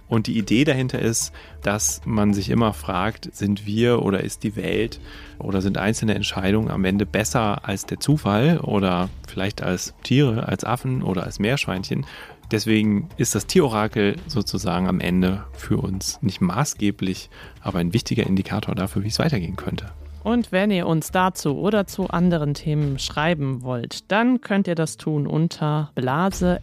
Und 0.09 0.27
die 0.27 0.37
Idee 0.37 0.65
dahinter 0.65 0.99
ist, 0.99 1.31
dass 1.61 2.01
man 2.03 2.33
sich 2.33 2.49
immer 2.49 2.73
fragt, 2.73 3.29
sind 3.33 3.65
wir 3.65 4.01
oder 4.01 4.21
ist 4.21 4.43
die 4.43 4.55
Welt 4.55 4.99
oder 5.37 5.61
sind 5.61 5.77
einzelne 5.77 6.15
Entscheidungen 6.15 6.69
am 6.71 6.83
Ende 6.83 7.05
besser 7.05 7.67
als 7.67 7.85
der 7.85 7.99
Zufall 7.99 8.57
oder 8.59 9.09
vielleicht 9.27 9.61
als 9.61 9.93
Tiere, 10.03 10.47
als 10.47 10.65
Affen 10.65 11.03
oder 11.03 11.23
als 11.23 11.39
Meerschweinchen? 11.39 12.07
Deswegen 12.51 13.07
ist 13.17 13.35
das 13.35 13.45
Tierorakel 13.45 14.15
sozusagen 14.25 14.87
am 14.87 14.99
Ende 14.99 15.43
für 15.53 15.77
uns 15.77 16.19
nicht 16.23 16.41
maßgeblich, 16.41 17.29
aber 17.61 17.77
ein 17.77 17.93
wichtiger 17.93 18.25
Indikator 18.25 18.73
dafür, 18.73 19.03
wie 19.03 19.09
es 19.09 19.19
weitergehen 19.19 19.55
könnte. 19.55 19.91
Und 20.23 20.51
wenn 20.51 20.71
ihr 20.71 20.87
uns 20.87 21.11
dazu 21.11 21.59
oder 21.59 21.85
zu 21.87 22.07
anderen 22.07 22.55
Themen 22.55 22.97
schreiben 22.99 23.61
wollt, 23.61 24.11
dann 24.11 24.41
könnt 24.41 24.67
ihr 24.67 24.75
das 24.75 24.97
tun 24.97 25.27
unter 25.27 25.91
blase.zeit.de. 25.95 26.59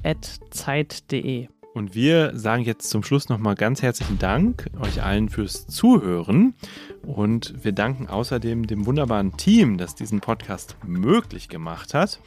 Und 1.76 1.94
wir 1.94 2.30
sagen 2.34 2.62
jetzt 2.62 2.88
zum 2.88 3.02
Schluss 3.02 3.28
nochmal 3.28 3.54
ganz 3.54 3.82
herzlichen 3.82 4.18
Dank 4.18 4.70
euch 4.80 5.02
allen 5.02 5.28
fürs 5.28 5.66
Zuhören. 5.66 6.54
Und 7.02 7.52
wir 7.62 7.72
danken 7.72 8.08
außerdem 8.08 8.66
dem 8.66 8.86
wunderbaren 8.86 9.36
Team, 9.36 9.76
das 9.76 9.94
diesen 9.94 10.20
Podcast 10.20 10.78
möglich 10.86 11.50
gemacht 11.50 11.92
hat. 11.92 12.18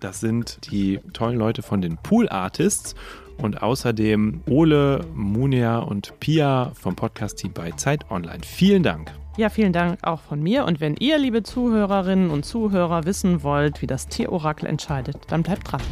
Das 0.00 0.18
sind 0.18 0.72
die 0.72 0.98
tollen 1.12 1.38
Leute 1.38 1.62
von 1.62 1.80
den 1.80 1.98
Pool 1.98 2.28
Artists 2.28 2.96
und 3.36 3.62
außerdem 3.62 4.42
Ole, 4.50 5.06
Munia 5.14 5.78
und 5.78 6.18
Pia 6.18 6.72
vom 6.74 6.96
Podcast-Team 6.96 7.52
bei 7.52 7.70
Zeit 7.70 8.10
Online. 8.10 8.40
Vielen 8.44 8.82
Dank. 8.82 9.12
Ja, 9.36 9.50
vielen 9.50 9.72
Dank 9.72 10.00
auch 10.02 10.20
von 10.20 10.42
mir. 10.42 10.64
Und 10.64 10.80
wenn 10.80 10.96
ihr, 10.96 11.16
liebe 11.18 11.44
Zuhörerinnen 11.44 12.28
und 12.28 12.44
Zuhörer, 12.44 13.04
wissen 13.04 13.44
wollt, 13.44 13.82
wie 13.82 13.86
das 13.86 14.08
Tierorakel 14.08 14.66
entscheidet, 14.66 15.18
dann 15.28 15.44
bleibt 15.44 15.70
dran. 15.70 15.82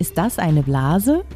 Ist 0.00 0.16
das 0.16 0.38
eine 0.38 0.62
Blase? 0.62 1.26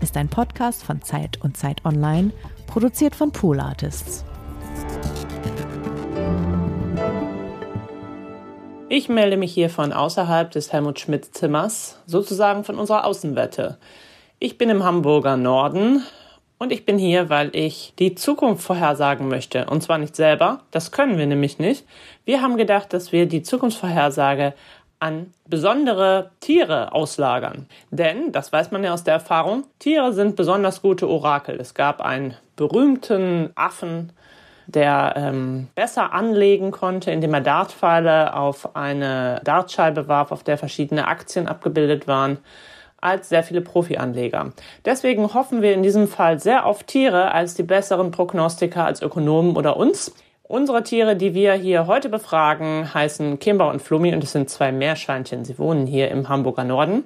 Ist 0.00 0.16
ein 0.16 0.30
Podcast 0.30 0.82
von 0.82 1.02
Zeit 1.02 1.38
und 1.42 1.58
Zeit 1.58 1.84
Online, 1.84 2.30
produziert 2.66 3.14
von 3.14 3.30
Pool 3.30 3.60
Artists. 3.60 4.24
Ich 8.88 9.10
melde 9.10 9.36
mich 9.36 9.52
hier 9.52 9.68
von 9.68 9.92
außerhalb 9.92 10.50
des 10.50 10.72
Helmut 10.72 10.98
Schmidt 10.98 11.26
Zimmers, 11.26 12.00
sozusagen 12.06 12.64
von 12.64 12.78
unserer 12.78 13.04
Außenwette. 13.04 13.76
Ich 14.38 14.56
bin 14.56 14.70
im 14.70 14.82
Hamburger 14.82 15.36
Norden 15.36 16.02
und 16.56 16.72
ich 16.72 16.86
bin 16.86 16.96
hier, 16.96 17.28
weil 17.28 17.54
ich 17.54 17.92
die 17.98 18.14
Zukunft 18.14 18.64
vorhersagen 18.64 19.28
möchte. 19.28 19.66
Und 19.66 19.82
zwar 19.82 19.98
nicht 19.98 20.16
selber, 20.16 20.62
das 20.70 20.90
können 20.90 21.18
wir 21.18 21.26
nämlich 21.26 21.58
nicht. 21.58 21.84
Wir 22.24 22.40
haben 22.40 22.56
gedacht, 22.56 22.94
dass 22.94 23.12
wir 23.12 23.26
die 23.26 23.42
Zukunftsvorhersage 23.42 24.54
an 24.98 25.32
besondere 25.46 26.30
Tiere 26.40 26.92
auslagern. 26.92 27.66
Denn, 27.90 28.32
das 28.32 28.52
weiß 28.52 28.70
man 28.70 28.84
ja 28.84 28.92
aus 28.92 29.04
der 29.04 29.14
Erfahrung, 29.14 29.64
Tiere 29.78 30.12
sind 30.12 30.36
besonders 30.36 30.82
gute 30.82 31.08
Orakel. 31.08 31.60
Es 31.60 31.74
gab 31.74 32.00
einen 32.00 32.34
berühmten 32.56 33.50
Affen, 33.54 34.12
der 34.66 35.14
ähm, 35.16 35.68
besser 35.74 36.12
anlegen 36.12 36.72
konnte, 36.72 37.10
indem 37.10 37.34
er 37.34 37.40
Dartpfeile 37.40 38.34
auf 38.34 38.74
eine 38.74 39.40
Dartscheibe 39.44 40.08
warf, 40.08 40.32
auf 40.32 40.42
der 40.42 40.58
verschiedene 40.58 41.06
Aktien 41.06 41.46
abgebildet 41.46 42.08
waren, 42.08 42.38
als 43.00 43.28
sehr 43.28 43.44
viele 43.44 43.60
Profianleger. 43.60 44.52
Deswegen 44.84 45.32
hoffen 45.34 45.62
wir 45.62 45.74
in 45.74 45.82
diesem 45.82 46.08
Fall 46.08 46.40
sehr 46.40 46.66
auf 46.66 46.82
Tiere 46.82 47.32
als 47.32 47.54
die 47.54 47.62
besseren 47.62 48.10
Prognostiker 48.10 48.84
als 48.84 49.02
Ökonomen 49.02 49.56
oder 49.56 49.76
uns. 49.76 50.12
Unsere 50.48 50.84
Tiere, 50.84 51.16
die 51.16 51.34
wir 51.34 51.54
hier 51.54 51.88
heute 51.88 52.08
befragen, 52.08 52.94
heißen 52.94 53.40
Kimber 53.40 53.68
und 53.68 53.82
Flummi 53.82 54.14
und 54.14 54.22
es 54.22 54.30
sind 54.30 54.48
zwei 54.48 54.70
Meerschweinchen. 54.70 55.44
Sie 55.44 55.58
wohnen 55.58 55.88
hier 55.88 56.08
im 56.12 56.28
Hamburger 56.28 56.62
Norden. 56.62 57.02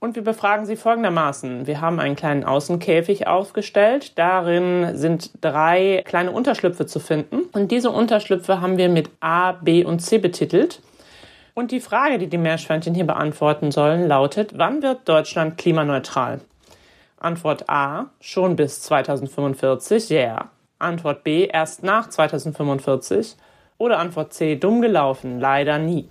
Und 0.00 0.16
wir 0.16 0.24
befragen 0.24 0.66
sie 0.66 0.74
folgendermaßen. 0.74 1.68
Wir 1.68 1.80
haben 1.80 2.00
einen 2.00 2.16
kleinen 2.16 2.42
Außenkäfig 2.42 3.28
aufgestellt. 3.28 4.18
Darin 4.18 4.96
sind 4.96 5.30
drei 5.40 6.02
kleine 6.04 6.32
Unterschlüpfe 6.32 6.84
zu 6.84 6.98
finden. 6.98 7.42
Und 7.52 7.70
diese 7.70 7.90
Unterschlüpfe 7.90 8.60
haben 8.60 8.76
wir 8.76 8.88
mit 8.88 9.08
A, 9.20 9.52
B 9.52 9.84
und 9.84 10.00
C 10.00 10.18
betitelt. 10.18 10.82
Und 11.54 11.70
die 11.70 11.80
Frage, 11.80 12.18
die 12.18 12.26
die 12.26 12.38
Meerschweinchen 12.38 12.92
hier 12.94 13.06
beantworten 13.06 13.70
sollen, 13.70 14.08
lautet, 14.08 14.58
wann 14.58 14.82
wird 14.82 15.08
Deutschland 15.08 15.58
klimaneutral? 15.58 16.40
Antwort 17.20 17.70
A, 17.70 18.06
schon 18.20 18.56
bis 18.56 18.82
2045, 18.82 20.10
ja. 20.10 20.18
Yeah. 20.18 20.50
Antwort 20.78 21.24
B 21.24 21.46
erst 21.46 21.82
nach 21.82 22.08
2045 22.08 23.36
oder 23.78 23.98
Antwort 23.98 24.32
C 24.32 24.56
dumm 24.56 24.80
gelaufen, 24.80 25.40
leider 25.40 25.78
nie. 25.78 26.08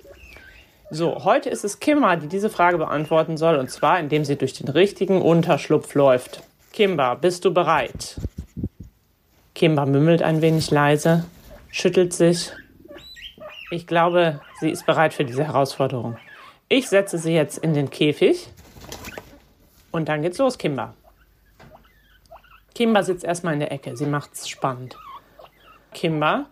So, 0.90 1.24
heute 1.24 1.50
ist 1.50 1.64
es 1.64 1.80
Kimba, 1.80 2.16
die 2.18 2.28
diese 2.28 2.50
Frage 2.50 2.78
beantworten 2.78 3.36
soll, 3.38 3.56
und 3.56 3.70
zwar 3.72 4.00
indem 4.00 4.26
sie 4.26 4.36
durch 4.36 4.54
den 4.54 4.68
richtigen 4.68 5.22
Unterschlupf 5.22 5.96
läuft. 5.96 6.44
Kimba, 6.72 7.16
bist 7.16 7.46
du 7.46 7.54
bereit? 7.54 8.18
Kimba 9.56 9.86
mümmelt 9.86 10.22
ein 10.22 10.42
wenig 10.42 10.72
leise, 10.72 11.26
schüttelt 11.72 12.14
sich. 12.14 12.52
Ich 13.72 13.88
glaube, 13.88 14.42
sie 14.60 14.70
ist 14.70 14.86
bereit 14.86 15.14
für 15.14 15.26
diese 15.26 15.46
Herausforderung. 15.46 16.18
Ich 16.70 16.90
setze 16.90 17.18
sie 17.18 17.34
jetzt 17.34 17.58
in 17.58 17.74
den 17.74 17.90
Käfig 17.90 18.48
und 19.92 20.10
dann 20.10 20.22
geht's 20.22 20.38
los, 20.38 20.58
Kimba. 20.58 20.94
Kimba 22.76 23.04
sitzt 23.04 23.24
erstmal 23.24 23.54
in 23.54 23.60
der 23.60 23.72
Ecke. 23.72 23.96
Sie 23.96 24.06
macht's 24.06 24.50
spannend. 24.50 24.98
Kimba, 25.94 26.46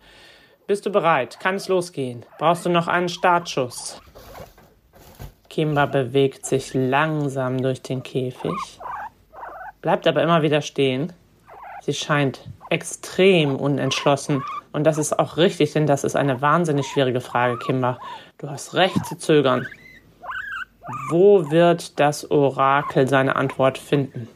bist 0.67 0.85
du 0.85 0.91
bereit? 0.91 1.39
Kann 1.39 1.55
es 1.55 1.67
losgehen? 1.67 2.25
Brauchst 2.37 2.65
du 2.65 2.69
noch 2.69 2.87
einen 2.87 3.09
Startschuss? 3.09 3.99
Kimba 5.49 5.85
bewegt 5.85 6.45
sich 6.45 6.73
langsam 6.73 7.61
durch 7.61 7.81
den 7.81 8.03
Käfig, 8.03 8.79
bleibt 9.81 10.07
aber 10.07 10.23
immer 10.23 10.43
wieder 10.43 10.61
stehen. 10.61 11.11
Sie 11.81 11.93
scheint 11.93 12.47
extrem 12.69 13.55
unentschlossen. 13.55 14.43
Und 14.71 14.85
das 14.85 14.97
ist 14.97 15.17
auch 15.19 15.35
richtig, 15.35 15.73
denn 15.73 15.87
das 15.87 16.03
ist 16.03 16.15
eine 16.15 16.41
wahnsinnig 16.41 16.87
schwierige 16.87 17.19
Frage, 17.19 17.57
Kimba. 17.57 17.99
Du 18.37 18.49
hast 18.49 18.75
recht 18.75 19.05
zu 19.05 19.17
zögern. 19.17 19.67
Wo 21.09 21.49
wird 21.51 21.99
das 21.99 22.29
Orakel 22.29 23.07
seine 23.07 23.35
Antwort 23.35 23.77
finden? 23.77 24.29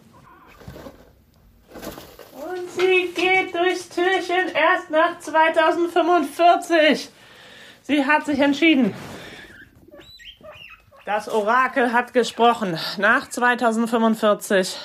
Durchs 3.52 3.90
Türchen 3.90 4.50
erst 4.54 4.90
nach 4.90 5.20
2045. 5.20 7.10
Sie 7.84 8.06
hat 8.06 8.26
sich 8.26 8.40
entschieden. 8.40 8.94
Das 11.06 11.30
Orakel 11.30 11.94
hat 11.94 12.14
gesprochen. 12.14 12.80
Nach 12.98 13.30
2045 13.30 14.78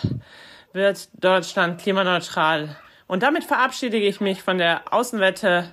wird 0.72 1.08
Deutschland 1.14 1.80
klimaneutral. 1.80 2.76
Und 3.06 3.22
damit 3.22 3.44
verabschiede 3.44 3.96
ich 3.96 4.20
mich 4.20 4.42
von 4.42 4.58
der 4.58 4.92
Außenwette 4.92 5.72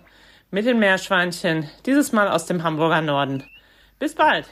mit 0.49 0.65
den 0.65 0.79
Meerschweinchen, 0.79 1.69
dieses 1.85 2.13
Mal 2.13 2.29
aus 2.29 2.45
dem 2.45 2.63
Hamburger 2.63 3.01
Norden. 3.01 3.43
Bis 3.99 4.15
bald! 4.15 4.47